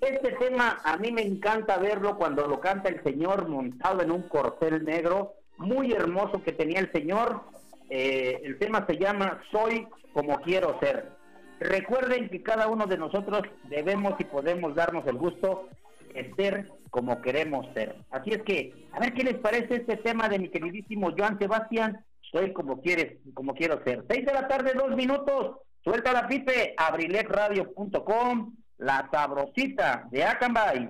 Este 0.00 0.32
tema 0.32 0.78
a 0.84 0.96
mí 0.96 1.10
me 1.10 1.22
encanta 1.22 1.76
verlo 1.78 2.16
cuando 2.16 2.46
lo 2.46 2.60
canta 2.60 2.88
el 2.88 3.02
señor 3.02 3.48
montado 3.48 4.02
en 4.02 4.12
un 4.12 4.22
corcel 4.22 4.84
negro, 4.84 5.34
muy 5.56 5.92
hermoso 5.92 6.42
que 6.42 6.52
tenía 6.52 6.80
el 6.80 6.92
señor. 6.92 7.42
Eh, 7.90 8.40
el 8.44 8.58
tema 8.58 8.86
se 8.86 8.96
llama 8.96 9.42
Soy 9.50 9.88
como 10.12 10.40
quiero 10.40 10.78
ser. 10.80 11.10
Recuerden 11.58 12.28
que 12.28 12.42
cada 12.42 12.68
uno 12.68 12.86
de 12.86 12.96
nosotros 12.96 13.42
debemos 13.64 14.14
y 14.20 14.24
podemos 14.24 14.74
darnos 14.76 15.04
el 15.06 15.16
gusto 15.16 15.68
de 16.14 16.32
ser 16.36 16.70
como 16.90 17.20
queremos 17.20 17.66
ser. 17.74 17.96
Así 18.10 18.30
es 18.30 18.42
que, 18.42 18.72
a 18.92 19.00
ver 19.00 19.12
qué 19.12 19.24
les 19.24 19.38
parece 19.38 19.76
este 19.76 19.96
tema 19.96 20.28
de 20.28 20.38
mi 20.38 20.48
queridísimo 20.48 21.12
Joan 21.16 21.38
Sebastián. 21.38 22.04
Soy 22.30 22.52
como 22.52 22.80
quieres, 22.80 23.18
como 23.34 23.54
quiero 23.54 23.82
ser. 23.84 24.04
Seis 24.08 24.24
de 24.24 24.32
la 24.32 24.46
tarde, 24.46 24.72
dos 24.74 24.94
minutos. 24.94 25.56
Suelta 25.82 26.12
la 26.12 26.28
pipe, 26.28 26.74
abriletradio.com, 26.76 28.54
la 28.78 29.08
sabrosita 29.10 30.06
de 30.10 30.24
Acambay. 30.24 30.88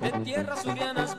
De 0.00 0.10
tierras 0.24 0.62
surianas 0.62 1.09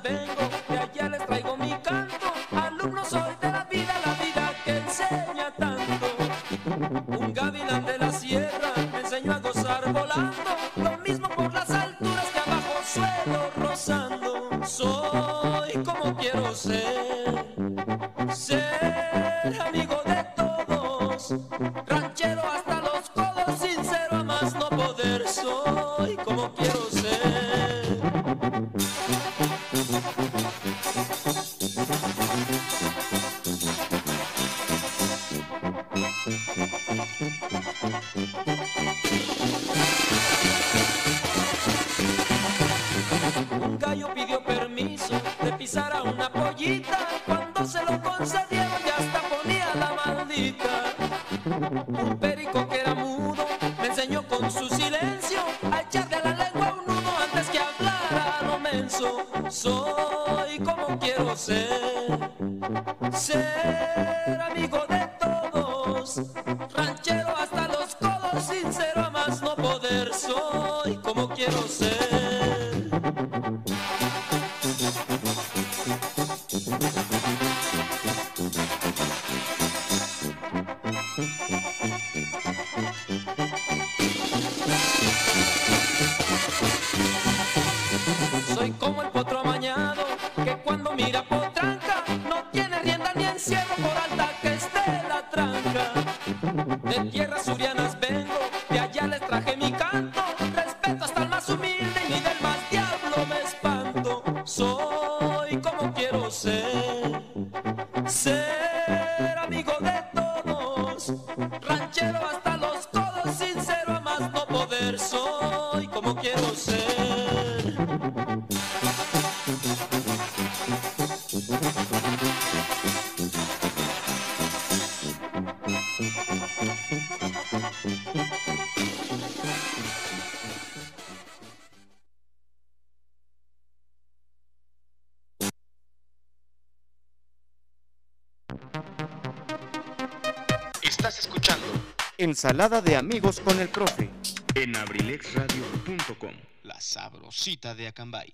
Ensalada 142.32 142.80
de 142.80 142.96
amigos 142.96 143.42
con 143.42 143.60
el 143.60 143.68
profe. 143.68 144.10
En 144.56 144.74
abrilexradio.com, 144.74 146.32
la 146.64 146.80
sabrosita 146.80 147.76
de 147.76 147.90
Acambay. 147.90 148.34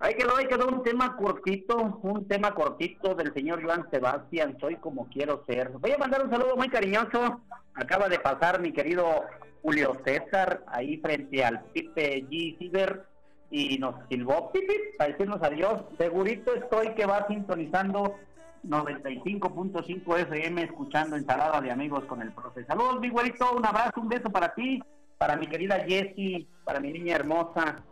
Ahí 0.00 0.14
quedó, 0.14 0.36
ahí 0.36 0.48
quedó 0.48 0.66
un 0.66 0.82
tema 0.82 1.16
cortito, 1.16 1.76
un 2.02 2.26
tema 2.26 2.52
cortito 2.56 3.14
del 3.14 3.32
señor 3.34 3.62
Joan 3.62 3.88
Sebastián, 3.92 4.56
soy 4.60 4.74
como 4.78 5.08
quiero 5.10 5.44
ser. 5.46 5.68
Voy 5.78 5.92
a 5.92 5.98
mandar 5.98 6.24
un 6.24 6.30
saludo 6.30 6.56
muy 6.56 6.68
cariñoso, 6.68 7.40
acaba 7.74 8.08
de 8.08 8.18
pasar 8.18 8.60
mi 8.60 8.72
querido 8.72 9.24
Julio 9.62 9.92
César, 10.04 10.64
ahí 10.66 10.96
frente 10.96 11.44
al 11.44 11.66
Pipe 11.66 12.24
G. 12.28 12.58
Ciber, 12.58 13.06
y 13.52 13.78
nos 13.78 13.94
silbó 14.08 14.50
pip, 14.50 14.68
para 14.98 15.12
decirnos 15.12 15.40
adiós. 15.40 15.82
Segurito 15.96 16.52
estoy 16.52 16.94
que 16.96 17.06
va 17.06 17.28
sintonizando 17.28 18.16
95.5 18.64 20.18
FM, 20.18 20.62
escuchando 20.62 21.16
Ensalada 21.16 21.60
de 21.60 21.70
Amigos 21.70 22.04
con 22.04 22.22
el 22.22 22.32
profe. 22.32 22.64
Saludos, 22.64 23.00
mi 23.00 23.08
güerito, 23.10 23.52
un 23.52 23.64
abrazo, 23.64 24.00
un 24.00 24.08
beso 24.08 24.30
para 24.30 24.54
ti, 24.54 24.82
para 25.18 25.36
mi 25.36 25.46
querida 25.46 25.84
Jessie, 25.86 26.48
para 26.64 26.80
mi 26.80 26.92
niña 26.92 27.16
hermosa, 27.16 27.82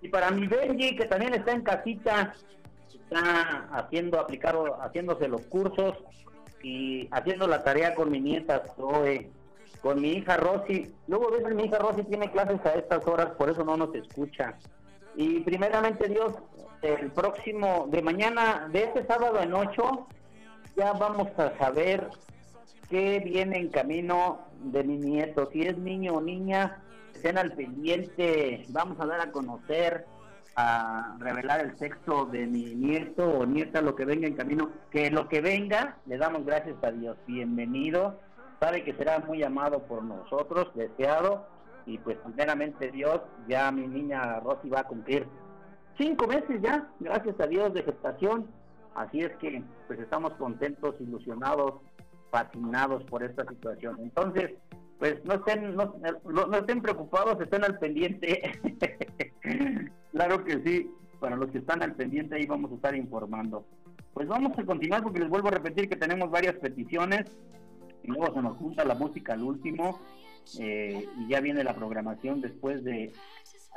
y 0.00 0.08
para 0.08 0.30
mi 0.30 0.46
Benji, 0.46 0.96
que 0.96 1.06
también 1.06 1.34
está 1.34 1.52
en 1.52 1.62
casita, 1.62 2.34
está 2.92 3.68
haciendo, 3.72 4.20
aplicar, 4.20 4.56
haciéndose 4.80 5.28
los 5.28 5.42
cursos 5.42 5.96
y 6.62 7.08
haciendo 7.10 7.46
la 7.46 7.64
tarea 7.64 7.94
con 7.94 8.10
mi 8.10 8.20
nieta 8.20 8.62
Zoe, 8.76 9.30
con 9.80 10.00
mi 10.00 10.12
hija 10.12 10.36
Rosy. 10.36 10.92
Luego 11.06 11.28
a 11.28 11.38
veces 11.38 11.54
mi 11.54 11.64
hija 11.64 11.78
Rosy 11.78 12.04
tiene 12.04 12.30
clases 12.30 12.64
a 12.64 12.74
estas 12.74 13.06
horas, 13.06 13.30
por 13.32 13.50
eso 13.50 13.64
no 13.64 13.76
nos 13.76 13.94
escucha. 13.94 14.54
Y 15.16 15.40
primeramente 15.40 16.08
Dios, 16.08 16.34
el 16.82 17.10
próximo, 17.10 17.88
de 17.90 18.02
mañana, 18.02 18.68
de 18.70 18.84
este 18.84 19.04
sábado 19.06 19.40
en 19.40 19.52
8, 19.52 20.06
ya 20.76 20.92
vamos 20.92 21.28
a 21.38 21.56
saber 21.58 22.08
qué 22.88 23.20
viene 23.20 23.58
en 23.58 23.68
camino 23.68 24.40
de 24.62 24.84
mi 24.84 24.96
nieto, 24.96 25.48
si 25.52 25.62
es 25.62 25.76
niño 25.76 26.14
o 26.14 26.20
niña, 26.20 26.82
estén 27.14 27.38
al 27.38 27.52
pendiente, 27.52 28.64
vamos 28.68 28.98
a 29.00 29.06
dar 29.06 29.20
a 29.20 29.32
conocer, 29.32 30.06
a 30.56 31.16
revelar 31.18 31.60
el 31.60 31.76
sexo 31.78 32.26
de 32.26 32.46
mi 32.46 32.74
nieto 32.74 33.24
o 33.28 33.46
nieta, 33.46 33.80
lo 33.80 33.94
que 33.94 34.04
venga 34.04 34.26
en 34.26 34.34
camino, 34.34 34.70
que 34.90 35.10
lo 35.10 35.28
que 35.28 35.40
venga, 35.40 35.96
le 36.06 36.16
damos 36.16 36.44
gracias 36.44 36.76
a 36.82 36.90
Dios, 36.90 37.16
bienvenido, 37.26 38.18
sabe 38.60 38.84
que 38.84 38.94
será 38.94 39.20
muy 39.20 39.42
amado 39.42 39.82
por 39.84 40.02
nosotros, 40.02 40.70
deseado, 40.74 41.46
y 41.86 41.98
pues 41.98 42.18
primeramente 42.18 42.90
Dios, 42.90 43.20
ya 43.48 43.70
mi 43.70 43.86
niña 43.86 44.40
Rosy 44.40 44.68
va 44.68 44.80
a 44.80 44.84
cumplir 44.84 45.26
cinco 45.98 46.26
meses 46.26 46.62
ya, 46.62 46.88
gracias 47.00 47.38
a 47.40 47.46
Dios 47.46 47.74
de 47.74 47.82
gestación, 47.82 48.46
así 48.94 49.20
es 49.20 49.36
que 49.36 49.62
pues 49.86 49.98
estamos 49.98 50.32
contentos, 50.34 50.94
ilusionados, 51.00 51.74
fascinados 52.30 53.04
por 53.04 53.22
esta 53.22 53.46
situación. 53.46 53.96
Entonces, 54.00 54.52
pues 54.98 55.22
no 55.24 55.34
estén, 55.34 55.76
no, 55.76 55.94
no 56.24 56.56
estén 56.56 56.80
preocupados, 56.80 57.40
estén 57.40 57.64
al 57.64 57.78
pendiente. 57.78 58.52
claro 60.12 60.44
que 60.44 60.62
sí, 60.64 60.90
para 61.20 61.36
los 61.36 61.50
que 61.50 61.58
están 61.58 61.82
al 61.82 61.94
pendiente 61.94 62.36
ahí 62.36 62.46
vamos 62.46 62.72
a 62.72 62.74
estar 62.74 62.96
informando. 62.96 63.66
Pues 64.14 64.28
vamos 64.28 64.58
a 64.58 64.64
continuar 64.64 65.02
porque 65.02 65.20
les 65.20 65.28
vuelvo 65.28 65.48
a 65.48 65.52
repetir 65.52 65.88
que 65.88 65.96
tenemos 65.96 66.30
varias 66.30 66.56
peticiones 66.56 67.36
y 68.02 68.08
luego 68.08 68.34
se 68.34 68.42
nos 68.42 68.56
junta 68.56 68.84
la 68.84 68.94
música 68.94 69.34
al 69.34 69.42
último 69.42 70.00
eh, 70.58 71.06
y 71.18 71.28
ya 71.28 71.40
viene 71.40 71.62
la 71.62 71.74
programación 71.74 72.40
después 72.40 72.82
de 72.82 73.12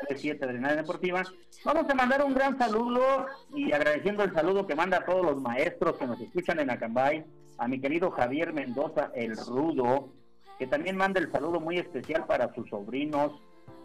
7 0.10 0.48
de 0.48 0.60
Nada 0.60 0.76
Deportiva. 0.76 1.24
Vamos 1.64 1.90
a 1.90 1.96
mandar 1.96 2.24
un 2.24 2.34
gran 2.34 2.58
saludo 2.58 3.26
y 3.56 3.72
agradeciendo 3.72 4.24
el 4.24 4.34
saludo 4.34 4.68
que 4.68 4.76
manda 4.76 4.98
a 4.98 5.06
todos 5.06 5.26
los 5.26 5.42
maestros 5.42 5.98
que 5.98 6.08
nos 6.08 6.20
escuchan 6.20 6.60
en 6.60 6.70
Acambay, 6.70 7.26
a 7.58 7.68
mi 7.68 7.80
querido 7.80 8.12
Javier 8.12 8.54
Mendoza, 8.54 9.12
el 9.14 9.38
Rudo, 9.38 10.10
que 10.58 10.68
también 10.68 10.98
manda 10.98 11.20
el 11.20 11.32
saludo 11.32 11.60
muy 11.60 11.78
especial 11.78 12.26
para 12.26 12.54
sus 12.54 12.70
sobrinos, 12.70 13.34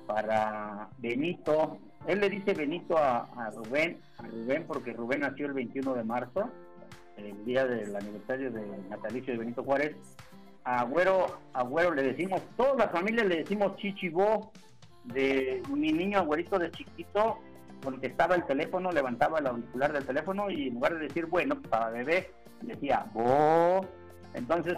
para 0.07 0.89
Benito. 0.99 1.79
Él 2.07 2.21
le 2.21 2.31
dice 2.31 2.55
Benito 2.55 2.97
a, 2.97 3.51
Rubén, 3.55 3.99
a 4.19 4.23
Rubén 4.23 4.65
porque 4.67 4.93
Rubén 4.93 5.21
nació 5.21 5.47
el 5.47 5.53
21 5.53 5.95
de 5.95 6.05
marzo, 6.05 6.51
el 7.17 7.45
día 7.45 7.67
del 7.67 7.95
aniversario 7.95 8.51
de 8.51 8.63
natalicio 8.89 9.33
de 9.33 9.39
Benito 9.39 9.63
Juárez. 9.63 9.97
A 10.65 10.81
Agüero, 10.81 11.39
Agüero 11.53 11.95
le 11.95 12.03
decimos, 12.03 12.43
todas 12.57 12.77
las 12.77 12.91
familias 12.91 13.27
le 13.27 13.37
decimos 13.37 13.77
Chichibo, 13.77 14.53
de 15.13 15.63
mi 15.71 15.93
niño 15.93 16.19
Agüerito 16.19 16.59
de 16.59 16.71
chiquito, 16.71 17.39
contestaba 17.83 18.35
el 18.35 18.45
teléfono, 18.47 18.91
levantaba 18.91 19.39
el 19.39 19.47
auricular 19.47 19.93
del 19.93 20.05
teléfono 20.05 20.51
y 20.51 20.69
en 20.69 20.75
lugar 20.75 20.95
de 20.95 21.07
decir, 21.07 21.27
bueno, 21.27 21.61
para 21.63 21.91
bebé, 21.91 22.31
decía, 22.63 23.07
bo. 23.13 23.87
Entonces, 24.35 24.75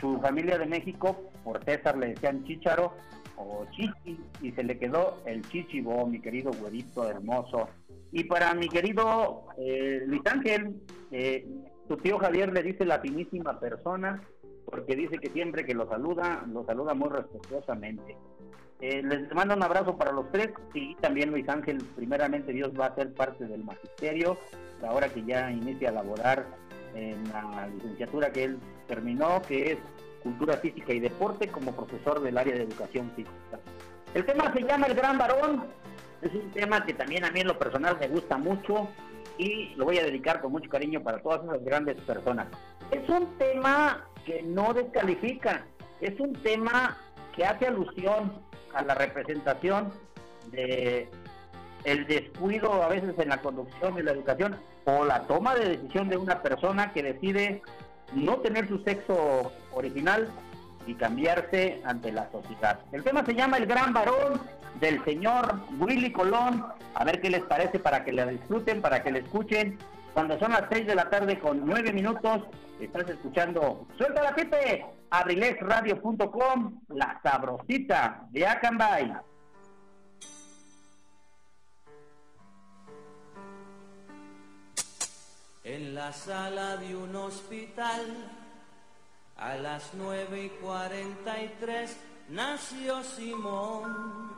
su 0.00 0.18
familia 0.20 0.58
de 0.58 0.66
México, 0.66 1.30
por 1.44 1.64
César 1.64 1.96
le 1.96 2.08
decían 2.08 2.44
Chicharo, 2.44 2.94
o 3.36 3.66
Chichi 3.70 4.18
y 4.42 4.52
se 4.52 4.64
le 4.64 4.78
quedó 4.78 5.18
el 5.24 5.42
Chichibo, 5.48 6.06
mi 6.06 6.20
querido 6.20 6.50
güerito 6.52 7.08
hermoso. 7.08 7.68
Y 8.10 8.24
para 8.24 8.54
mi 8.54 8.68
querido 8.68 9.44
eh, 9.58 10.02
Luis 10.06 10.22
Ángel, 10.26 10.80
eh, 11.10 11.46
su 11.86 11.96
tío 11.98 12.18
Javier 12.18 12.52
le 12.52 12.62
dice 12.62 12.84
la 12.84 13.00
finísima 13.00 13.58
persona, 13.60 14.22
porque 14.64 14.96
dice 14.96 15.18
que 15.18 15.30
siempre 15.30 15.64
que 15.64 15.74
lo 15.74 15.88
saluda, 15.88 16.44
lo 16.52 16.64
saluda 16.64 16.94
muy 16.94 17.08
respetuosamente. 17.10 18.16
Eh, 18.80 19.02
les 19.02 19.34
mando 19.34 19.54
un 19.54 19.62
abrazo 19.62 19.96
para 19.96 20.12
los 20.12 20.30
tres 20.30 20.50
y 20.72 20.94
también 20.96 21.30
Luis 21.30 21.48
Ángel, 21.48 21.78
primeramente 21.96 22.52
Dios 22.52 22.70
va 22.78 22.86
a 22.86 22.94
ser 22.94 23.12
parte 23.12 23.44
del 23.44 23.64
magisterio, 23.64 24.38
ahora 24.86 25.08
que 25.08 25.24
ya 25.24 25.50
inicia 25.50 25.88
a 25.88 25.92
laborar 25.92 26.46
en 26.94 27.28
la 27.30 27.68
licenciatura 27.74 28.30
que 28.30 28.44
él 28.44 28.58
terminó, 28.86 29.42
que 29.42 29.72
es 29.72 29.78
Cultura 30.22 30.56
Física 30.58 30.92
y 30.92 31.00
Deporte 31.00 31.48
como 31.48 31.74
profesor 31.74 32.20
del 32.20 32.38
área 32.38 32.54
de 32.54 32.62
Educación 32.62 33.10
Física. 33.16 33.58
El 34.14 34.24
tema 34.24 34.52
se 34.52 34.62
llama 34.62 34.86
El 34.86 34.94
Gran 34.94 35.18
Varón, 35.18 35.64
es 36.22 36.32
un 36.32 36.50
tema 36.52 36.84
que 36.84 36.94
también 36.94 37.24
a 37.24 37.30
mí 37.30 37.40
en 37.40 37.48
lo 37.48 37.58
personal 37.58 37.96
me 37.98 38.08
gusta 38.08 38.38
mucho 38.38 38.88
y 39.38 39.74
lo 39.76 39.86
voy 39.86 39.98
a 39.98 40.04
dedicar 40.04 40.40
con 40.40 40.52
mucho 40.52 40.70
cariño 40.70 41.02
para 41.02 41.20
todas 41.20 41.44
esas 41.44 41.64
grandes 41.64 41.96
personas. 42.02 42.46
Es 42.90 43.08
un 43.08 43.26
tema 43.38 44.04
que 44.24 44.42
no 44.42 44.72
descalifica, 44.72 45.66
es 46.00 46.18
un 46.20 46.32
tema 46.42 46.96
que 47.34 47.44
hace 47.44 47.66
alusión 47.66 48.32
a 48.74 48.82
la 48.82 48.94
representación 48.94 49.92
de 50.50 51.08
el 51.84 52.06
descuido 52.06 52.82
a 52.82 52.88
veces 52.88 53.14
en 53.18 53.28
la 53.28 53.40
conducción 53.40 53.98
y 53.98 54.02
la 54.02 54.12
educación 54.12 54.56
o 54.84 55.04
la 55.04 55.22
toma 55.22 55.54
de 55.54 55.76
decisión 55.76 56.08
de 56.08 56.16
una 56.16 56.42
persona 56.42 56.92
que 56.92 57.02
decide 57.02 57.62
no 58.14 58.38
tener 58.38 58.68
su 58.68 58.78
sexo 58.80 59.52
original 59.72 60.28
y 60.86 60.94
cambiarse 60.94 61.80
ante 61.84 62.10
la 62.12 62.30
sociedad. 62.30 62.80
El 62.92 63.04
tema 63.04 63.24
se 63.24 63.34
llama 63.34 63.58
El 63.58 63.66
Gran 63.66 63.92
Varón 63.92 64.40
del 64.80 65.04
señor 65.04 65.60
Willy 65.78 66.10
Colón. 66.12 66.64
A 66.94 67.04
ver 67.04 67.20
qué 67.20 67.30
les 67.30 67.42
parece 67.42 67.78
para 67.78 68.04
que 68.04 68.12
la 68.12 68.26
disfruten, 68.26 68.80
para 68.80 69.02
que 69.02 69.10
la 69.10 69.18
escuchen. 69.18 69.78
Cuando 70.18 70.36
son 70.40 70.50
las 70.50 70.64
6 70.68 70.84
de 70.84 70.96
la 70.96 71.08
tarde 71.08 71.38
con 71.38 71.64
9 71.64 71.92
minutos, 71.92 72.42
estás 72.80 73.08
escuchando 73.08 73.86
Suelta 73.96 74.20
la 74.20 74.34
Pipe, 74.34 74.84
abrilesradio.com, 75.10 76.80
la 76.88 77.20
sabrosita 77.22 78.26
de 78.30 78.44
Acambay. 78.44 79.12
En 85.62 85.94
la 85.94 86.12
sala 86.12 86.78
de 86.78 86.96
un 86.96 87.14
hospital, 87.14 88.02
a 89.36 89.54
las 89.54 89.94
nueve 89.94 90.46
y 90.46 90.48
cuarenta 90.48 91.40
y 91.40 91.54
tres, 91.60 91.96
nació 92.28 93.04
Simón. 93.04 94.37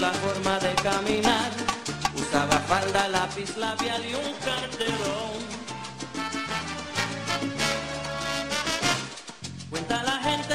La 0.00 0.12
forma 0.12 0.58
de 0.58 0.74
caminar, 0.74 1.50
usaba 2.14 2.58
falda, 2.68 3.08
lápiz 3.08 3.56
labial 3.56 4.04
y 4.04 4.14
un 4.14 4.34
cartelón. 4.44 5.38
Cuenta 9.70 10.02
la 10.02 10.18
gente 10.18 10.54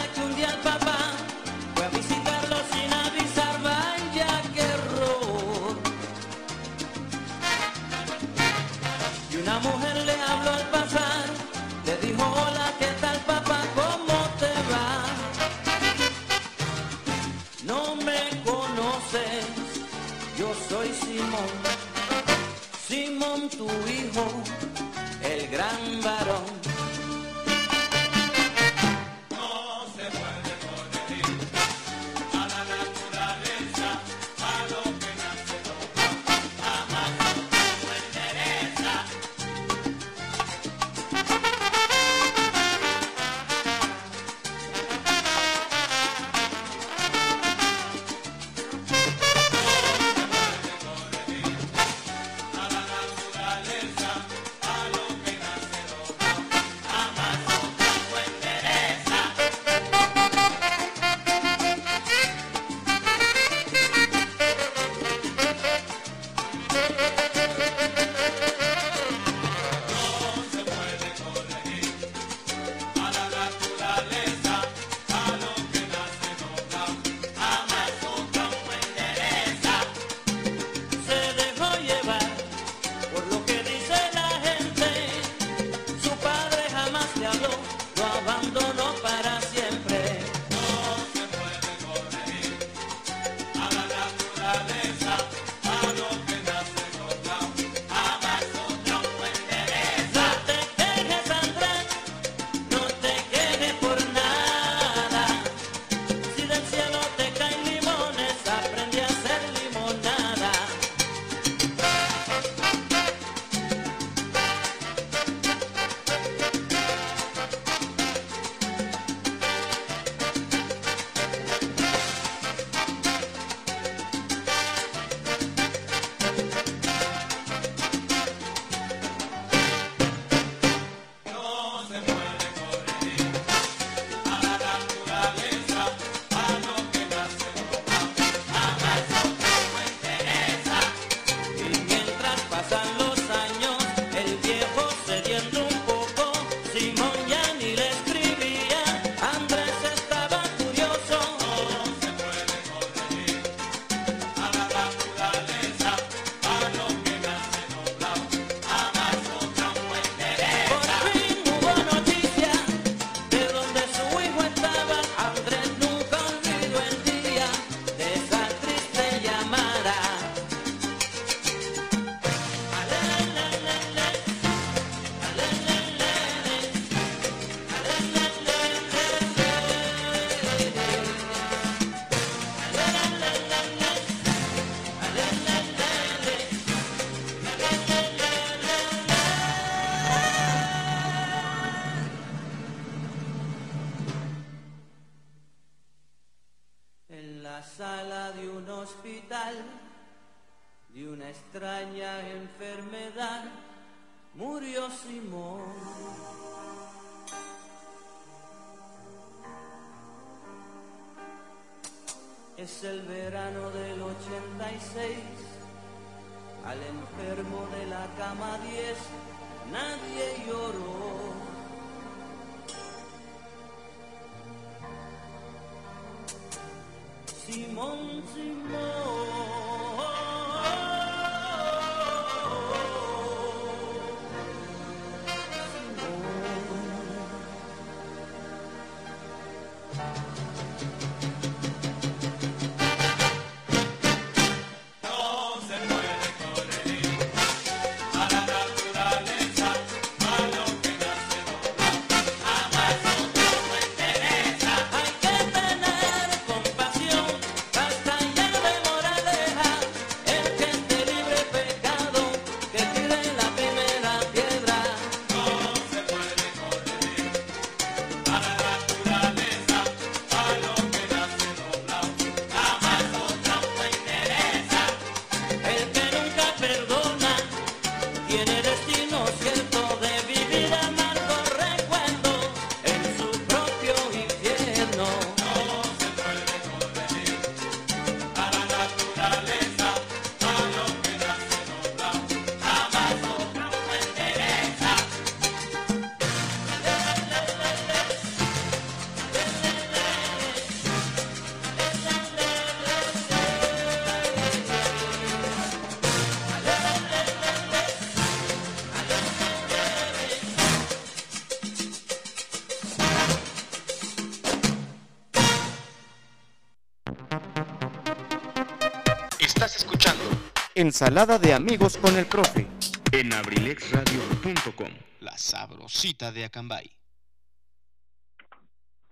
Ensalada 320.82 321.38
de 321.38 321.54
amigos 321.54 321.96
con 321.96 322.18
el 322.18 322.26
profe 322.26 322.66
en 323.12 323.32
abrilexradio.com. 323.32 324.88
La 325.20 325.38
sabrosita 325.38 326.32
de 326.32 326.46
Acambay. 326.46 326.90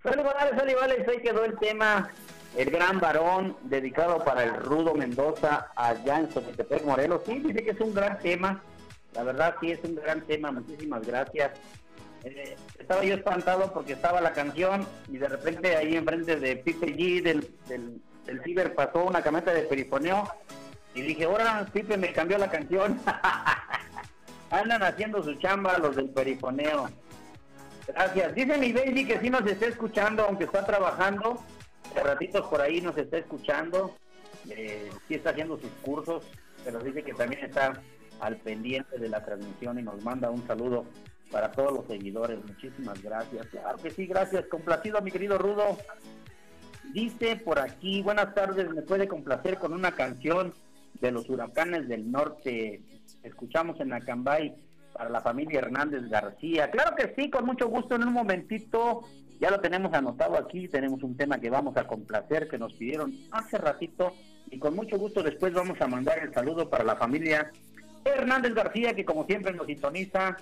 Saludos, 0.02 0.34
Salivales, 0.58 1.08
ahí 1.08 1.22
quedó 1.22 1.46
el 1.46 1.60
tema 1.60 2.10
El 2.58 2.72
Gran 2.72 3.00
Varón, 3.00 3.56
dedicado 3.66 4.18
para 4.26 4.46
el 4.46 4.56
Rudo 4.56 4.96
Mendoza, 4.96 5.72
allá 5.76 6.22
en 6.22 6.34
Xochitepec, 6.34 6.86
Morelos. 6.86 7.22
Sí, 7.28 7.38
dice 7.38 7.64
que 7.64 7.70
es 7.70 7.80
un 7.80 7.94
gran 7.94 8.18
tema, 8.18 8.64
la 9.14 9.22
verdad 9.22 9.56
sí 9.62 9.70
es 9.70 9.80
un 9.84 9.94
gran 9.94 10.22
tema, 10.22 10.52
muchísimas 10.52 11.06
gracias. 11.06 11.52
Eh, 12.24 12.58
estaba 12.80 13.04
yo 13.04 13.14
espantado 13.14 13.72
porque 13.72 13.94
estaba 13.94 14.22
la 14.22 14.34
canción 14.34 14.88
y 15.08 15.20
de 15.20 15.30
repente 15.30 15.76
ahí 15.76 15.96
enfrente 15.96 16.36
de 16.36 16.56
Pipe 16.56 16.88
G 16.96 17.22
del, 17.22 17.48
del, 17.68 18.02
del 18.26 18.44
Ciber 18.44 18.74
pasó 18.74 19.04
una 19.04 19.22
camioneta 19.22 19.54
de 19.54 19.62
perifoneo 19.62 20.28
y 20.94 21.02
dije, 21.02 21.26
ahora 21.26 21.68
Pipe 21.72 21.98
me 21.98 22.12
cambió 22.12 22.38
la 22.38 22.50
canción. 22.50 23.00
Andan 24.50 24.82
haciendo 24.84 25.22
su 25.24 25.36
chamba 25.36 25.78
los 25.78 25.96
del 25.96 26.10
perifoneo. 26.10 26.90
Gracias. 27.88 28.36
Dice 28.36 28.58
mi 28.58 28.74
baby 28.74 29.06
que 29.06 29.20
sí 29.20 29.30
nos 29.30 29.46
está 29.46 29.68
escuchando, 29.68 30.24
aunque 30.24 30.46
está 30.46 30.66
trabajando. 30.66 31.44
De 31.94 32.04
ratitos 32.04 32.48
por 32.48 32.62
ahí 32.62 32.82
nos 32.82 32.98
está 32.98 33.18
escuchando. 33.18 33.96
Eh, 34.50 34.90
sí 35.08 35.16
está 35.16 35.32
haciendo 35.32 35.60
sus 35.60 35.72
cursos, 35.82 36.24
pero 36.64 36.80
dice 36.80 37.04
que 37.04 37.14
también 37.14 37.46
está 37.46 37.82
al 38.20 38.38
pendiente 38.38 38.98
de 38.98 39.10
la 39.10 39.24
transmisión 39.24 39.80
y 39.80 39.84
nos 39.84 40.04
manda 40.04 40.30
un 40.30 40.46
saludo 40.48 40.86
para 41.32 41.52
todos 41.52 41.74
los 41.74 41.88
seguidores. 41.88 42.44
Muchísimas 42.46 43.02
gracias. 43.02 43.48
Claro 43.48 43.78
que 43.78 43.92
sí, 43.92 44.08
gracias. 44.08 44.46
Complacido, 44.48 45.02
mi 45.02 45.12
querido 45.12 45.38
Rudo. 45.38 45.78
Dice 46.94 47.36
por 47.36 47.60
aquí, 47.60 48.02
buenas 48.02 48.34
tardes, 48.34 48.70
me 48.72 48.82
puede 48.82 49.08
complacer 49.08 49.60
con 49.60 49.74
una 49.74 49.92
canción 49.92 50.54
de 51.02 51.12
los 51.12 51.30
huracanes 51.30 51.88
del 51.88 52.12
norte. 52.12 52.82
Escuchamos 53.24 53.80
en 53.80 53.94
Acambay 53.94 54.56
para 54.94 55.10
la 55.10 55.22
familia 55.22 55.60
Hernández 55.60 56.10
García. 56.10 56.70
Claro 56.72 56.96
que 56.96 57.14
sí, 57.16 57.30
con 57.30 57.46
mucho 57.46 57.68
gusto. 57.70 57.96
En 57.96 58.04
un 58.04 58.14
momentito 58.14 59.04
ya 59.40 59.50
lo 59.50 59.60
tenemos 59.60 59.94
anotado 59.94 60.38
aquí. 60.38 60.68
Tenemos 60.68 61.02
un 61.04 61.16
tema 61.16 61.40
que 61.40 61.50
vamos 61.50 61.78
a 61.78 61.88
complacer 61.88 62.48
que 62.48 62.58
nos 62.58 62.74
pidieron 62.74 63.14
hace 63.32 63.58
ratito 63.58 64.14
y 64.52 64.60
con 64.60 64.76
mucho 64.76 64.98
gusto 64.98 65.24
después 65.24 65.54
vamos 65.54 65.80
a 65.82 65.88
mandar 65.88 66.20
el 66.20 66.34
saludo 66.34 66.70
para 66.70 66.84
la 66.84 66.96
familia 66.96 67.52
Hernández 68.04 68.54
García 68.54 68.94
que 68.96 69.06
como 69.06 69.26
siempre 69.26 69.54
nos 69.54 69.68
sintoniza 69.68 70.38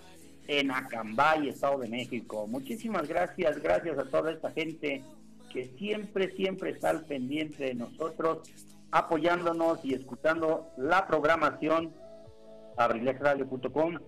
en 0.48 0.72
Acambay, 0.72 1.50
Estado 1.50 1.80
de 1.80 1.90
México. 1.90 2.48
Muchísimas 2.48 3.08
gracias, 3.08 3.62
gracias 3.62 3.98
a 3.98 4.06
toda 4.06 4.32
esta 4.32 4.52
gente 4.52 5.04
que 5.52 5.66
siempre, 5.78 6.32
siempre 6.36 6.72
está 6.72 6.90
al 6.90 7.06
pendiente 7.06 7.66
de 7.66 7.76
nosotros, 7.76 8.50
apoyándonos 8.92 9.84
y 9.84 9.94
escuchando 9.94 10.70
la 10.78 11.08
programación 11.08 11.94
abrilexradio.com, 12.78 14.00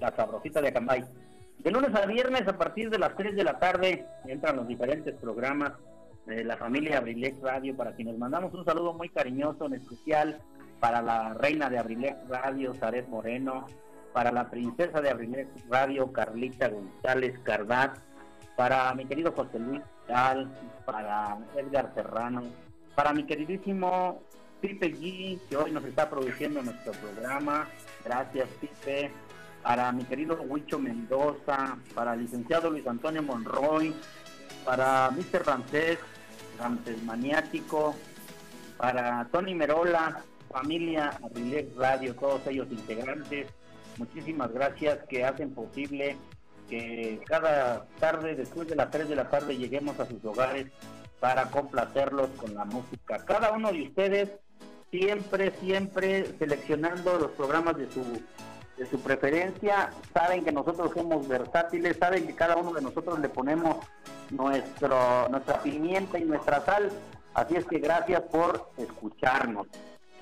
la 0.00 0.14
sabrosita 0.14 0.60
de 0.60 0.68
Acambay. 0.68 1.04
De 1.58 1.70
lunes 1.70 1.94
a 1.94 2.06
viernes 2.06 2.46
a 2.48 2.58
partir 2.58 2.90
de 2.90 2.98
las 2.98 3.16
3 3.16 3.36
de 3.36 3.44
la 3.44 3.58
tarde 3.58 4.06
entran 4.26 4.56
los 4.56 4.66
diferentes 4.66 5.14
programas 5.16 5.72
de 6.26 6.44
la 6.44 6.56
familia 6.56 6.98
Abrilex 6.98 7.40
Radio 7.40 7.76
para 7.76 7.94
quienes 7.94 8.16
mandamos 8.18 8.54
un 8.54 8.64
saludo 8.64 8.92
muy 8.94 9.08
cariñoso, 9.08 9.66
en 9.66 9.74
especial 9.74 10.40
para 10.80 11.02
la 11.02 11.34
reina 11.34 11.70
de 11.70 11.78
Abrilex 11.78 12.28
Radio, 12.28 12.74
Zaret 12.74 13.08
Moreno, 13.08 13.66
para 14.12 14.30
la 14.32 14.50
princesa 14.50 15.00
de 15.00 15.10
Abrilex 15.10 15.48
Radio, 15.68 16.12
Carlita 16.12 16.68
González 16.68 17.38
Cardat, 17.40 17.96
para 18.56 18.92
mi 18.94 19.06
querido 19.06 19.32
José 19.32 19.58
Luis 19.58 19.82
Vidal, 20.06 20.48
para 20.84 21.38
Edgar 21.56 21.92
Serrano, 21.94 22.42
para 22.94 23.12
mi 23.12 23.24
queridísimo 23.24 24.22
Pipe 24.60 24.92
G, 24.94 25.38
que 25.48 25.56
hoy 25.56 25.72
nos 25.72 25.84
está 25.84 26.08
produciendo 26.08 26.62
nuestro 26.62 26.92
programa. 26.92 27.68
Gracias, 28.04 28.48
Pipe. 28.60 29.10
Para 29.62 29.92
mi 29.92 30.04
querido 30.04 30.40
Huicho 30.42 30.78
Mendoza, 30.78 31.76
para 31.94 32.14
el 32.14 32.22
licenciado 32.22 32.70
Luis 32.70 32.86
Antonio 32.86 33.22
Monroy, 33.22 33.94
para 34.64 35.10
Mr. 35.10 35.46
Ramsés, 35.46 35.98
Ramsés 36.58 37.02
Maniático, 37.04 37.94
para 38.76 39.28
Tony 39.30 39.54
Merola, 39.54 40.24
familia 40.50 41.10
Abrilex 41.22 41.76
Radio, 41.76 42.14
todos 42.14 42.46
ellos 42.46 42.66
integrantes. 42.70 43.46
Muchísimas 43.98 44.52
gracias 44.52 44.98
que 45.08 45.24
hacen 45.24 45.54
posible 45.54 46.16
que 46.68 47.20
cada 47.26 47.86
tarde, 48.00 48.34
después 48.34 48.68
de 48.68 48.76
las 48.76 48.90
3 48.90 49.08
de 49.08 49.16
la 49.16 49.28
tarde, 49.28 49.56
lleguemos 49.56 49.98
a 50.00 50.06
sus 50.06 50.24
hogares 50.24 50.66
para 51.22 51.44
complacerlos 51.50 52.30
con 52.36 52.52
la 52.52 52.64
música. 52.64 53.24
Cada 53.24 53.52
uno 53.52 53.70
de 53.70 53.82
ustedes 53.84 54.28
siempre, 54.90 55.52
siempre 55.60 56.26
seleccionando 56.36 57.16
los 57.16 57.30
programas 57.30 57.76
de 57.76 57.88
su, 57.92 58.02
de 58.76 58.86
su 58.86 59.00
preferencia. 59.00 59.90
Saben 60.12 60.44
que 60.44 60.50
nosotros 60.50 60.90
somos 60.92 61.28
versátiles, 61.28 61.96
saben 61.96 62.26
que 62.26 62.34
cada 62.34 62.56
uno 62.56 62.72
de 62.72 62.82
nosotros 62.82 63.20
le 63.20 63.28
ponemos 63.28 63.76
nuestro, 64.30 65.28
nuestra 65.28 65.62
pimienta 65.62 66.18
y 66.18 66.24
nuestra 66.24 66.60
sal. 66.64 66.90
Así 67.34 67.54
es 67.54 67.66
que 67.66 67.78
gracias 67.78 68.22
por 68.22 68.70
escucharnos. 68.76 69.68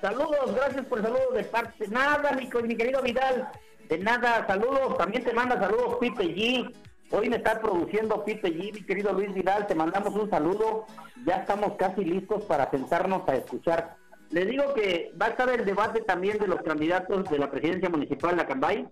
Saludos, 0.01 0.53
gracias 0.53 0.85
por 0.85 0.99
el 0.99 1.05
saludo 1.05 1.31
de 1.33 1.43
parte. 1.45 1.87
Nada, 1.87 2.31
mi, 2.33 2.47
mi 2.61 2.77
querido 2.77 3.01
Vidal. 3.01 3.49
De 3.89 3.97
nada, 3.97 4.45
saludos. 4.45 4.99
También 4.99 5.23
te 5.23 5.33
manda 5.33 5.59
saludos 5.59 5.97
Pipe 5.99 6.25
G. 6.25 6.71
Hoy 7.13 7.29
me 7.29 7.35
está 7.35 7.59
produciendo 7.59 8.23
Pipe 8.23 8.53
G, 8.53 8.73
mi 8.73 8.83
querido 8.83 9.11
Luis 9.11 9.33
Vidal, 9.33 9.67
te 9.67 9.75
mandamos 9.75 10.15
un 10.15 10.29
saludo. 10.29 10.85
Ya 11.25 11.35
estamos 11.35 11.73
casi 11.75 12.05
listos 12.05 12.45
para 12.45 12.71
sentarnos 12.71 13.27
a 13.27 13.35
escuchar. 13.35 13.97
Les 14.29 14.47
digo 14.47 14.73
que 14.73 15.11
va 15.21 15.25
a 15.25 15.29
estar 15.29 15.49
el 15.49 15.65
debate 15.65 15.99
también 16.03 16.37
de 16.37 16.47
los 16.47 16.61
candidatos 16.61 17.29
de 17.29 17.37
la 17.37 17.51
presidencia 17.51 17.89
municipal 17.89 18.37
de 18.37 18.43
Acambay, 18.43 18.87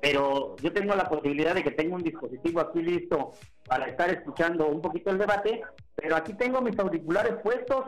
pero 0.00 0.56
yo 0.56 0.72
tengo 0.72 0.94
la 0.94 1.06
posibilidad 1.06 1.54
de 1.54 1.62
que 1.62 1.72
tengo 1.72 1.96
un 1.96 2.02
dispositivo 2.02 2.60
aquí 2.60 2.80
listo 2.80 3.32
para 3.68 3.88
estar 3.88 4.08
escuchando 4.08 4.66
un 4.66 4.80
poquito 4.80 5.10
el 5.10 5.18
debate, 5.18 5.60
pero 5.94 6.16
aquí 6.16 6.32
tengo 6.32 6.62
mis 6.62 6.78
auriculares 6.78 7.34
puestos 7.42 7.84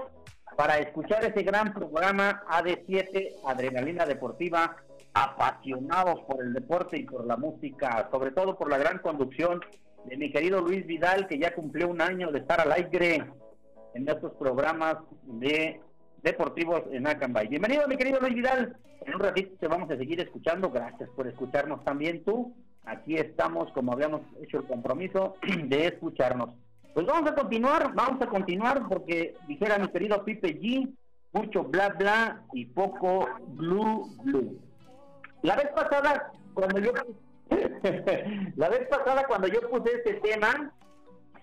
para 0.55 0.81
escuchar 0.81 1.25
ese 1.25 1.45
gran 1.45 1.73
programa 1.73 2.45
AD7, 2.47 3.37
Adrenalina 3.47 4.05
Deportiva, 4.05 4.77
apasionados 5.15 6.21
por 6.21 6.45
el 6.45 6.53
deporte 6.55 6.99
y 6.99 7.05
por 7.05 7.27
la 7.27 7.37
música, 7.37 8.09
sobre 8.11 8.31
todo 8.31 8.57
por 8.57 8.71
la 8.71 8.79
gran 8.79 8.99
conducción 8.99 9.61
de 10.05 10.17
mi 10.17 10.33
querido 10.33 10.61
Luis 10.61 10.87
Vidal, 10.87 11.29
que 11.29 11.39
ya 11.39 11.55
cumplió 11.55 11.89
un 11.89 12.01
año 12.01 12.33
de 12.33 12.41
estar 12.41 12.61
al 12.61 12.73
aire 12.73 13.25
en 13.95 14.09
estos 14.09 14.33
programas 14.33 14.97
de 15.25 15.81
deportivos 16.23 16.83
en 16.93 17.07
Acambay. 17.07 17.49
Bienvenido, 17.49 17.87
mi 17.89 17.97
querido 17.97 18.21
Luis 18.21 18.35
Vidal. 18.35 18.77
En 19.05 19.15
un 19.15 19.21
ratito 19.21 19.57
te 19.59 19.69
vamos 19.69 19.91
a 19.91 19.97
seguir 19.97 20.21
escuchando. 20.21 20.71
Gracias 20.71 21.09
por 21.11 21.27
escucharnos 21.27 21.85
también 21.85 22.25
tú. 22.25 22.55
Aquí 22.85 23.17
estamos, 23.17 23.71
como 23.73 23.93
habíamos 23.93 24.23
hecho 24.41 24.59
el 24.59 24.67
compromiso 24.67 25.37
de 25.65 25.87
escucharnos. 25.87 26.51
Pues 26.95 27.07
vamos 27.07 27.31
a 27.31 27.35
continuar, 27.35 27.93
vamos 27.95 28.21
a 28.21 28.27
continuar 28.27 28.89
porque 28.89 29.35
dijera 29.49 29.79
mi 29.79 29.89
querido 29.89 30.25
Pipe 30.25 30.61
G, 30.61 30.95
mucho 31.33 31.65
bla 31.65 31.89
bla 31.91 32.43
y 32.53 32.67
poco 32.67 33.29
blue 33.49 34.15
blue. 34.23 34.61
La 35.43 35.57
vez 35.57 35.69
pasada, 35.75 36.33
cuando 36.55 36.79
yo 36.79 36.93
la 38.57 38.69
vez 38.69 38.89
pasada 38.89 39.25
cuando 39.27 39.49
yo 39.49 39.61
puse 39.69 39.93
este 39.97 40.15
tema, 40.15 40.73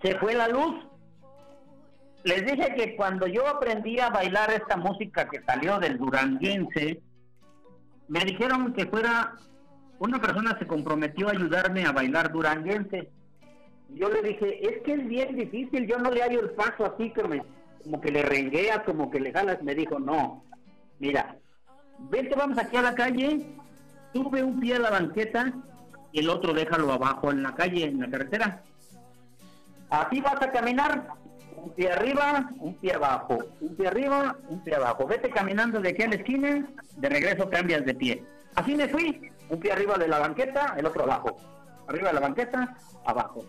se 0.02 0.18
fue 0.18 0.34
la 0.34 0.48
luz. 0.48 0.86
Les 2.24 2.44
dije 2.44 2.74
que 2.74 2.96
cuando 2.96 3.26
yo 3.26 3.46
aprendí 3.46 3.98
a 3.98 4.10
bailar 4.10 4.50
esta 4.52 4.76
música 4.76 5.28
que 5.28 5.42
salió 5.42 5.78
del 5.78 5.98
duranguense, 5.98 7.00
me 8.08 8.20
dijeron 8.20 8.72
que 8.74 8.86
fuera 8.86 9.36
una 9.98 10.20
persona 10.20 10.58
se 10.58 10.66
comprometió 10.66 11.28
a 11.28 11.32
ayudarme 11.32 11.84
a 11.84 11.92
bailar 11.92 12.32
duranguense. 12.32 13.10
Yo 13.90 14.08
le 14.08 14.22
dije, 14.22 14.66
es 14.66 14.82
que 14.82 14.94
es 14.94 15.06
bien 15.06 15.36
difícil, 15.36 15.86
yo 15.86 15.98
no 15.98 16.10
le 16.10 16.22
hallo 16.22 16.40
el 16.40 16.50
paso 16.50 16.86
así 16.86 17.10
que 17.10 17.24
me, 17.24 17.42
como 17.82 18.00
que 18.00 18.10
le 18.10 18.22
rengueas, 18.22 18.80
como 18.84 19.10
que 19.10 19.20
le 19.20 19.32
jalas. 19.32 19.62
Me 19.62 19.74
dijo, 19.74 19.98
no, 19.98 20.44
mira, 20.98 21.36
vente, 22.10 22.34
vamos 22.36 22.58
aquí 22.58 22.76
a 22.76 22.82
la 22.82 22.94
calle, 22.94 23.46
sube 24.12 24.42
un 24.42 24.60
pie 24.60 24.76
a 24.76 24.80
la 24.80 24.90
banqueta 24.90 25.52
y 26.12 26.20
el 26.20 26.30
otro 26.30 26.52
déjalo 26.52 26.92
abajo 26.92 27.30
en 27.30 27.42
la 27.42 27.54
calle, 27.54 27.84
en 27.84 28.00
la 28.00 28.10
carretera. 28.10 28.62
Así 29.90 30.20
vas 30.20 30.40
a 30.40 30.50
caminar, 30.50 31.08
un 31.56 31.70
pie 31.70 31.92
arriba, 31.92 32.50
un 32.58 32.74
pie 32.74 32.94
abajo, 32.94 33.38
un 33.60 33.76
pie 33.76 33.88
arriba, 33.88 34.36
un 34.48 34.62
pie 34.62 34.74
abajo. 34.74 35.06
Vete 35.06 35.30
caminando 35.30 35.80
de 35.80 35.90
aquí 35.90 36.02
a 36.02 36.08
la 36.08 36.14
esquina, 36.16 36.68
de 36.96 37.08
regreso 37.08 37.48
cambias 37.50 37.84
de 37.84 37.94
pie. 37.94 38.24
Así 38.54 38.74
me 38.74 38.88
fui, 38.88 39.30
un 39.48 39.60
pie 39.60 39.72
arriba 39.72 39.96
de 39.96 40.08
la 40.08 40.18
banqueta, 40.18 40.74
el 40.76 40.86
otro 40.86 41.04
abajo. 41.04 41.36
Arriba 41.88 42.08
de 42.08 42.14
la 42.14 42.20
banqueta, 42.20 42.76
abajo. 43.04 43.44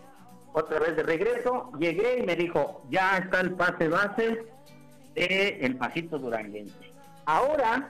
Otra 0.52 0.78
vez 0.80 0.96
de 0.96 1.02
regreso, 1.02 1.70
llegué 1.78 2.18
y 2.18 2.26
me 2.26 2.36
dijo, 2.36 2.82
ya 2.90 3.18
está 3.18 3.40
el 3.40 3.52
pase 3.54 3.88
base 3.88 4.44
de 5.14 5.76
pasito 5.78 6.18
duranguense. 6.18 6.92
Ahora 7.24 7.88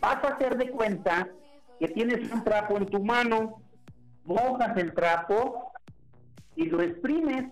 vas 0.00 0.24
a 0.24 0.28
hacer 0.28 0.56
de 0.56 0.70
cuenta 0.70 1.28
que 1.78 1.88
tienes 1.88 2.30
un 2.32 2.42
trapo 2.44 2.76
en 2.76 2.86
tu 2.86 3.02
mano, 3.02 3.62
mojas 4.24 4.76
el 4.76 4.92
trapo 4.94 5.72
y 6.56 6.66
lo 6.66 6.82
exprimes. 6.82 7.46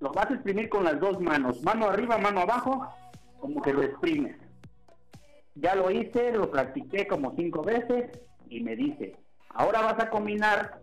Lo 0.00 0.12
vas 0.12 0.30
a 0.30 0.34
exprimir 0.34 0.68
con 0.68 0.84
las 0.84 1.00
dos 1.00 1.20
manos, 1.20 1.62
mano 1.62 1.88
arriba, 1.88 2.18
mano 2.18 2.40
abajo, 2.40 2.88
como 3.40 3.62
que 3.62 3.72
lo 3.72 3.82
exprimes. 3.82 4.36
Ya 5.54 5.74
lo 5.74 5.90
hice, 5.90 6.32
lo 6.32 6.50
practiqué 6.50 7.06
como 7.06 7.34
cinco 7.36 7.62
veces 7.62 8.10
y 8.48 8.60
me 8.60 8.76
dice, 8.76 9.16
ahora 9.50 9.82
vas 9.82 9.98
a 10.00 10.10
combinar, 10.10 10.80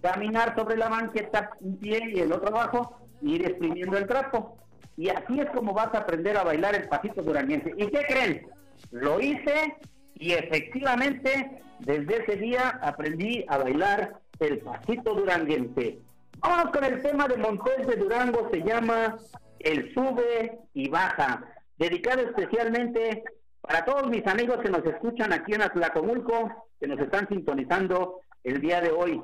caminar 0.00 0.56
sobre 0.56 0.76
la 0.76 0.88
banqueta 0.88 1.50
un 1.60 1.76
pie 1.78 2.00
y 2.14 2.20
el 2.20 2.32
otro 2.32 2.48
abajo 2.48 2.98
y 3.20 3.34
ir 3.34 3.46
exprimiendo 3.46 3.96
el 3.96 4.06
trapo. 4.06 4.56
Y 4.96 5.08
así 5.10 5.40
es 5.40 5.50
como 5.50 5.74
vas 5.74 5.92
a 5.94 5.98
aprender 5.98 6.36
a 6.36 6.44
bailar 6.44 6.74
el 6.74 6.88
pasito 6.88 7.22
duranguense. 7.22 7.72
¿Y 7.76 7.86
qué 7.88 8.04
creen? 8.08 8.46
Lo 8.90 9.20
hice 9.20 9.76
y 10.14 10.32
efectivamente 10.32 11.62
desde 11.80 12.22
ese 12.22 12.36
día 12.36 12.80
aprendí 12.82 13.44
a 13.48 13.58
bailar 13.58 14.20
el 14.40 14.58
pasito 14.60 15.14
duranguense. 15.14 15.98
Vámonos 16.38 16.72
con 16.72 16.84
el 16.84 17.02
tema 17.02 17.28
de 17.28 17.36
Montes 17.36 17.86
de 17.86 17.96
Durango, 17.96 18.48
se 18.50 18.62
llama 18.62 19.16
El 19.58 19.92
sube 19.94 20.58
y 20.74 20.88
baja, 20.88 21.44
dedicado 21.78 22.22
especialmente 22.22 23.24
para 23.60 23.84
todos 23.84 24.08
mis 24.08 24.26
amigos 24.26 24.58
que 24.58 24.70
nos 24.70 24.84
escuchan 24.84 25.32
aquí 25.32 25.54
en 25.54 25.62
Atlacomulco, 25.62 26.68
que 26.78 26.86
nos 26.86 26.98
están 27.00 27.28
sintonizando 27.28 28.20
el 28.42 28.60
día 28.60 28.80
de 28.80 28.90
hoy. 28.90 29.22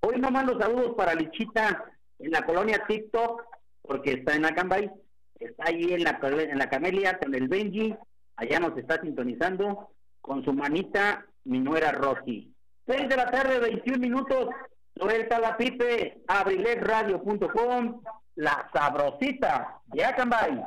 Hoy 0.00 0.18
no 0.18 0.30
mando 0.30 0.58
saludos 0.58 0.94
para 0.96 1.14
Lichita 1.14 1.84
en 2.18 2.30
la 2.30 2.42
colonia 2.42 2.84
TikTok, 2.86 3.42
porque 3.82 4.12
está 4.12 4.34
en 4.34 4.46
Acambay, 4.46 4.90
está 5.38 5.64
ahí 5.66 5.92
en 5.92 6.04
la, 6.04 6.18
en 6.22 6.58
la 6.58 6.70
Camelia 6.70 7.18
con 7.18 7.34
el 7.34 7.48
Benji, 7.48 7.94
allá 8.36 8.60
nos 8.60 8.76
está 8.78 9.00
sintonizando 9.00 9.90
con 10.20 10.44
su 10.44 10.52
manita, 10.52 11.24
mi 11.44 11.58
nuera 11.58 11.92
Rosy. 11.92 12.52
6 12.86 13.08
de 13.08 13.16
la 13.16 13.30
tarde, 13.30 13.58
21 13.58 13.98
minutos, 13.98 14.48
suelta 14.96 15.38
la 15.38 15.56
pipe, 15.56 16.22
abriletradio.com, 16.26 18.02
la 18.36 18.68
sabrosita 18.72 19.80
de 19.86 20.04
Acambay. 20.04 20.62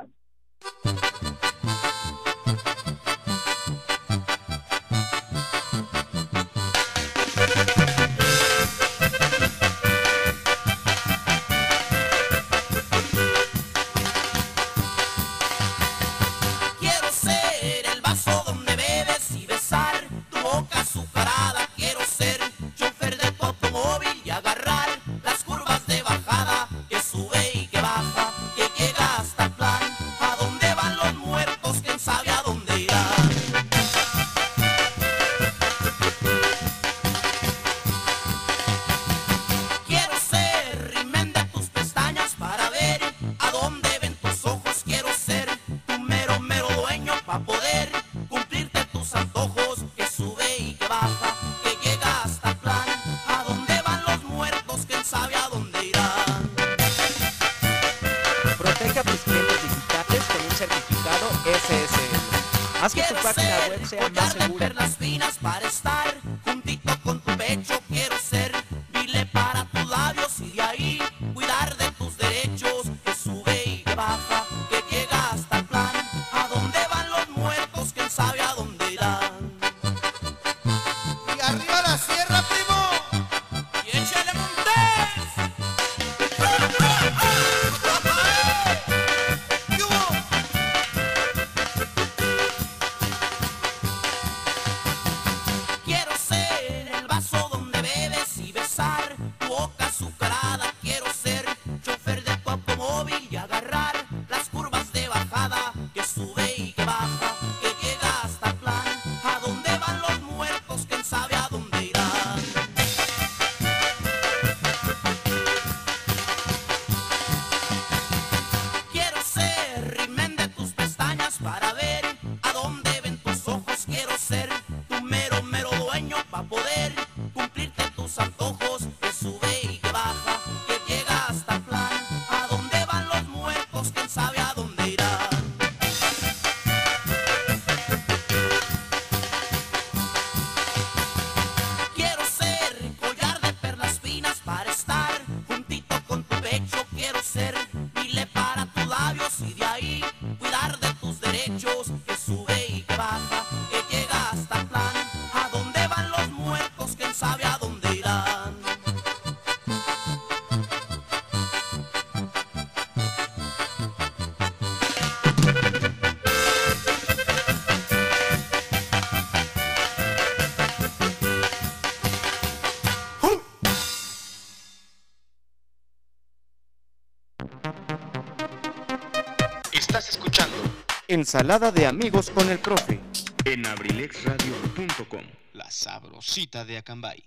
Ensalada 181.14 181.70
de 181.70 181.86
amigos 181.86 182.28
con 182.28 182.50
el 182.50 182.58
profe 182.58 182.98
en 183.44 183.64
abrilexradio.com, 183.64 185.22
la 185.52 185.70
sabrosita 185.70 186.64
de 186.64 186.78
Acambay. 186.78 187.22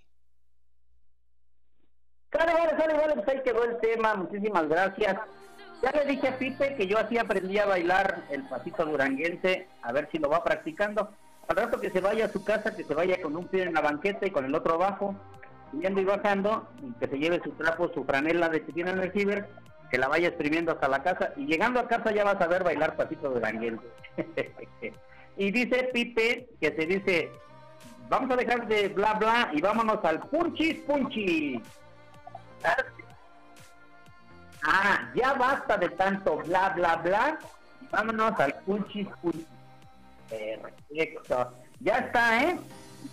Sale, 2.34 2.54
vale, 2.54 2.72
sale, 2.78 2.94
vale, 2.96 3.14
pues 3.14 3.28
ahí 3.30 3.42
quedó 3.46 3.64
el 3.64 3.78
tema, 3.80 4.16
muchísimas 4.16 4.68
gracias. 4.68 5.18
Ya 5.82 5.92
le 5.92 6.04
dije 6.04 6.28
a 6.28 6.38
Pipe 6.38 6.76
que 6.76 6.86
yo 6.86 6.98
así 6.98 7.18
aprendí 7.18 7.60
a 7.60 7.66
bailar 7.66 8.26
el 8.30 8.44
pasito 8.50 8.84
duranguense, 8.84 9.70
a 9.82 9.94
ver 9.94 10.10
si 10.12 10.18
lo 10.18 10.28
va 10.28 10.44
practicando. 10.44 11.10
Al 11.48 11.56
rato 11.56 11.80
que 11.80 11.90
se 11.90 12.02
vaya 12.02 12.26
a 12.26 12.30
su 12.30 12.44
casa, 12.44 12.76
que 12.76 12.84
se 12.84 12.94
vaya 12.94 13.22
con 13.22 13.38
un 13.38 13.48
pie 13.48 13.64
en 13.64 13.74
la 13.74 13.80
banqueta 13.80 14.28
y 14.28 14.32
con 14.32 14.44
el 14.44 14.54
otro 14.54 14.74
abajo, 14.74 15.16
subiendo 15.72 16.02
y 16.02 16.04
bajando, 16.04 16.68
y 16.84 16.92
que 17.00 17.08
se 17.08 17.20
lleve 17.20 17.42
su 17.42 17.52
trapo, 17.52 17.90
su 17.94 18.04
franela 18.04 18.50
de 18.50 18.66
que 18.66 18.74
tiene 18.74 18.92
en 18.92 19.00
el 19.00 19.14
ciber, 19.14 19.48
que 19.90 19.98
la 19.98 20.08
vaya 20.08 20.28
exprimiendo 20.28 20.72
hasta 20.72 20.88
la 20.88 21.04
casa, 21.04 21.34
y 21.36 21.46
llegando 21.46 21.80
a 21.80 21.88
casa 21.88 22.12
ya 22.12 22.24
vas 22.24 22.40
a 22.42 22.48
ver 22.48 22.64
bailar 22.64 22.96
pasito 22.96 23.30
duranguense. 23.30 23.86
y 25.38 25.52
dice 25.52 25.90
Pipe 25.94 26.50
que 26.60 26.76
se 26.76 26.86
dice, 26.86 27.32
vamos 28.10 28.32
a 28.32 28.36
dejar 28.36 28.68
de 28.68 28.90
bla 28.90 29.14
bla 29.14 29.52
y 29.54 29.62
vámonos 29.62 30.04
al 30.04 30.20
punchis 30.28 30.80
punchis. 30.82 31.62
Ah, 34.64 35.12
ya 35.16 35.34
basta 35.34 35.78
de 35.78 35.90
tanto 35.90 36.38
bla 36.38 36.70
bla 36.70 36.96
bla. 36.98 37.40
Vámonos 37.92 38.40
al 38.40 38.54
punchis 38.66 39.08
punchis. 39.22 39.46
Perfecto. 40.30 41.54
Ya 41.80 41.98
está, 42.00 42.44
¿eh? 42.44 42.60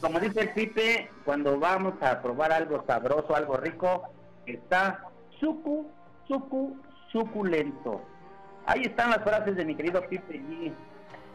Como 0.00 0.18
dice 0.18 0.40
el 0.40 0.50
Pipe, 0.50 1.10
cuando 1.24 1.58
vamos 1.58 1.94
a 2.02 2.20
probar 2.20 2.52
algo 2.52 2.84
sabroso, 2.86 3.36
algo 3.36 3.56
rico, 3.56 4.08
está 4.46 5.04
sucu, 5.38 5.90
sucu, 6.26 6.76
suculento. 7.10 8.02
Ahí 8.66 8.82
están 8.82 9.10
las 9.10 9.22
frases 9.22 9.56
de 9.56 9.64
mi 9.64 9.74
querido 9.74 10.02
Pipe 10.06 10.40
G. 10.40 10.72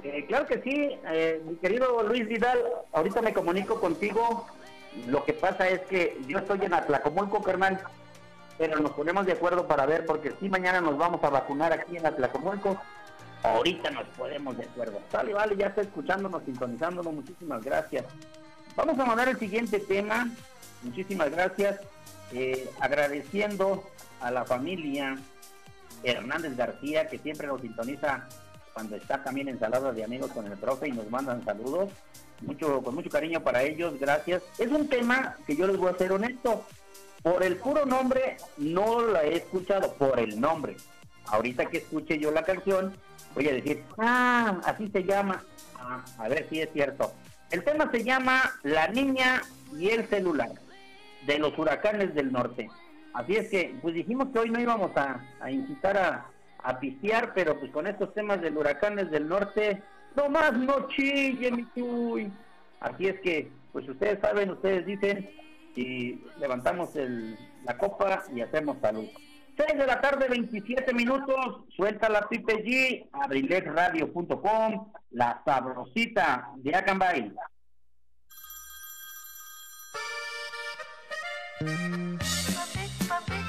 Eh, 0.03 0.25
claro 0.27 0.45
que 0.45 0.61
sí, 0.61 0.97
eh, 1.11 1.41
mi 1.45 1.55
querido 1.55 2.03
Luis 2.03 2.27
Vidal, 2.27 2.57
ahorita 2.93 3.21
me 3.21 3.33
comunico 3.33 3.79
contigo. 3.79 4.47
Lo 5.07 5.23
que 5.23 5.33
pasa 5.33 5.67
es 5.67 5.81
que 5.81 6.17
yo 6.27 6.39
estoy 6.39 6.63
en 6.63 6.73
Atlacomulco, 6.73 7.43
carnal, 7.43 7.79
pero 8.57 8.79
nos 8.79 8.91
ponemos 8.91 9.25
de 9.25 9.33
acuerdo 9.33 9.67
para 9.67 9.85
ver, 9.85 10.05
porque 10.05 10.33
si 10.39 10.49
mañana 10.49 10.81
nos 10.81 10.97
vamos 10.97 11.23
a 11.23 11.29
vacunar 11.29 11.73
aquí 11.73 11.97
en 11.97 12.05
Atlacomulco, 12.05 12.77
ahorita 13.43 13.91
nos 13.91 14.07
ponemos 14.09 14.57
de 14.57 14.63
acuerdo. 14.63 14.99
Sale, 15.11 15.33
vale, 15.33 15.55
ya 15.55 15.67
está 15.67 15.81
escuchándonos, 15.81 16.43
sintonizándonos, 16.43 17.13
muchísimas 17.13 17.63
gracias. 17.63 18.05
Vamos 18.75 18.97
a 18.99 19.05
mandar 19.05 19.29
el 19.29 19.37
siguiente 19.37 19.79
tema, 19.79 20.29
muchísimas 20.81 21.29
gracias, 21.29 21.79
eh, 22.33 22.69
agradeciendo 22.79 23.83
a 24.21 24.31
la 24.31 24.45
familia 24.45 25.17
Hernández 26.03 26.55
García, 26.55 27.07
que 27.07 27.17
siempre 27.17 27.47
nos 27.47 27.61
sintoniza 27.61 28.27
cuando 28.73 28.95
está 28.95 29.23
también 29.23 29.49
en 29.49 29.59
Salada 29.59 29.91
de 29.91 30.03
Amigos 30.03 30.31
con 30.31 30.45
el 30.45 30.57
profe 30.57 30.87
y 30.87 30.91
nos 30.91 31.09
mandan 31.09 31.43
saludos. 31.43 31.91
Mucho, 32.41 32.81
con 32.81 32.95
mucho 32.95 33.09
cariño 33.09 33.43
para 33.43 33.63
ellos, 33.63 33.99
gracias. 33.99 34.41
Es 34.57 34.69
un 34.71 34.87
tema 34.87 35.35
que 35.45 35.55
yo 35.55 35.67
les 35.67 35.77
voy 35.77 35.91
a 35.91 35.97
ser 35.97 36.11
honesto. 36.11 36.65
Por 37.21 37.43
el 37.43 37.57
puro 37.57 37.85
nombre 37.85 38.37
no 38.57 39.01
la 39.01 39.23
he 39.23 39.35
escuchado, 39.35 39.93
por 39.95 40.19
el 40.19 40.39
nombre. 40.39 40.77
Ahorita 41.25 41.65
que 41.65 41.79
escuche 41.79 42.17
yo 42.17 42.31
la 42.31 42.43
canción, 42.43 42.95
voy 43.35 43.49
a 43.49 43.53
decir, 43.53 43.83
ah, 43.97 44.61
así 44.65 44.87
se 44.87 45.03
llama. 45.03 45.43
Ah, 45.77 46.03
a 46.17 46.29
ver 46.29 46.47
si 46.49 46.61
es 46.61 46.69
cierto. 46.71 47.13
El 47.51 47.63
tema 47.63 47.89
se 47.91 48.03
llama 48.03 48.51
La 48.63 48.87
niña 48.87 49.41
y 49.77 49.89
el 49.89 50.07
celular, 50.07 50.51
de 51.25 51.39
los 51.39 51.57
huracanes 51.57 52.13
del 52.13 52.31
norte. 52.31 52.69
Así 53.13 53.35
es 53.35 53.49
que, 53.49 53.75
pues 53.81 53.95
dijimos 53.95 54.29
que 54.31 54.39
hoy 54.39 54.49
no 54.49 54.59
íbamos 54.59 54.95
a, 54.95 55.25
a 55.39 55.51
incitar 55.51 55.97
a, 55.97 56.25
a 56.63 56.79
pistear, 56.79 57.33
pero 57.33 57.59
pues 57.59 57.71
con 57.71 57.87
estos 57.87 58.13
temas 58.13 58.41
del 58.41 58.57
huracanes 58.57 59.09
del 59.11 59.27
norte, 59.27 59.81
nomás 60.15 60.53
no 60.53 60.87
chille, 60.89 61.51
mi 61.51 61.67
chuy. 61.75 62.31
Así 62.79 63.07
es 63.07 63.19
que, 63.21 63.51
pues 63.71 63.87
ustedes 63.87 64.19
saben, 64.21 64.51
ustedes 64.51 64.85
dicen, 64.85 65.29
y 65.75 66.21
levantamos 66.39 66.95
el, 66.95 67.37
la 67.63 67.77
copa 67.77 68.23
y 68.33 68.41
hacemos 68.41 68.77
salud. 68.81 69.05
6 69.57 69.77
de 69.77 69.87
la 69.87 69.99
tarde, 69.99 70.27
27 70.29 70.93
minutos, 70.93 71.63
suelta 71.75 72.09
la 72.09 72.27
Pipe 72.27 72.63
G, 72.63 73.09
abrilexradio.com, 73.11 74.91
la 75.11 75.41
sabrosita 75.45 76.51
de 76.57 76.75
Acambay. 76.75 77.33
Es 81.61 83.48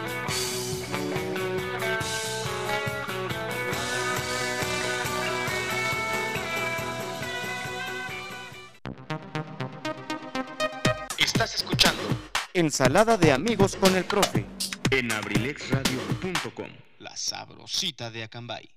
Ensalada 12.53 13.17
de 13.17 13.31
amigos 13.31 13.75
con 13.77 13.95
el 13.95 14.03
profe 14.03 14.45
en 14.89 15.11
abrilexradio.com. 15.11 16.67
La 16.99 17.15
sabrosita 17.15 18.11
de 18.11 18.23
Acambay. 18.23 18.69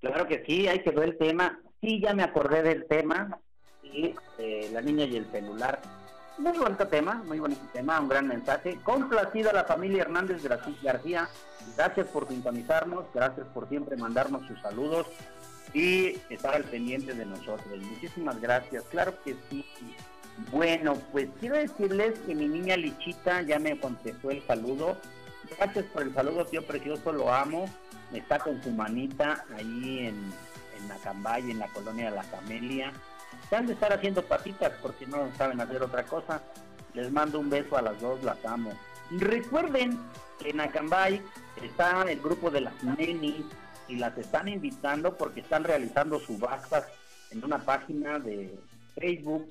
Claro 0.00 0.26
que 0.26 0.42
sí, 0.46 0.66
ahí 0.66 0.82
quedó 0.82 1.02
el 1.02 1.16
tema. 1.18 1.60
Sí, 1.80 2.00
ya 2.00 2.14
me 2.14 2.22
acordé 2.22 2.62
del 2.62 2.86
tema. 2.88 3.38
Y 3.82 4.14
eh, 4.38 4.70
la 4.72 4.80
niña 4.80 5.04
y 5.04 5.16
el 5.16 5.30
celular. 5.30 5.80
Muy 6.38 6.56
bonito 6.56 6.88
tema, 6.88 7.16
muy 7.26 7.38
bonito 7.38 7.60
tema, 7.72 8.00
un 8.00 8.08
gran 8.08 8.26
mensaje. 8.26 8.78
Complacida 8.82 9.52
la 9.52 9.64
familia 9.64 10.02
Hernández 10.02 10.42
Gar- 10.42 10.82
García. 10.82 11.28
Gracias 11.76 12.06
por 12.08 12.26
sintonizarnos, 12.28 13.04
gracias 13.14 13.46
por 13.48 13.68
siempre 13.68 13.96
mandarnos 13.96 14.46
sus 14.46 14.58
saludos 14.62 15.06
y 15.74 16.16
estar 16.30 16.54
al 16.54 16.64
pendiente 16.64 17.12
de 17.12 17.26
nosotros. 17.26 17.78
Muchísimas 17.78 18.40
gracias, 18.40 18.82
claro 18.84 19.14
que 19.22 19.36
sí. 19.50 19.64
Bueno, 20.50 20.94
pues 21.12 21.28
quiero 21.40 21.56
decirles 21.56 22.18
que 22.20 22.34
mi 22.34 22.48
niña 22.48 22.76
Lichita 22.76 23.42
ya 23.42 23.58
me 23.58 23.78
contestó 23.78 24.30
el 24.30 24.42
saludo. 24.46 24.96
Gracias 25.58 25.84
por 25.86 26.02
el 26.02 26.14
saludo, 26.14 26.46
tío 26.46 26.66
precioso, 26.66 27.12
lo 27.12 27.32
amo. 27.32 27.66
Está 28.12 28.38
con 28.38 28.62
su 28.62 28.70
manita 28.70 29.44
ahí 29.56 30.06
en, 30.06 30.32
en 30.78 30.92
Acambay, 30.92 31.50
en 31.50 31.58
la 31.58 31.68
colonia 31.68 32.10
de 32.10 32.16
la 32.16 32.24
Camelia. 32.24 32.92
Se 33.48 33.56
han 33.56 33.66
de 33.66 33.74
estar 33.74 33.92
haciendo 33.92 34.22
patitas 34.22 34.72
porque 34.82 35.06
no 35.06 35.28
saben 35.36 35.60
hacer 35.60 35.82
otra 35.82 36.04
cosa. 36.04 36.42
Les 36.94 37.10
mando 37.10 37.38
un 37.38 37.48
beso 37.48 37.76
a 37.76 37.82
las 37.82 38.00
dos, 38.00 38.22
las 38.22 38.44
amo. 38.44 38.72
Recuerden 39.10 39.98
que 40.38 40.50
en 40.50 40.60
Acambay 40.60 41.22
está 41.62 42.02
el 42.10 42.20
grupo 42.20 42.50
de 42.50 42.62
las 42.62 42.82
nenis 42.82 43.44
y 43.88 43.96
las 43.96 44.16
están 44.16 44.48
invitando 44.48 45.16
porque 45.16 45.40
están 45.40 45.64
realizando 45.64 46.18
subastas 46.20 46.86
en 47.30 47.44
una 47.44 47.58
página 47.58 48.18
de 48.18 48.58
Facebook 48.94 49.48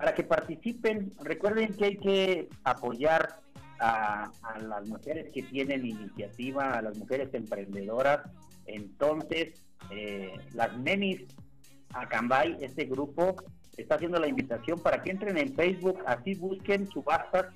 para 0.00 0.14
que 0.14 0.24
participen. 0.24 1.12
Recuerden 1.22 1.74
que 1.74 1.84
hay 1.84 1.96
que 1.98 2.48
apoyar 2.64 3.36
a, 3.78 4.32
a 4.42 4.58
las 4.58 4.88
mujeres 4.88 5.30
que 5.32 5.42
tienen 5.42 5.84
iniciativa, 5.84 6.72
a 6.72 6.82
las 6.82 6.96
mujeres 6.96 7.28
emprendedoras. 7.34 8.20
Entonces, 8.64 9.62
eh, 9.90 10.32
las 10.54 10.76
nenis 10.78 11.22
Acambay, 11.92 12.56
este 12.62 12.86
grupo, 12.86 13.36
está 13.76 13.96
haciendo 13.96 14.18
la 14.18 14.28
invitación 14.28 14.78
para 14.78 15.02
que 15.02 15.10
entren 15.10 15.36
en 15.36 15.54
Facebook, 15.54 15.98
así 16.06 16.34
busquen 16.34 16.86
subastas, 16.88 17.46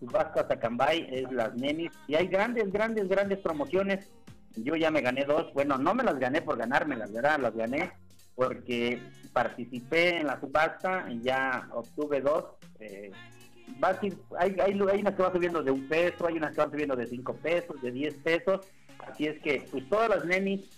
subastas 0.00 0.50
Acambay, 0.50 1.06
es 1.10 1.30
las 1.30 1.54
nenis, 1.54 1.92
y 2.08 2.16
hay 2.16 2.26
grandes, 2.26 2.72
grandes, 2.72 3.08
grandes 3.08 3.38
promociones. 3.38 4.10
Yo 4.56 4.74
ya 4.74 4.90
me 4.90 5.00
gané 5.00 5.24
dos, 5.24 5.52
bueno, 5.52 5.78
no 5.78 5.94
me 5.94 6.02
las 6.02 6.18
gané 6.18 6.42
por 6.42 6.56
ganármelas, 6.56 7.12
¿verdad? 7.12 7.38
Las 7.40 7.54
gané 7.54 7.92
porque 8.34 9.00
participé 9.32 10.18
en 10.18 10.26
la 10.26 10.40
subasta 10.40 11.06
y 11.10 11.22
ya 11.22 11.68
obtuve 11.72 12.20
dos. 12.20 12.44
eh, 12.80 13.12
hay, 14.38 14.56
hay, 14.60 14.60
hay 14.60 15.00
unas 15.00 15.14
que 15.14 15.22
van 15.22 15.32
subiendo 15.32 15.62
de 15.62 15.70
un 15.70 15.88
peso, 15.88 16.26
hay 16.26 16.36
unas 16.36 16.52
que 16.52 16.60
van 16.60 16.70
subiendo 16.70 16.96
de 16.96 17.06
cinco 17.06 17.34
pesos, 17.34 17.80
de 17.80 17.90
10 17.90 18.14
pesos. 18.16 18.60
Así 18.98 19.26
es 19.26 19.40
que, 19.42 19.66
pues 19.70 19.88
todas 19.88 20.08
las 20.08 20.24
nenis, 20.24 20.68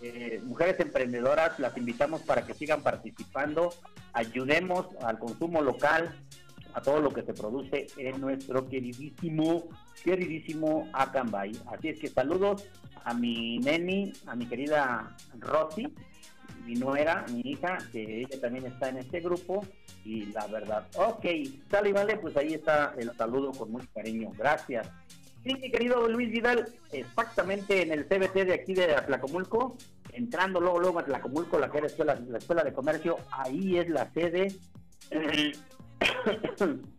eh, 0.00 0.40
mujeres 0.44 0.78
emprendedoras, 0.80 1.58
las 1.58 1.76
invitamos 1.76 2.22
para 2.22 2.46
que 2.46 2.54
sigan 2.54 2.82
participando. 2.82 3.70
Ayudemos 4.12 4.86
al 5.02 5.18
consumo 5.18 5.60
local, 5.62 6.14
a 6.74 6.80
todo 6.80 7.00
lo 7.00 7.10
que 7.12 7.22
se 7.22 7.32
produce 7.32 7.86
en 7.96 8.20
nuestro 8.20 8.68
queridísimo, 8.68 9.68
queridísimo 10.04 10.88
Acambay. 10.92 11.52
Así 11.66 11.88
es 11.88 11.98
que 11.98 12.08
saludos 12.08 12.68
a 13.04 13.14
mi 13.14 13.58
neni, 13.58 14.12
a 14.26 14.34
mi 14.34 14.46
querida 14.46 15.16
Rosy, 15.38 15.88
mi 16.66 16.74
nuera, 16.74 17.24
mi 17.30 17.40
hija, 17.40 17.78
que 17.92 18.20
ella 18.22 18.40
también 18.40 18.66
está 18.66 18.88
en 18.88 18.98
este 18.98 19.20
grupo. 19.20 19.64
Y 20.04 20.26
la 20.26 20.46
verdad, 20.46 20.86
ok, 20.96 21.24
sale 21.70 21.90
y 21.90 21.92
vale, 21.92 22.16
pues 22.16 22.36
ahí 22.36 22.54
está 22.54 22.94
el 22.98 23.10
saludo 23.16 23.52
con 23.52 23.72
mucho 23.72 23.88
cariño. 23.94 24.30
Gracias. 24.36 24.88
Sí, 25.44 25.54
mi 25.54 25.70
querido 25.70 26.08
Luis 26.08 26.30
Vidal, 26.30 26.68
exactamente 26.92 27.82
en 27.82 27.92
el 27.92 28.06
CBT 28.06 28.34
de 28.46 28.54
aquí 28.54 28.74
de 28.74 28.94
Atlacomulco, 28.94 29.76
entrando 30.12 30.60
luego, 30.60 30.80
luego 30.80 30.98
a 30.98 31.02
Atlacomulco, 31.02 31.58
la 31.58 31.66
escuela, 31.66 32.18
la 32.28 32.38
escuela 32.38 32.64
de 32.64 32.72
comercio, 32.72 33.16
ahí 33.30 33.78
es 33.78 33.88
la 33.88 34.10
sede. 34.12 34.48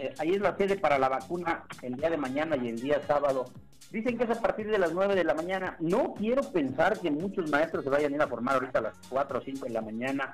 Eh, 0.00 0.14
ahí 0.16 0.30
es 0.30 0.40
la 0.40 0.56
sede 0.56 0.78
para 0.78 0.98
la 0.98 1.10
vacuna 1.10 1.64
el 1.82 1.94
día 1.96 2.08
de 2.08 2.16
mañana 2.16 2.56
y 2.56 2.68
el 2.68 2.80
día 2.80 3.02
sábado. 3.06 3.44
Dicen 3.90 4.16
que 4.16 4.24
es 4.24 4.30
a 4.30 4.40
partir 4.40 4.66
de 4.70 4.78
las 4.78 4.94
9 4.94 5.14
de 5.14 5.24
la 5.24 5.34
mañana. 5.34 5.76
No 5.78 6.14
quiero 6.14 6.42
pensar 6.42 6.98
que 6.98 7.10
muchos 7.10 7.50
maestros 7.50 7.84
se 7.84 7.90
vayan 7.90 8.12
a 8.12 8.16
ir 8.16 8.22
a 8.22 8.26
formar 8.26 8.54
ahorita 8.54 8.78
a 8.78 8.82
las 8.82 8.94
4 9.10 9.38
o 9.38 9.42
5 9.42 9.66
de 9.66 9.72
la 9.72 9.82
mañana. 9.82 10.32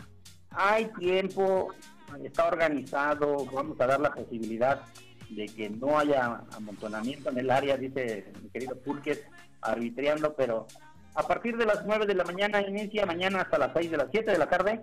Hay 0.50 0.84
tiempo, 1.00 1.74
está 2.22 2.46
organizado, 2.46 3.44
vamos 3.52 3.80
a 3.80 3.88
dar 3.88 3.98
la 3.98 4.12
posibilidad 4.12 4.82
de 5.30 5.46
que 5.46 5.68
no 5.68 5.98
haya 5.98 6.42
amontonamiento 6.52 7.30
en 7.30 7.38
el 7.38 7.50
área, 7.50 7.76
dice 7.76 8.32
mi 8.40 8.48
querido 8.50 8.76
Pulques, 8.76 9.26
arbitreando, 9.62 10.36
pero 10.36 10.68
a 11.16 11.26
partir 11.26 11.56
de 11.56 11.66
las 11.66 11.84
9 11.84 12.06
de 12.06 12.14
la 12.14 12.22
mañana 12.22 12.62
inicia, 12.62 13.04
mañana 13.04 13.40
hasta 13.40 13.58
las 13.58 13.72
6 13.74 13.90
de 13.90 13.96
las 13.96 14.08
7 14.12 14.30
de 14.30 14.38
la 14.38 14.48
tarde. 14.48 14.80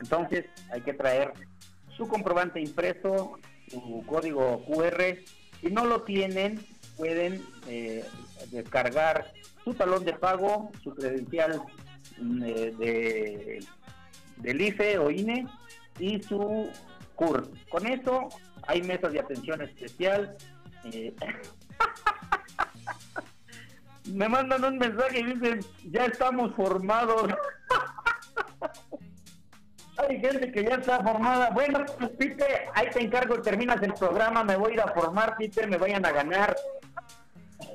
Entonces 0.00 0.46
hay 0.72 0.80
que 0.80 0.94
traer 0.94 1.34
su 1.94 2.08
comprobante 2.08 2.60
impreso, 2.60 3.38
su 3.72 4.04
código 4.06 4.62
QR. 4.64 5.16
Si 5.60 5.70
no 5.70 5.84
lo 5.84 6.02
tienen, 6.02 6.60
pueden 6.96 7.44
eh, 7.66 8.04
descargar 8.50 9.32
su 9.64 9.74
talón 9.74 10.04
de 10.04 10.12
pago, 10.12 10.70
su 10.82 10.94
credencial 10.94 11.62
mm, 12.18 12.42
eh, 12.44 12.72
de, 12.78 13.64
del 14.36 14.60
IFE 14.60 14.98
o 14.98 15.10
INE 15.10 15.46
y 15.98 16.22
su 16.22 16.68
CUR. 17.14 17.48
Con 17.70 17.86
eso 17.86 18.28
hay 18.66 18.82
mesas 18.82 19.12
de 19.12 19.20
atención 19.20 19.62
especial. 19.62 20.36
eh, 20.84 21.14
me 24.12 24.28
mandan 24.28 24.64
un 24.64 24.78
mensaje 24.78 25.20
y 25.20 25.34
dicen, 25.34 25.60
ya 25.90 26.06
estamos 26.06 26.54
formados. 26.54 27.30
Hay 30.08 30.20
gente 30.20 30.50
que 30.50 30.64
ya 30.64 30.76
está 30.76 31.02
formada. 31.02 31.50
Bueno, 31.50 31.84
pues 31.98 32.10
Pipe, 32.12 32.44
ahí 32.74 32.88
te 32.90 33.02
encargo, 33.02 33.40
terminas 33.40 33.82
el 33.82 33.94
programa, 33.94 34.44
me 34.44 34.56
voy 34.56 34.72
a 34.72 34.74
ir 34.74 34.80
a 34.80 34.88
formar, 34.88 35.36
Pipe, 35.36 35.66
me 35.66 35.76
vayan 35.76 36.04
a 36.04 36.12
ganar. 36.12 36.56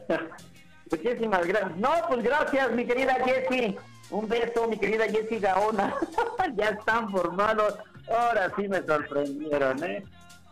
Muchísimas 0.92 1.46
gracias. 1.46 1.78
No, 1.78 1.92
pues 2.08 2.24
gracias, 2.24 2.72
mi 2.72 2.86
querida 2.86 3.16
Jessie. 3.24 3.78
Un 4.10 4.28
beso, 4.28 4.68
mi 4.68 4.78
querida 4.78 5.06
Jessie 5.06 5.40
Gaona. 5.40 5.96
ya 6.56 6.70
están 6.70 7.12
formados. 7.12 7.76
Ahora 8.10 8.52
sí 8.56 8.68
me 8.68 8.82
sorprendieron, 8.84 9.84
¿eh? 9.84 10.04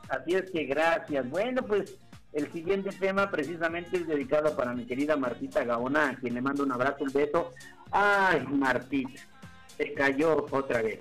Así 0.10 0.36
es 0.36 0.52
que 0.52 0.66
gracias. 0.66 1.30
Bueno, 1.30 1.64
pues 1.64 1.96
el 2.34 2.52
siguiente 2.52 2.90
tema 2.92 3.32
precisamente 3.32 3.96
es 3.98 4.08
dedicado 4.08 4.56
para 4.58 4.74
mi 4.74 4.86
querida 4.86 5.16
Martita 5.16 5.64
Gaona, 5.64 6.10
a 6.10 6.16
quien 6.16 6.34
le 6.34 6.42
mando 6.42 6.64
un 6.64 6.72
abrazo, 6.74 7.06
un 7.06 7.14
beso. 7.14 7.54
Ay, 7.92 8.46
Martita, 8.48 9.22
se 9.78 9.94
cayó 9.94 10.46
otra 10.52 10.82
vez. 10.82 11.00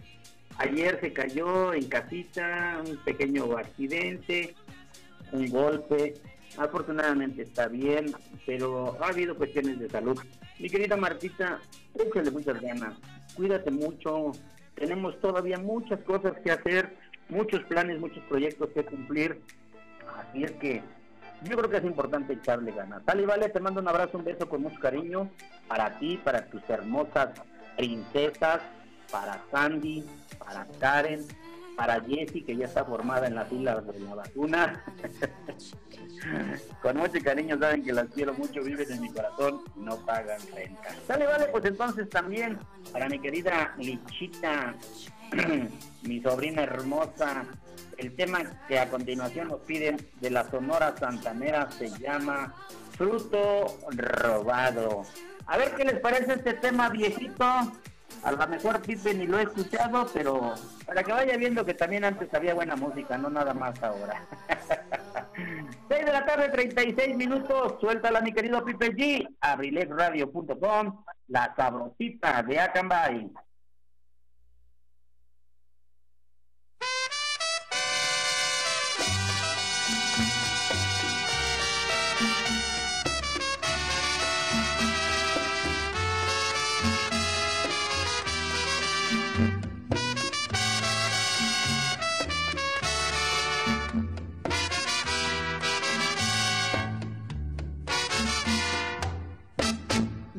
Ayer 0.59 0.99
se 1.01 1.13
cayó 1.13 1.73
en 1.73 1.89
casita, 1.89 2.81
un 2.87 2.97
pequeño 2.99 3.57
accidente, 3.57 4.55
un 5.33 5.49
golpe. 5.49 6.15
Afortunadamente 6.57 7.43
está 7.43 7.67
bien, 7.67 8.15
pero 8.47 8.97
ha 9.03 9.09
habido 9.09 9.37
cuestiones 9.37 9.81
de 9.81 9.91
salud. 9.91 10.19
Mi 10.61 10.71
querida 10.71 10.97
Martita, 10.97 11.59
échale 11.95 12.31
muchas 12.31 12.61
ganas, 12.61 12.95
cuídate 13.35 13.71
mucho. 13.73 14.33
Tenemos 14.77 15.21
todavía 15.21 15.59
muchas 15.59 16.01
cosas 16.01 16.35
que 16.45 16.53
hacer, 16.53 16.97
muchos 17.29 17.65
planes, 17.65 17.99
muchos 17.99 18.23
proyectos 18.29 18.71
que 18.71 18.85
cumplir. 18.85 19.41
Así 20.17 20.45
es 20.45 20.53
que 20.53 20.83
yo 21.43 21.57
creo 21.57 21.69
que 21.71 21.77
es 21.79 21.85
importante 21.85 22.35
echarle 22.35 22.71
ganas. 22.71 23.03
Sale, 23.05 23.27
vale, 23.27 23.49
te 23.49 23.61
mando 23.61 23.81
un 23.81 23.89
abrazo, 23.89 24.19
un 24.19 24.25
beso 24.25 24.49
con 24.49 24.63
mucho 24.63 24.79
cariño 24.81 25.29
para 25.67 25.99
ti, 25.99 26.21
para 26.23 26.47
tus 26.47 26.63
hermosas 26.71 27.31
princesas, 27.77 28.61
para 29.15 29.41
Sandy, 29.53 30.05
para 30.41 30.67
Karen, 30.81 31.25
para 31.77 32.01
Jessie, 32.01 32.43
que 32.45 32.57
ya 32.57 32.65
está 32.65 32.85
formada 32.85 33.29
en 33.29 33.37
la 33.37 33.45
fila 33.45 33.81
de 33.81 34.01
la 34.01 34.17
vacuna. 34.17 34.85
Con 36.83 36.97
mucho 36.97 37.21
cariño 37.23 37.57
saben 37.61 37.85
que 37.85 37.93
las 37.93 38.09
quiero 38.09 38.35
mucho, 38.35 38.65
viven 38.65 38.91
en 38.91 39.01
mi 39.01 39.13
corazón 39.13 39.63
no 39.77 40.05
pagan 40.05 40.41
renta. 40.53 40.89
Sale, 41.07 41.27
vale, 41.27 41.47
pues 41.47 41.65
entonces 41.65 42.11
también 42.11 42.59
para 42.91 43.09
mi 43.09 43.21
querida 43.21 43.73
Lichita, 43.79 44.75
mi 46.03 46.21
sobrina 46.21 46.65
hermosa, 46.65 47.45
el 47.99 48.17
tema 48.17 48.41
que 48.67 48.81
a 48.81 48.91
continuación 48.91 49.47
nos 49.47 49.61
piden 49.61 49.97
de 50.21 50.31
la 50.31 50.51
Sonora 50.51 50.97
Santanera 50.99 51.71
se 51.71 51.89
llama 52.01 52.53
Fruto 52.97 53.79
Robado. 53.91 55.05
A 55.47 55.57
ver 55.57 55.77
qué 55.77 55.85
les 55.85 56.01
parece 56.01 56.33
este 56.33 56.55
tema 56.55 56.89
viejito. 56.89 57.45
A 58.23 58.33
lo 58.33 58.47
mejor 58.47 58.81
Pipe 58.81 59.15
ni 59.15 59.27
lo 59.27 59.39
he 59.39 59.43
escuchado, 59.43 60.07
pero 60.13 60.55
para 60.87 61.03
que 61.03 61.13
vaya 61.13 61.37
viendo 61.37 61.65
que 61.65 61.75
también 61.75 62.05
antes 62.05 62.33
había 62.33 62.55
buena 62.55 62.77
música, 62.77 63.19
no 63.19 63.29
nada 63.29 63.53
más 63.55 63.83
ahora. 63.83 64.25
6 65.89 66.05
de 66.07 66.13
la 66.13 66.25
tarde, 66.25 66.49
36 66.49 67.17
minutos. 67.17 67.75
Suéltala, 67.81 68.21
mi 68.21 68.33
querido 68.33 68.65
Pipe 68.65 68.93
G. 68.95 69.29
Abrilexradio.com, 69.41 71.05
la 71.29 71.55
sabrosita 71.55 72.43
de 72.43 72.61
Acambay. 72.61 73.31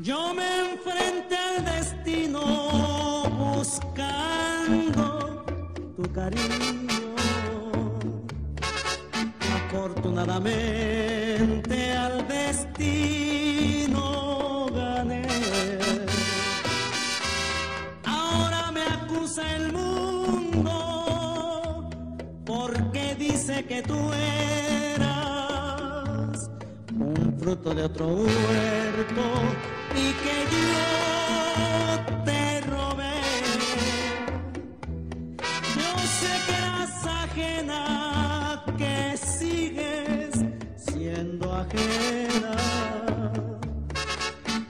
Yo 0.06 0.36
me 0.36 0.74
enfrenté 0.74 1.36
al 1.36 1.66
destino 1.66 2.40
buscando 3.40 5.44
tu 5.96 6.04
cariño. 6.14 7.16
Afortunadamente 9.56 11.92
al 11.94 12.28
destino 12.28 14.04
gané. 14.76 15.26
Ahora 18.04 18.72
me 18.72 18.84
acusa 18.84 19.56
el 19.56 19.74
mundo 19.74 20.70
porque 22.46 23.16
dice 23.16 23.66
que 23.66 23.82
tú 23.82 24.14
eras 24.94 26.52
un 26.94 27.36
fruto 27.40 27.74
de 27.74 27.86
otro 27.86 28.06
huerto 28.06 29.24
y 29.96 30.14
que 30.24 30.38
yo 30.54 32.24
te 32.26 32.62
robé. 32.62 33.22
Yo 35.76 35.92
sé 36.20 36.34
que 36.46 36.54
eras 36.58 37.06
ajena, 37.06 38.64
que 38.78 39.18
sigues 39.18 40.34
siendo 40.76 41.54
ajena. 41.54 42.56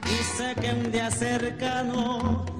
Y 0.05 0.37
sé 0.37 0.55
que 0.61 0.71
un 0.71 0.91
día 0.91 1.09
cercano 1.11 2.54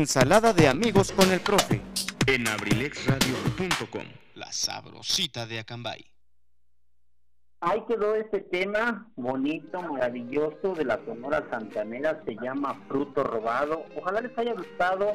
Ensalada 0.00 0.54
de 0.54 0.66
amigos 0.66 1.12
con 1.12 1.30
el 1.30 1.40
profe 1.40 1.82
en 2.26 2.48
abrilexradio.com, 2.48 4.06
la 4.34 4.50
sabrosita 4.50 5.44
de 5.44 5.58
Acambay. 5.58 6.02
Ahí 7.60 7.84
quedó 7.86 8.14
este 8.14 8.40
tema 8.40 9.12
bonito, 9.16 9.82
maravilloso 9.82 10.74
de 10.74 10.86
la 10.86 10.98
Sonora 11.04 11.46
Santanera, 11.50 12.18
se 12.24 12.34
llama 12.34 12.82
Fruto 12.88 13.22
Robado. 13.22 13.84
Ojalá 13.94 14.22
les 14.22 14.38
haya 14.38 14.54
gustado, 14.54 15.12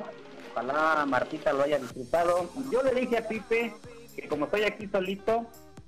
ojalá 0.52 1.03
Martita 1.07 1.52
lo 1.52 1.64
haya 1.64 1.80
disfrutado. 1.80 2.48
Yo 2.72 2.84
le 2.84 2.94
dije 2.94 3.18
a 3.18 3.28
Pipe 3.28 3.74
que 4.16 4.28
como 4.28 4.45
estoy 4.45 4.66
aquí 4.66 4.88
solito, 4.88 5.48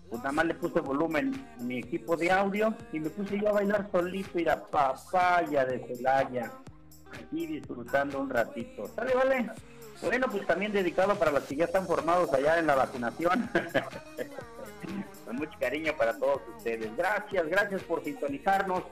pues 0.09 0.23
nada 0.23 0.31
más 0.31 0.45
le 0.45 0.55
puse 0.55 0.79
volumen 0.79 1.39
en 1.59 1.67
mi 1.67 1.77
equipo 1.77 2.17
de 2.17 2.31
audio 2.31 2.73
y 2.91 2.99
me 2.99 3.11
puse 3.11 3.39
yo 3.39 3.49
a 3.49 3.51
bailar 3.51 3.91
solito 3.91 4.39
y 4.39 4.45
la 4.45 4.65
papaya 4.65 5.65
de 5.65 5.85
Celaya, 5.85 6.51
aquí 7.13 7.47
disfrutando 7.47 8.19
un 8.19 8.29
ratito. 8.29 8.87
¿Sale, 8.95 9.13
vale? 9.13 9.51
Bueno, 10.01 10.27
pues 10.29 10.45
también 10.45 10.71
dedicado 10.71 11.15
para 11.15 11.31
los 11.31 11.43
que 11.43 11.55
ya 11.55 11.65
están 11.65 11.87
formados 11.87 12.31
allá 12.33 12.59
en 12.59 12.67
la 12.67 12.75
vacunación. 12.75 13.49
Con 15.25 15.35
mucho 15.35 15.57
cariño 15.59 15.93
para 15.97 16.17
todos 16.17 16.41
ustedes. 16.55 16.95
Gracias, 16.95 17.47
gracias 17.47 17.81
por 17.83 18.03
sintonizarnos. 18.03 18.83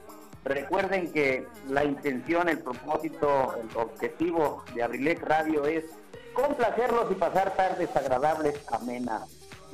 Recuerden 0.44 1.12
que 1.12 1.48
la 1.70 1.84
intención, 1.84 2.50
el 2.50 2.60
propósito, 2.60 3.56
el 3.60 3.78
objetivo 3.78 4.64
de 4.74 4.84
Abrilex 4.84 5.22
Radio 5.22 5.66
es 5.66 5.86
complacerlos 6.34 7.12
y 7.12 7.16
pasar 7.16 7.56
tardes 7.56 7.96
agradables, 7.96 8.60
amenas. 8.72 9.24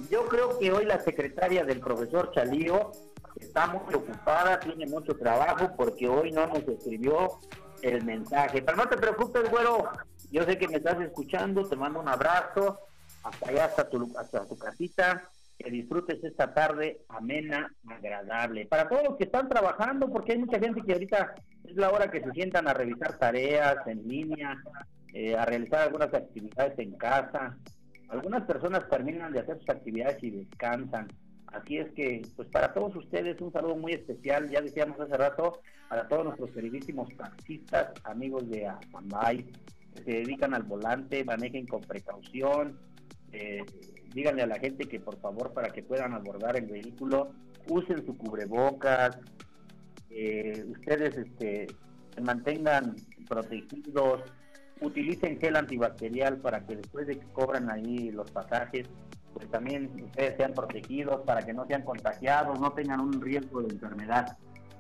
Yo 0.10 0.28
creo 0.28 0.58
que 0.60 0.72
hoy 0.72 0.86
la 0.86 1.00
secretaria 1.02 1.66
del 1.66 1.80
profesor 1.80 2.32
Chalío 2.34 2.92
está 3.40 3.68
muy 3.68 3.94
ocupada, 3.94 4.60
tiene 4.60 4.86
mucho 4.86 5.16
trabajo 5.16 5.72
porque 5.76 6.08
hoy 6.08 6.32
no 6.32 6.48
nos 6.48 6.60
escribió 6.68 7.40
el 7.82 8.04
mensaje. 8.04 8.62
Pero 8.62 8.78
no 8.78 8.88
te 8.88 8.98
preocupes, 8.98 9.50
güero. 9.50 9.90
Yo 10.32 10.44
sé 10.44 10.58
que 10.58 10.68
me 10.68 10.78
estás 10.78 11.00
escuchando, 11.02 11.68
te 11.68 11.76
mando 11.76 12.00
un 12.00 12.08
abrazo 12.08 12.80
hasta 13.24 13.50
allá, 13.50 13.66
hasta 13.66 13.90
tu, 13.90 14.12
hasta 14.18 14.46
tu 14.48 14.58
casita. 14.58 15.30
Que 15.58 15.70
disfrutes 15.70 16.24
esta 16.24 16.54
tarde 16.54 17.02
amena, 17.10 17.72
agradable. 17.88 18.66
Para 18.66 18.90
todos 18.90 19.04
los 19.04 19.18
que 19.18 19.26
están 19.26 19.48
trabajando, 19.48 20.10
porque 20.10 20.32
hay 20.32 20.40
mucha 20.40 20.60
gente 20.60 20.82
que 20.82 20.94
ahorita 20.94 21.36
es 21.66 21.76
la 21.76 21.92
hora 21.92 22.10
que 22.10 22.22
se 22.22 22.32
sientan 22.32 22.68
a 22.68 22.74
revisar 22.74 23.20
tareas 23.20 23.86
en 23.86 24.08
línea, 24.08 24.58
eh, 25.14 25.36
a 25.36 25.46
realizar 25.46 25.82
algunas 25.82 26.12
actividades 26.14 26.80
en 26.80 26.98
casa. 26.98 27.58
Algunas 28.10 28.44
personas 28.44 28.90
terminan 28.90 29.34
de 29.34 29.42
hacer 29.42 29.60
sus 29.60 29.70
actividades 29.70 30.24
y 30.24 30.32
descansan. 30.32 31.08
Así 31.52 31.78
es 31.78 31.92
que, 31.92 32.22
pues 32.36 32.48
para 32.48 32.74
todos 32.74 32.96
ustedes, 32.96 33.42
un 33.42 33.52
saludo 33.52 33.76
muy 33.76 33.92
especial, 33.92 34.50
ya 34.50 34.62
decíamos 34.62 35.00
hace 35.00 35.18
rato, 35.18 35.60
para 35.90 36.08
todos 36.08 36.24
nuestros 36.24 36.52
queridísimos 36.52 37.10
taxistas, 37.18 37.92
amigos 38.06 38.50
de 38.50 38.68
Acambay, 38.68 39.46
que 39.94 40.04
se 40.04 40.12
dedican 40.12 40.54
al 40.54 40.64
volante, 40.64 41.26
manejen 41.26 41.68
con 41.68 41.82
precaución, 41.82 42.80
eh, 43.34 43.66
díganle 44.14 44.44
a 44.44 44.48
la 44.48 44.60
gente 44.60 44.86
que 44.86 45.02
por 45.02 45.20
favor, 45.20 45.54
para 45.54 45.70
que 45.70 45.84
puedan 45.84 46.14
abordar 46.14 46.56
el 46.56 46.68
vehículo, 46.68 47.32
usen 47.68 48.06
su 48.06 48.18
cubrebocas, 48.18 49.18
eh, 50.10 50.64
ustedes 50.70 51.18
este, 51.18 51.68
se 52.16 52.22
mantengan 52.22 52.96
protegidos, 53.28 54.22
utilicen 54.80 55.40
gel 55.40 55.58
antibacterial 55.58 56.38
para 56.38 56.66
que 56.66 56.78
después 56.78 57.08
de 57.08 57.18
que 57.18 57.26
cobran 57.28 57.70
ahí 57.70 58.12
los 58.12 58.32
pasajes, 58.32 58.88
pues 59.34 59.50
también 59.50 59.92
ustedes 60.04 60.38
sean 60.38 60.54
protegidos 60.54 61.22
para 61.22 61.46
que 61.46 61.54
no 61.54 61.66
sean 61.66 61.84
contagiados, 61.84 62.60
no 62.60 62.72
tengan 62.74 63.00
un 63.00 63.22
riesgo 63.22 63.62
de 63.62 63.74
enfermedad. 63.74 64.38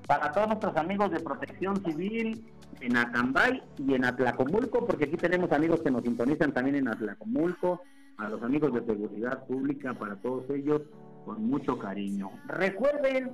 Para 0.07 0.31
todos 0.31 0.47
nuestros 0.47 0.75
amigos 0.75 1.11
de 1.11 1.19
protección 1.19 1.83
civil 1.83 2.43
en 2.81 2.97
Acambay 2.97 3.61
y 3.77 3.93
en 3.93 4.05
Atlacomulco, 4.05 4.85
porque 4.85 5.05
aquí 5.05 5.17
tenemos 5.17 5.51
amigos 5.51 5.81
que 5.81 5.91
nos 5.91 6.03
sintonizan 6.03 6.53
también 6.53 6.75
en 6.75 6.87
Atlacomulco, 6.87 7.81
a 8.17 8.29
los 8.29 8.41
amigos 8.43 8.73
de 8.73 8.85
seguridad 8.85 9.45
pública, 9.45 9.93
para 9.93 10.15
todos 10.17 10.49
ellos, 10.49 10.81
con 11.25 11.43
mucho 11.45 11.77
cariño. 11.77 12.31
Recuerden 12.47 13.31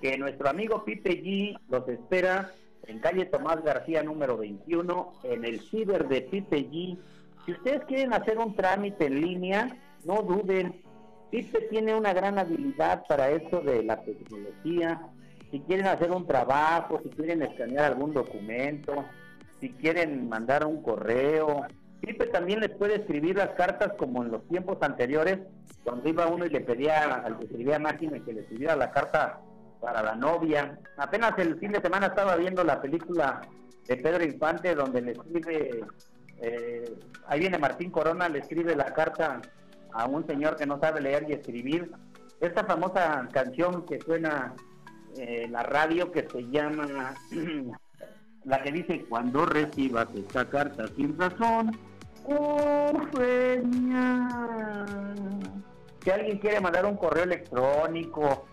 que 0.00 0.16
nuestro 0.18 0.48
amigo 0.48 0.84
Pipe 0.84 1.22
G 1.22 1.58
los 1.68 1.86
espera 1.88 2.50
en 2.86 2.98
calle 3.00 3.26
Tomás 3.26 3.62
García 3.62 4.02
número 4.02 4.38
21, 4.38 5.12
en 5.24 5.44
el 5.44 5.60
ciber 5.60 6.08
de 6.08 6.22
Pipe 6.22 6.70
G. 6.70 6.98
Si 7.44 7.52
ustedes 7.52 7.84
quieren 7.84 8.12
hacer 8.12 8.38
un 8.38 8.54
trámite 8.54 9.06
en 9.06 9.20
línea, 9.20 9.76
no 10.04 10.22
duden. 10.22 10.82
Pipe 11.30 11.60
tiene 11.70 11.94
una 11.94 12.12
gran 12.12 12.38
habilidad 12.38 13.04
para 13.08 13.30
eso 13.30 13.60
de 13.60 13.84
la 13.84 14.02
tecnología. 14.02 15.00
Si 15.50 15.60
quieren 15.60 15.86
hacer 15.86 16.10
un 16.10 16.26
trabajo, 16.26 17.00
si 17.02 17.10
quieren 17.10 17.42
escanear 17.42 17.84
algún 17.84 18.12
documento, 18.12 19.04
si 19.60 19.70
quieren 19.70 20.28
mandar 20.28 20.66
un 20.66 20.82
correo. 20.82 21.66
Pipe 22.00 22.26
también 22.26 22.60
les 22.60 22.70
puede 22.70 22.96
escribir 22.96 23.36
las 23.36 23.50
cartas 23.50 23.92
como 23.98 24.24
en 24.24 24.32
los 24.32 24.46
tiempos 24.48 24.78
anteriores, 24.80 25.38
cuando 25.84 26.08
iba 26.08 26.26
uno 26.26 26.46
y 26.46 26.50
le 26.50 26.60
pedía 26.60 27.14
al 27.14 27.38
que 27.38 27.44
escribía 27.44 27.78
máquina 27.78 28.18
que 28.24 28.32
le 28.32 28.40
escribiera 28.40 28.74
la 28.74 28.90
carta 28.90 29.40
para 29.80 30.02
la 30.02 30.14
novia. 30.14 30.78
Apenas 30.96 31.38
el 31.38 31.58
fin 31.58 31.72
de 31.72 31.80
semana 31.80 32.06
estaba 32.06 32.36
viendo 32.36 32.64
la 32.64 32.80
película 32.80 33.40
de 33.86 33.96
Pedro 33.96 34.24
Infante 34.24 34.74
donde 34.74 35.02
le 35.02 35.12
escribe, 35.12 35.84
eh, 36.40 36.98
ahí 37.26 37.40
viene 37.40 37.58
Martín 37.58 37.90
Corona, 37.90 38.28
le 38.28 38.40
escribe 38.40 38.74
la 38.76 38.92
carta 38.92 39.40
a 39.92 40.06
un 40.06 40.26
señor 40.26 40.56
que 40.56 40.66
no 40.66 40.78
sabe 40.80 41.00
leer 41.00 41.26
y 41.28 41.32
escribir. 41.32 41.90
Esta 42.40 42.64
famosa 42.64 43.28
canción 43.32 43.84
que 43.84 44.00
suena 44.00 44.54
eh, 45.16 45.42
en 45.44 45.52
la 45.52 45.62
radio 45.62 46.10
que 46.10 46.26
se 46.30 46.42
llama, 46.50 47.14
la 48.44 48.62
que 48.62 48.72
dice, 48.72 49.04
cuando 49.08 49.44
recibas 49.46 50.08
esta 50.14 50.48
carta 50.48 50.86
sin 50.96 51.18
razón, 51.18 51.76
oh, 52.24 52.92
genial". 53.16 54.86
Si 56.02 56.10
alguien 56.10 56.38
quiere 56.38 56.60
mandar 56.60 56.86
un 56.86 56.96
correo 56.96 57.24
electrónico, 57.24 58.46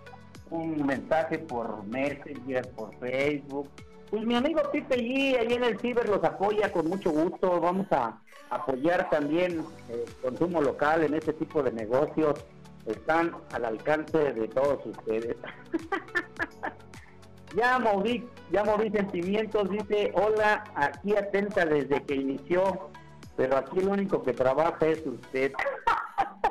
un 0.50 0.86
mensaje 0.86 1.40
por 1.40 1.86
Messenger, 1.86 2.70
por 2.72 2.94
Facebook, 3.00 3.70
pues 4.10 4.26
mi 4.26 4.36
amigo 4.36 4.62
Pipe 4.72 4.98
G 4.98 5.40
ahí 5.40 5.54
en 5.54 5.64
el 5.64 5.80
Ciber 5.80 6.08
los 6.08 6.24
apoya 6.24 6.72
con 6.72 6.88
mucho 6.88 7.12
gusto. 7.12 7.60
Vamos 7.60 7.88
a 7.92 8.22
apoyar 8.50 9.10
también 9.10 9.66
el 9.90 10.06
consumo 10.22 10.62
local 10.62 11.04
en 11.04 11.14
este 11.14 11.34
tipo 11.34 11.62
de 11.62 11.72
negocios. 11.72 12.46
Están 12.86 13.36
al 13.52 13.66
alcance 13.66 14.18
de 14.18 14.48
todos 14.48 14.86
ustedes. 14.86 15.36
ya 17.56 17.80
moví, 17.80 18.26
ya 18.52 18.64
moví 18.64 18.90
sentimientos, 18.92 19.70
dice, 19.70 20.12
hola, 20.16 20.64
aquí 20.76 21.16
atenta 21.16 21.66
desde 21.66 22.02
que 22.04 22.16
inició, 22.16 22.90
pero 23.36 23.58
aquí 23.58 23.80
el 23.80 23.90
único 23.90 24.24
que 24.24 24.32
trabaja 24.32 24.86
es 24.86 25.06
usted. 25.06 25.52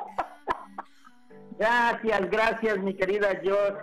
gracias, 1.58 2.30
gracias 2.30 2.78
mi 2.78 2.94
querida 2.94 3.28
George. 3.42 3.78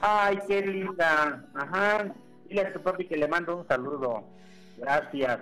Ay, 0.00 0.40
qué 0.48 0.62
linda. 0.62 1.44
Ajá. 1.54 2.12
Dile 2.52 2.66
a 2.66 2.72
tu 2.74 2.82
papi 2.82 3.06
que 3.06 3.16
le 3.16 3.26
mando 3.26 3.56
un 3.56 3.66
saludo. 3.66 4.24
Gracias. 4.76 5.40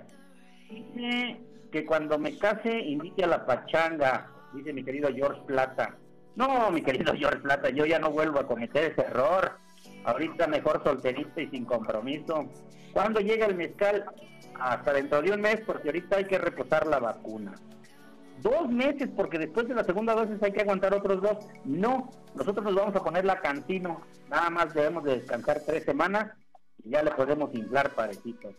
Dice 0.71 1.41
que 1.73 1.85
cuando 1.85 2.21
me 2.21 2.39
case 2.39 2.73
invite 2.73 3.25
a 3.25 3.27
la 3.27 3.45
pachanga, 3.45 4.31
dice 4.55 4.73
mi 4.73 4.85
querido 4.85 5.09
George 5.13 5.43
Plata. 5.45 5.97
No, 6.37 6.71
mi 6.71 6.83
querido 6.83 7.13
George 7.15 7.41
Plata, 7.41 7.71
yo 7.71 7.85
ya 7.85 7.99
no 7.99 8.13
vuelvo 8.13 8.39
a 8.39 8.47
cometer 8.47 8.93
ese 8.93 9.01
error. 9.01 9.59
Ahorita 10.05 10.47
mejor 10.47 10.85
solterista 10.85 11.43
y 11.43 11.49
sin 11.49 11.65
compromiso. 11.65 12.49
¿Cuándo 12.93 13.19
llega 13.19 13.47
el 13.47 13.57
mezcal? 13.57 14.05
Hasta 14.61 14.93
dentro 14.93 15.21
de 15.21 15.33
un 15.33 15.41
mes, 15.41 15.61
porque 15.67 15.89
ahorita 15.89 16.19
hay 16.19 16.27
que 16.27 16.39
reposar 16.39 16.87
la 16.87 17.01
vacuna. 17.01 17.57
Dos 18.41 18.71
meses, 18.71 19.09
porque 19.17 19.37
después 19.37 19.67
de 19.67 19.75
la 19.75 19.83
segunda 19.83 20.15
dosis 20.15 20.41
hay 20.45 20.53
que 20.53 20.61
aguantar 20.61 20.95
otros 20.95 21.21
dos. 21.21 21.39
No, 21.65 22.09
nosotros 22.37 22.65
nos 22.65 22.77
vamos 22.77 22.95
a 22.95 23.03
poner 23.03 23.25
la 23.25 23.41
cantino. 23.41 24.01
Nada 24.29 24.49
más 24.49 24.73
debemos 24.73 25.03
de 25.03 25.17
descansar 25.17 25.61
tres 25.67 25.83
semanas 25.83 26.37
y 26.85 26.91
ya 26.91 27.03
le 27.03 27.11
podemos 27.13 27.55
inflar 27.55 27.91
parecitos. 27.95 28.55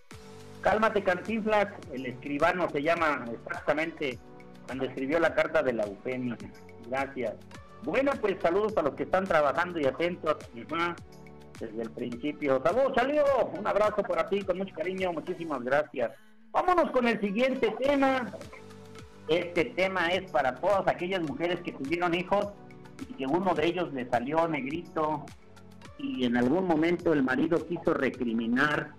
Cálmate, 0.61 1.03
Cantinflas. 1.03 1.67
El 1.91 2.05
escribano 2.05 2.69
se 2.69 2.83
llama 2.83 3.25
exactamente 3.31 4.19
cuando 4.65 4.85
escribió 4.85 5.19
la 5.19 5.33
carta 5.33 5.63
de 5.63 5.73
la 5.73 5.83
Eufemia. 5.83 6.37
Gracias. 6.87 7.35
Bueno, 7.83 8.11
pues 8.21 8.37
saludos 8.41 8.77
a 8.77 8.83
los 8.83 8.93
que 8.93 9.03
están 9.03 9.25
trabajando 9.25 9.79
y 9.79 9.85
atentos 9.85 10.37
desde 11.59 11.81
el 11.81 11.91
principio. 11.91 12.61
Saludos, 12.63 12.93
Chalío. 12.95 13.23
Un 13.57 13.65
abrazo 13.65 14.03
por 14.03 14.21
ti 14.29 14.41
con 14.43 14.59
mucho 14.59 14.75
cariño. 14.75 15.11
Muchísimas 15.13 15.63
gracias. 15.63 16.11
Vámonos 16.51 16.91
con 16.91 17.07
el 17.07 17.19
siguiente 17.19 17.73
tema. 17.79 18.27
Este 19.27 19.65
tema 19.65 20.09
es 20.09 20.29
para 20.31 20.55
todas 20.55 20.87
aquellas 20.87 21.21
mujeres 21.21 21.59
que 21.61 21.71
tuvieron 21.71 22.13
hijos 22.13 22.47
y 23.09 23.13
que 23.13 23.25
uno 23.25 23.53
de 23.55 23.65
ellos 23.65 23.91
le 23.93 24.07
salió 24.09 24.47
negrito 24.47 25.25
y 26.01 26.25
en 26.25 26.37
algún 26.37 26.65
momento 26.65 27.13
el 27.13 27.23
marido 27.23 27.65
quiso 27.67 27.93
recriminar 27.93 28.93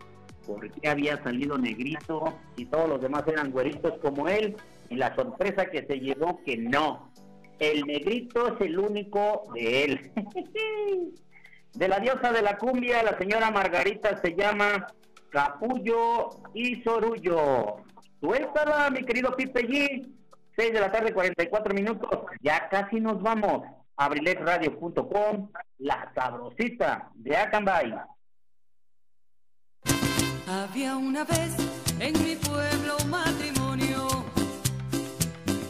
por 0.47 0.71
qué 0.71 0.89
había 0.89 1.23
salido 1.23 1.59
negrito 1.59 2.39
y 2.57 2.67
todos 2.67 2.89
los 2.89 3.01
demás 3.01 3.25
eran 3.27 3.51
güeritos 3.51 3.95
como 4.01 4.29
él 4.29 4.57
y 4.91 4.97
la 4.97 5.15
sorpresa 5.15 5.67
que 5.67 5.87
se 5.87 6.01
llevó 6.01 6.41
que 6.45 6.57
no. 6.57 7.11
El 7.59 7.87
negrito 7.87 8.55
es 8.55 8.61
el 8.67 8.79
único 8.79 9.45
de 9.55 9.85
él. 9.85 10.13
de 11.75 11.89
la 11.89 12.01
diosa 12.01 12.33
de 12.33 12.43
la 12.43 12.59
cumbia, 12.59 13.03
la 13.03 13.17
señora 13.19 13.51
Margarita 13.51 14.21
se 14.21 14.35
llama 14.35 14.89
Capullo 15.31 16.31
y 16.55 16.83
Sorullo. 16.83 17.77
Suéltala, 18.21 18.91
mi 18.91 19.05
querido 19.05 19.35
Pipe 19.37 19.67
G. 19.67 20.09
6 20.57 20.73
de 20.73 20.81
la 20.81 20.93
tarde, 20.93 21.15
44 21.15 21.75
minutos. 21.75 22.11
Ya 22.43 22.69
casi 22.69 23.01
nos 23.01 23.23
vamos. 23.23 23.63
Abrilexradio.com, 24.03 25.49
la 25.79 26.11
sabrosita 26.13 27.09
de 27.15 27.37
Acambay. 27.37 27.95
Había 30.49 30.97
una 30.97 31.23
vez 31.23 31.55
en 32.01 32.13
mi 32.25 32.35
pueblo 32.35 32.97
matrimonio 33.07 34.09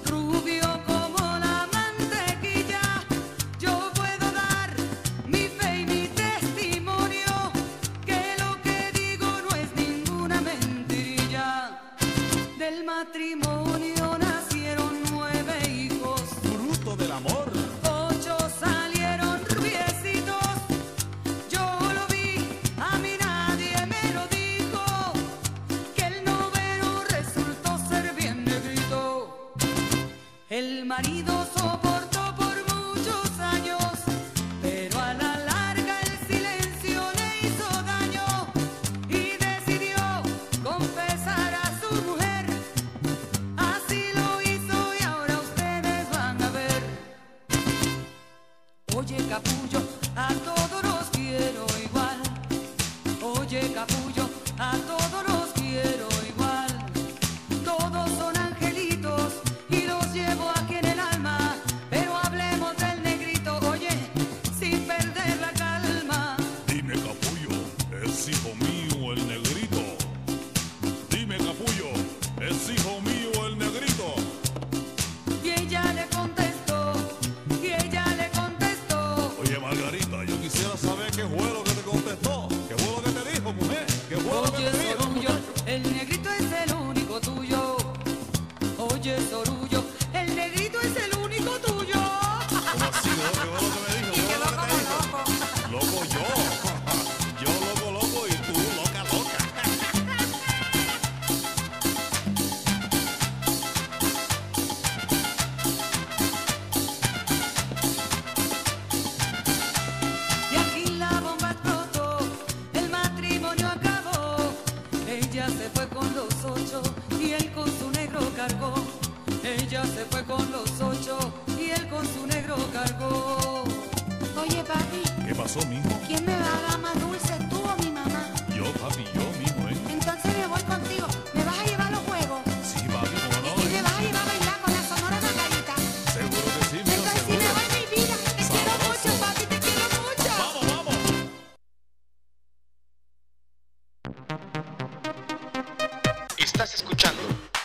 rubio 0.07 0.67
como 0.87 1.19
la 1.45 1.69
mantequilla. 1.75 3.05
Yo 3.59 3.91
puedo 3.95 4.33
dar 4.33 4.71
mi 5.27 5.49
fe 5.49 5.81
y 5.81 5.85
mi 5.85 6.09
testimonio 6.09 7.53
que 8.07 8.23
lo 8.39 8.63
que 8.63 8.93
digo 8.99 9.27
no 9.27 9.55
es 9.57 9.77
ninguna 9.77 10.41
mentirilla. 10.41 11.79
Del 12.59 12.83
matrimonio 12.87 13.42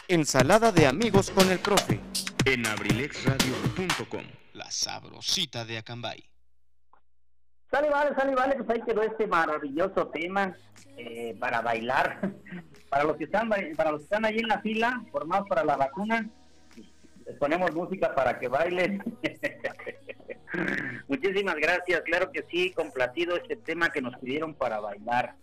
Ensalada 0.09 0.71
de 0.71 0.87
amigos 0.87 1.29
con 1.31 1.51
el 1.51 1.59
profe 1.59 1.99
en 2.45 2.65
abrilexradio.com. 2.65 4.23
La 4.53 4.71
sabrosita 4.71 5.65
de 5.65 5.79
Acambay. 5.79 6.23
Sale, 7.69 7.89
vale, 7.89 8.15
sale, 8.15 8.33
vale, 8.33 8.55
pues 8.55 8.69
ahí 8.69 8.81
quedó 8.85 9.01
este 9.01 9.27
maravilloso 9.27 10.07
tema 10.07 10.55
eh, 10.95 11.35
para 11.37 11.59
bailar. 11.59 12.21
para 12.89 13.03
los 13.03 13.17
que 13.17 13.25
están 13.25 13.49
para 13.49 13.91
los 13.91 13.99
que 13.99 14.03
están 14.05 14.23
ahí 14.23 14.37
en 14.37 14.47
la 14.47 14.61
fila, 14.61 15.03
formados 15.11 15.49
para 15.49 15.65
la 15.65 15.75
vacuna, 15.75 16.29
les 17.25 17.35
ponemos 17.35 17.75
música 17.75 18.15
para 18.15 18.39
que 18.39 18.47
bailen. 18.47 19.03
Muchísimas 21.09 21.55
gracias, 21.55 21.99
claro 22.05 22.31
que 22.31 22.45
sí, 22.49 22.71
complacido 22.71 23.35
este 23.35 23.57
tema 23.57 23.89
que 23.89 24.01
nos 24.01 24.17
pidieron 24.19 24.53
para 24.53 24.79
bailar. 24.79 25.35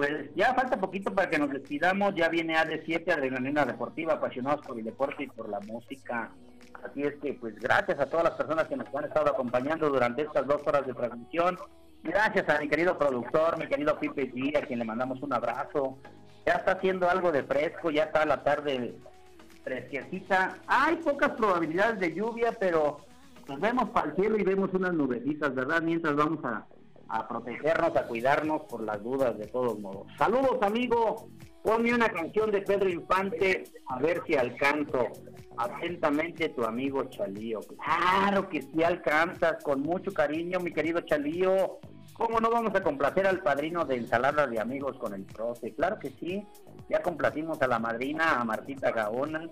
Pues 0.00 0.34
ya 0.34 0.54
falta 0.54 0.80
poquito 0.80 1.14
para 1.14 1.28
que 1.28 1.38
nos 1.38 1.50
despidamos, 1.50 2.14
ya 2.14 2.30
viene 2.30 2.54
AD7, 2.54 3.12
Adrenalina 3.12 3.66
Deportiva, 3.66 4.14
apasionados 4.14 4.66
por 4.66 4.78
el 4.78 4.84
deporte 4.86 5.24
y 5.24 5.26
por 5.26 5.46
la 5.50 5.60
música. 5.60 6.30
Así 6.82 7.02
es 7.02 7.16
que, 7.16 7.34
pues 7.34 7.54
gracias 7.56 8.00
a 8.00 8.06
todas 8.06 8.24
las 8.24 8.32
personas 8.32 8.66
que 8.66 8.76
nos 8.76 8.86
han 8.94 9.04
estado 9.04 9.28
acompañando 9.28 9.90
durante 9.90 10.22
estas 10.22 10.46
dos 10.46 10.66
horas 10.66 10.86
de 10.86 10.94
transmisión. 10.94 11.58
Gracias 12.02 12.48
a 12.48 12.58
mi 12.60 12.68
querido 12.70 12.96
productor, 12.96 13.58
mi 13.58 13.66
querido 13.66 13.98
Pipe 13.98 14.32
G, 14.32 14.56
a 14.56 14.62
quien 14.62 14.78
le 14.78 14.86
mandamos 14.86 15.22
un 15.22 15.34
abrazo. 15.34 15.98
Ya 16.46 16.54
está 16.54 16.72
haciendo 16.72 17.10
algo 17.10 17.30
de 17.30 17.42
fresco, 17.42 17.90
ya 17.90 18.04
está 18.04 18.24
la 18.24 18.42
tarde 18.42 18.94
fresquecita. 19.64 20.56
Hay 20.66 20.96
pocas 20.96 21.32
probabilidades 21.32 22.00
de 22.00 22.14
lluvia, 22.14 22.52
pero 22.58 23.00
nos 23.46 23.60
vemos 23.60 23.90
para 23.90 24.08
el 24.08 24.16
cielo 24.16 24.38
y 24.38 24.44
vemos 24.44 24.72
unas 24.72 24.94
nubecitas, 24.94 25.54
¿verdad? 25.54 25.82
Mientras 25.82 26.16
vamos 26.16 26.42
a, 26.42 26.64
a 27.10 27.26
protegernos, 27.26 27.96
a 27.96 28.06
cuidarnos 28.06 28.62
por 28.62 28.82
las 28.82 29.02
dudas 29.02 29.36
de 29.36 29.46
todos 29.46 29.78
modos. 29.80 30.06
Saludos, 30.16 30.58
amigo. 30.62 31.28
Ponme 31.62 31.92
una 31.92 32.08
canción 32.08 32.50
de 32.50 32.62
Pedro 32.62 32.88
Infante, 32.88 33.64
a 33.88 33.98
ver 33.98 34.22
si 34.26 34.34
alcanzo. 34.36 35.08
Atentamente, 35.56 36.48
tu 36.50 36.64
amigo 36.64 37.04
Chalío. 37.04 37.60
Claro 37.84 38.48
que 38.48 38.62
sí 38.62 38.82
alcanzas, 38.82 39.62
con 39.62 39.82
mucho 39.82 40.12
cariño, 40.12 40.60
mi 40.60 40.72
querido 40.72 41.00
Chalío. 41.02 41.80
¿Cómo 42.14 42.40
no 42.40 42.50
vamos 42.50 42.74
a 42.74 42.82
complacer 42.82 43.26
al 43.26 43.42
padrino 43.42 43.84
de 43.84 43.96
ensalada 43.96 44.46
de 44.46 44.60
amigos 44.60 44.96
con 44.98 45.12
el 45.12 45.24
profe? 45.24 45.74
Claro 45.74 45.98
que 45.98 46.10
sí. 46.10 46.46
Ya 46.88 47.02
complacimos 47.02 47.60
a 47.60 47.66
la 47.66 47.78
madrina, 47.78 48.40
a 48.40 48.44
Martita 48.44 48.90
Gaona. 48.92 49.48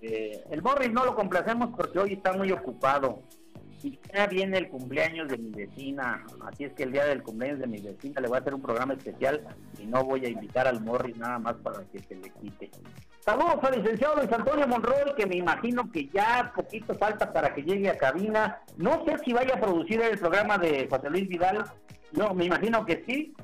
Eh, 0.00 0.44
el 0.50 0.62
Morris 0.62 0.92
no 0.92 1.04
lo 1.04 1.14
complacemos 1.14 1.70
porque 1.76 1.98
hoy 1.98 2.12
está 2.14 2.32
muy 2.34 2.52
ocupado. 2.52 3.22
Y 3.82 3.98
ya 4.14 4.26
viene 4.26 4.58
el 4.58 4.68
cumpleaños 4.68 5.28
de 5.28 5.38
mi 5.38 5.50
vecina, 5.50 6.24
así 6.46 6.64
es 6.64 6.72
que 6.72 6.84
el 6.84 6.92
día 6.92 7.04
del 7.04 7.22
cumpleaños 7.22 7.58
de 7.60 7.66
mi 7.66 7.80
vecina 7.80 8.20
le 8.20 8.28
voy 8.28 8.36
a 8.36 8.40
hacer 8.40 8.54
un 8.54 8.62
programa 8.62 8.94
especial 8.94 9.42
y 9.78 9.86
no 9.86 10.04
voy 10.04 10.24
a 10.24 10.28
invitar 10.28 10.68
al 10.68 10.80
Morris 10.80 11.16
nada 11.16 11.38
más 11.38 11.54
para 11.54 11.82
que 11.90 11.98
se 11.98 12.14
le 12.14 12.30
quite. 12.30 12.70
Saludos 13.20 13.58
al 13.62 13.80
licenciado 13.80 14.16
Luis 14.16 14.32
Antonio 14.32 14.66
Monroy, 14.66 15.14
que 15.16 15.26
me 15.26 15.36
imagino 15.36 15.90
que 15.90 16.08
ya 16.08 16.52
poquito 16.54 16.94
falta 16.94 17.32
para 17.32 17.54
que 17.54 17.62
llegue 17.62 17.88
a 17.88 17.96
cabina. 17.96 18.60
No 18.76 19.04
sé 19.04 19.16
si 19.24 19.32
vaya 19.32 19.54
a 19.54 19.60
producir 19.60 20.00
el 20.00 20.18
programa 20.18 20.58
de 20.58 20.88
José 20.88 21.08
Luis 21.10 21.28
Vidal, 21.28 21.64
no, 22.12 22.34
me 22.34 22.44
imagino 22.44 22.84
que 22.84 23.04
sí. 23.06 23.34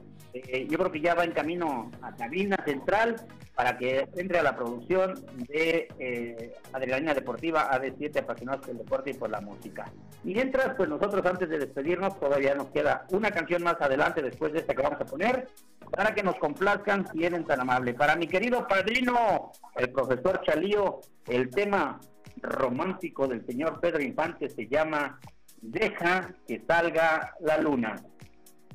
Eh, 0.47 0.66
yo 0.69 0.78
creo 0.78 0.93
que 0.93 1.01
ya 1.01 1.15
va 1.15 1.24
en 1.24 1.32
camino 1.32 1.90
a 2.02 2.15
cabina 2.15 2.56
central 2.65 3.16
para 3.55 3.77
que 3.77 4.09
entre 4.16 4.39
a 4.39 4.43
la 4.43 4.55
producción 4.55 5.15
de 5.48 5.89
eh, 5.98 6.55
Adrenalina 6.73 7.12
Deportiva 7.12 7.69
AD7 7.73 8.20
apasionados 8.20 8.60
por 8.60 8.70
el 8.70 8.78
deporte 8.78 9.10
y 9.10 9.15
por 9.15 9.31
la 9.31 9.40
música. 9.40 9.90
Mientras, 10.23 10.77
pues 10.77 10.89
nosotros 10.89 11.27
antes 11.27 11.48
de 11.48 11.59
despedirnos 11.59 12.20
todavía 12.20 12.55
nos 12.55 12.69
queda 12.69 13.05
una 13.10 13.31
canción 13.32 13.65
más 13.65 13.81
adelante 13.81 14.23
después 14.23 14.52
de 14.52 14.60
esta 14.60 14.74
que 14.74 14.82
vamos 14.82 15.01
a 15.01 15.06
poner 15.06 15.48
para 15.90 16.15
que 16.15 16.23
nos 16.23 16.36
complazcan 16.36 17.06
si 17.10 17.24
eres 17.24 17.44
tan 17.47 17.60
amable. 17.60 17.94
Para 17.94 18.15
mi 18.15 18.28
querido 18.28 18.66
padrino, 18.66 19.51
el 19.74 19.90
profesor 19.90 20.40
Chalío, 20.44 21.01
el 21.27 21.51
tema 21.51 21.98
romántico 22.40 23.27
del 23.27 23.44
señor 23.44 23.81
Pedro 23.81 24.02
Infante 24.02 24.48
se 24.48 24.69
llama 24.69 25.19
Deja 25.60 26.32
que 26.47 26.62
salga 26.66 27.35
la 27.40 27.59
luna. 27.59 27.97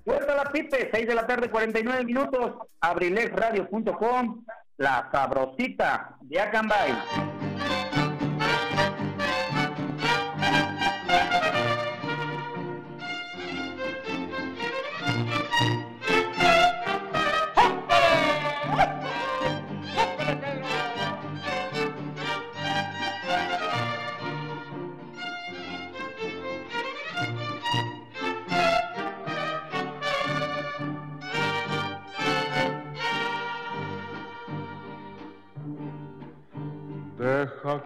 Vuelta 0.05 0.35
la 0.35 0.51
pipe, 0.51 0.89
6 0.91 1.07
de 1.07 1.15
la 1.15 1.25
tarde, 1.25 1.49
49 1.49 2.03
minutos, 2.03 2.55
abrilexradio.com, 2.81 4.43
la 4.77 5.09
sabrosita 5.11 6.17
de 6.21 6.41
Acambay. 6.41 6.93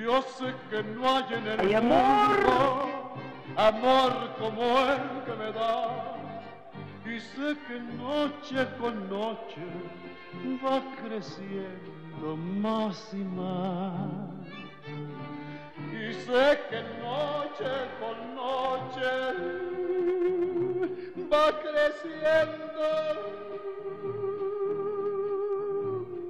Yo 0.00 0.22
sé 0.22 0.54
que 0.70 0.82
no 0.82 1.08
hay 1.08 1.24
en 1.34 1.46
el 1.46 1.60
¡Ay, 1.60 1.74
amor! 1.74 1.98
mundo 1.98 2.88
amor 3.56 4.12
como 4.38 4.62
el 4.78 5.24
que 5.24 5.32
me 5.32 5.52
das. 5.52 6.18
Y 7.04 7.18
sé 7.20 7.56
que 7.66 7.80
noche 7.96 8.68
con 8.78 9.08
noche 9.08 9.66
va 10.64 10.80
creciendo 11.02 12.36
más 12.36 13.12
y 13.12 13.24
más. 13.24 14.46
Y 15.92 16.12
sé 16.14 16.60
que 16.70 16.82
noche 17.02 17.72
con 17.98 18.34
noche 18.36 19.10
va 21.32 21.46
creciendo 21.60 22.88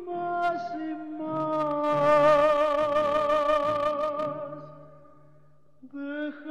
más 0.06 0.62
y 0.74 1.22
más. 1.22 2.47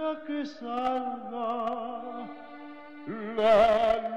Que 0.07 0.45
salga 0.45 2.29
la 3.35 4.07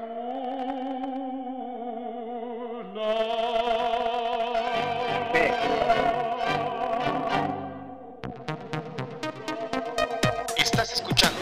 Estás 10.57 10.93
escuchando 10.93 11.41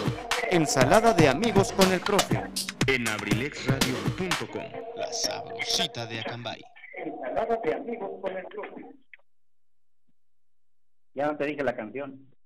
Ensalada 0.50 1.12
de 1.12 1.28
amigos 1.28 1.70
con 1.74 1.92
el 1.92 2.00
profe 2.00 2.42
en 2.86 3.06
abrilexradio.com. 3.06 4.62
La 4.96 5.12
sabrosita 5.12 6.06
de 6.06 6.20
Acambay. 6.20 6.62
Ensalada 6.96 7.58
de 7.62 7.74
amigos 7.74 8.12
con 8.22 8.34
el 8.34 8.46
profe. 8.46 8.86
Ya 11.12 11.26
no 11.26 11.36
te 11.36 11.44
dije 11.44 11.62
la 11.62 11.76
canción. 11.76 12.37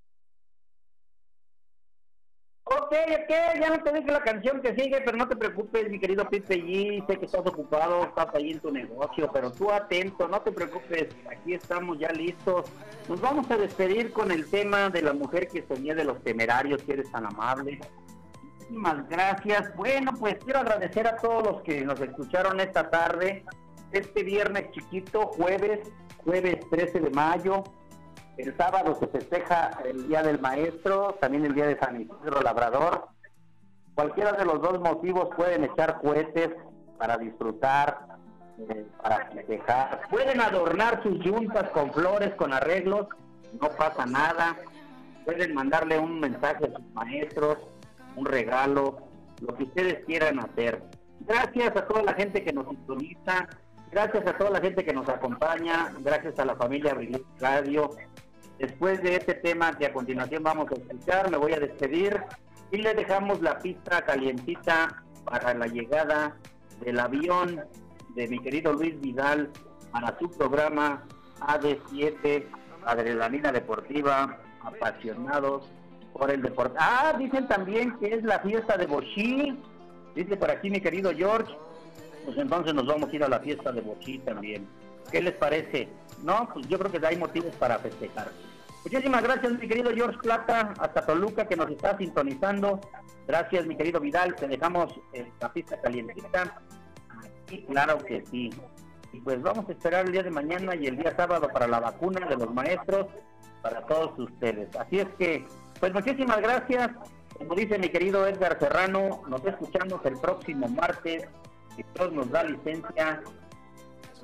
Ok, 2.78 2.92
ok, 2.92 3.60
ya 3.60 3.68
no 3.68 3.82
te 3.82 3.92
dije 3.92 4.10
la 4.10 4.22
canción 4.22 4.62
que 4.62 4.74
sigue, 4.74 5.02
pero 5.04 5.18
no 5.18 5.28
te 5.28 5.36
preocupes, 5.36 5.90
mi 5.90 5.98
querido 5.98 6.26
Pipe 6.28 6.56
G. 6.56 7.06
Sé 7.06 7.18
que 7.18 7.26
estás 7.26 7.42
ocupado, 7.44 8.04
estás 8.04 8.34
ahí 8.34 8.52
en 8.52 8.60
tu 8.60 8.70
negocio, 8.70 9.30
pero 9.30 9.52
tú 9.52 9.70
atento, 9.70 10.26
no 10.26 10.40
te 10.40 10.52
preocupes. 10.52 11.08
Aquí 11.30 11.52
estamos 11.52 11.98
ya 11.98 12.10
listos. 12.12 12.70
Nos 13.10 13.20
vamos 13.20 13.50
a 13.50 13.58
despedir 13.58 14.12
con 14.12 14.30
el 14.30 14.48
tema 14.48 14.88
de 14.88 15.02
la 15.02 15.12
mujer 15.12 15.48
que 15.48 15.66
soñé 15.66 15.94
de 15.94 16.04
los 16.04 16.22
temerarios, 16.22 16.82
que 16.82 16.94
eres 16.94 17.12
tan 17.12 17.26
amable. 17.26 17.78
Muchísimas 18.42 19.06
gracias. 19.06 19.76
Bueno, 19.76 20.12
pues 20.18 20.36
quiero 20.42 20.60
agradecer 20.60 21.06
a 21.06 21.16
todos 21.16 21.42
los 21.42 21.62
que 21.62 21.82
nos 21.82 22.00
escucharon 22.00 22.58
esta 22.60 22.88
tarde, 22.88 23.44
este 23.90 24.22
viernes 24.22 24.70
chiquito, 24.70 25.26
jueves, 25.26 25.92
jueves 26.24 26.58
13 26.70 27.00
de 27.00 27.10
mayo. 27.10 27.64
El 28.42 28.56
sábado 28.56 28.96
se 28.98 29.06
festeja 29.06 29.70
el 29.84 30.08
Día 30.08 30.20
del 30.20 30.40
Maestro, 30.40 31.16
también 31.20 31.46
el 31.46 31.54
Día 31.54 31.68
de 31.68 31.78
San 31.78 32.00
Isidro 32.00 32.40
Labrador. 32.42 33.06
Cualquiera 33.94 34.32
de 34.32 34.44
los 34.44 34.60
dos 34.60 34.80
motivos 34.80 35.28
pueden 35.36 35.62
echar 35.62 36.00
cohetes 36.00 36.50
para 36.98 37.18
disfrutar, 37.18 38.18
eh, 38.58 38.84
para 39.00 39.26
festejar. 39.26 40.00
Pueden 40.10 40.40
adornar 40.40 41.04
sus 41.04 41.20
yuntas 41.20 41.70
con 41.70 41.92
flores, 41.92 42.34
con 42.34 42.52
arreglos, 42.52 43.06
no 43.60 43.68
pasa 43.68 44.06
nada. 44.06 44.56
Pueden 45.24 45.54
mandarle 45.54 46.00
un 46.00 46.18
mensaje 46.18 46.64
a 46.64 46.76
sus 46.76 46.94
maestros, 46.94 47.58
un 48.16 48.26
regalo, 48.26 49.06
lo 49.40 49.54
que 49.54 49.62
ustedes 49.62 50.04
quieran 50.04 50.40
hacer. 50.40 50.82
Gracias 51.20 51.76
a 51.76 51.86
toda 51.86 52.02
la 52.02 52.14
gente 52.14 52.42
que 52.42 52.52
nos 52.52 52.66
sintoniza, 52.66 53.48
gracias 53.92 54.26
a 54.26 54.36
toda 54.36 54.50
la 54.50 54.60
gente 54.60 54.84
que 54.84 54.92
nos 54.92 55.08
acompaña, 55.08 55.94
gracias 56.00 56.36
a 56.40 56.44
la 56.44 56.56
familia 56.56 56.96
Radio. 57.38 57.90
Después 58.62 59.02
de 59.02 59.16
este 59.16 59.34
tema 59.34 59.76
que 59.76 59.86
a 59.86 59.92
continuación 59.92 60.44
vamos 60.44 60.70
a 60.70 60.74
escuchar, 60.74 61.28
me 61.28 61.36
voy 61.36 61.52
a 61.52 61.58
despedir 61.58 62.22
y 62.70 62.76
le 62.76 62.94
dejamos 62.94 63.42
la 63.42 63.58
pista 63.58 64.02
calientita 64.02 65.02
para 65.24 65.52
la 65.52 65.66
llegada 65.66 66.36
del 66.78 67.00
avión 67.00 67.60
de 68.14 68.28
mi 68.28 68.38
querido 68.38 68.72
Luis 68.72 69.00
Vidal 69.00 69.50
para 69.90 70.16
su 70.16 70.30
programa 70.30 71.02
AD7, 71.40 72.44
Adrenalina 72.86 73.50
Deportiva, 73.50 74.38
apasionados 74.62 75.68
por 76.12 76.30
el 76.30 76.40
deporte. 76.40 76.76
Ah, 76.78 77.16
dicen 77.18 77.48
también 77.48 77.98
que 77.98 78.14
es 78.14 78.22
la 78.22 78.38
fiesta 78.38 78.76
de 78.76 78.86
Bochí. 78.86 79.58
Dice 80.14 80.36
por 80.36 80.52
aquí 80.52 80.70
mi 80.70 80.80
querido 80.80 81.10
George. 81.12 81.52
Pues 82.24 82.38
entonces 82.38 82.72
nos 82.74 82.86
vamos 82.86 83.10
a 83.10 83.16
ir 83.16 83.24
a 83.24 83.28
la 83.28 83.40
fiesta 83.40 83.72
de 83.72 83.80
Bochí 83.80 84.20
también. 84.20 84.68
¿Qué 85.10 85.20
les 85.20 85.34
parece? 85.34 85.88
No, 86.22 86.48
pues 86.54 86.68
yo 86.68 86.78
creo 86.78 86.92
que 86.92 87.04
hay 87.04 87.16
motivos 87.16 87.52
para 87.56 87.80
festejar. 87.80 88.30
Muchísimas 88.84 89.22
gracias, 89.22 89.52
mi 89.52 89.68
querido 89.68 89.92
George 89.94 90.18
Plata, 90.18 90.74
hasta 90.78 91.06
Toluca, 91.06 91.46
que 91.46 91.56
nos 91.56 91.70
está 91.70 91.96
sintonizando. 91.96 92.80
Gracias, 93.28 93.64
mi 93.64 93.76
querido 93.76 94.00
Vidal, 94.00 94.34
te 94.34 94.48
dejamos 94.48 94.92
eh, 95.12 95.30
la 95.40 95.52
pista 95.52 95.80
calientita. 95.80 96.60
Y 97.48 97.64
claro 97.64 97.98
que 97.98 98.24
sí. 98.26 98.50
Y 99.12 99.20
pues 99.20 99.40
vamos 99.40 99.68
a 99.68 99.72
esperar 99.72 100.06
el 100.06 100.12
día 100.12 100.24
de 100.24 100.30
mañana 100.30 100.74
y 100.74 100.86
el 100.86 100.96
día 100.96 101.14
sábado 101.16 101.48
para 101.52 101.68
la 101.68 101.78
vacuna 101.78 102.26
de 102.26 102.36
los 102.36 102.52
maestros, 102.52 103.06
para 103.62 103.86
todos 103.86 104.18
ustedes. 104.18 104.74
Así 104.76 104.98
es 104.98 105.08
que, 105.16 105.46
pues 105.78 105.92
muchísimas 105.92 106.40
gracias. 106.40 106.90
Como 107.38 107.54
dice 107.54 107.78
mi 107.78 107.88
querido 107.88 108.26
Edgar 108.26 108.58
Serrano, 108.58 109.22
nos 109.28 109.44
escuchamos 109.44 110.04
el 110.04 110.18
próximo 110.18 110.66
martes, 110.68 111.28
si 111.76 111.84
Dios 111.94 112.12
nos 112.12 112.30
da 112.30 112.42
licencia, 112.44 113.22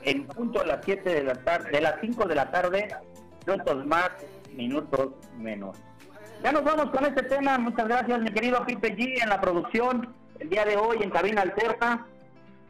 en 0.02 0.26
punto 0.26 0.60
a 0.60 0.66
las 0.66 0.84
7 0.84 1.08
de 1.08 1.22
la 1.22 1.34
tarde, 1.34 1.70
de 1.70 1.80
las 1.80 1.94
5 2.00 2.26
de 2.26 2.34
la 2.34 2.50
tarde, 2.50 2.88
minutos 3.46 3.86
más, 3.86 4.10
minutos 4.58 5.12
menos. 5.38 5.78
Ya 6.42 6.52
nos 6.52 6.64
vamos 6.64 6.90
con 6.90 7.04
este 7.06 7.22
tema. 7.22 7.56
Muchas 7.58 7.86
gracias, 7.86 8.20
mi 8.20 8.30
querido 8.30 8.66
Pipe 8.66 8.94
G, 8.94 9.22
en 9.22 9.28
la 9.28 9.40
producción. 9.40 10.14
El 10.40 10.50
día 10.50 10.64
de 10.64 10.76
hoy 10.76 10.98
en 11.00 11.10
Cabina 11.10 11.42
Alterna. 11.42 12.06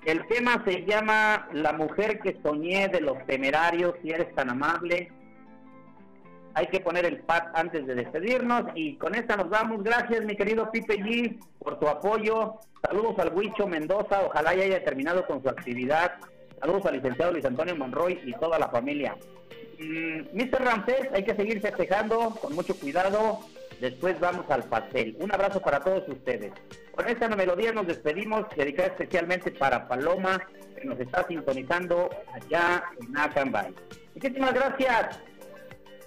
El 0.05 0.27
tema 0.27 0.62
se 0.65 0.85
llama 0.85 1.48
La 1.52 1.73
mujer 1.73 2.20
que 2.20 2.39
soñé 2.43 2.89
de 2.89 3.01
los 3.01 3.19
temerarios, 3.27 3.94
si 4.02 4.10
eres 4.10 4.35
tan 4.35 4.51
amable. 4.51 5.10
Hay 6.55 6.66
que 6.66 6.81
poner 6.81 7.05
el 7.05 7.20
pad 7.20 7.44
antes 7.55 7.86
de 7.86 7.94
despedirnos 7.94 8.65
y 8.74 8.97
con 8.97 9.15
esta 9.15 9.36
nos 9.36 9.48
vamos. 9.48 9.82
Gracias, 9.82 10.24
mi 10.24 10.36
querido 10.36 10.70
Pipe 10.70 10.98
G, 10.98 11.39
por 11.59 11.78
tu 11.78 11.89
apoyo. 11.89 12.55
Saludos 12.82 13.19
al 13.19 13.35
Huicho 13.35 13.66
Mendoza. 13.66 14.23
Ojalá 14.27 14.55
ya 14.55 14.65
haya 14.65 14.85
terminado 14.85 15.27
con 15.27 15.43
su 15.43 15.48
actividad. 15.48 16.12
Saludos 16.60 16.86
al 16.86 16.94
licenciado 16.94 17.32
Luis 17.32 17.44
Antonio 17.44 17.77
Monroy 17.77 18.20
y 18.24 18.32
toda 18.35 18.59
la 18.59 18.69
familia. 18.69 19.16
Mm, 19.78 20.36
Mr. 20.36 20.64
Ramsés, 20.64 21.09
hay 21.12 21.22
que 21.24 21.34
seguir 21.34 21.60
festejando 21.60 22.30
con 22.40 22.55
mucho 22.55 22.74
cuidado. 22.78 23.40
Después 23.80 24.18
vamos 24.18 24.50
al 24.50 24.64
pastel. 24.64 25.16
Un 25.20 25.32
abrazo 25.32 25.60
para 25.60 25.80
todos 25.80 26.09
ustedes. 26.09 26.52
Con 26.92 27.09
esta 27.09 27.28
melodía 27.28 27.72
nos 27.72 27.86
despedimos, 27.86 28.46
dedicada 28.56 28.88
especialmente 28.88 29.52
para 29.52 29.86
Paloma, 29.86 30.42
que 30.76 30.84
nos 30.84 30.98
está 30.98 31.24
sintonizando 31.28 32.10
allá 32.32 32.82
en 33.00 33.16
Acambay. 33.16 33.72
Muchísimas 34.14 34.52
gracias. 34.52 35.20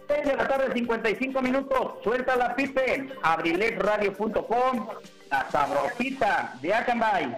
6 0.09 0.25
de 0.25 0.35
la 0.35 0.47
tarde, 0.49 0.73
55 0.73 1.41
minutos. 1.41 1.93
Suelta 2.03 2.35
la 2.35 2.53
pipe. 2.55 3.07
Abrilexradio.com. 3.23 4.87
La 5.29 5.49
sabrosita 5.49 6.55
de 6.61 6.73
Acambay. 6.73 7.37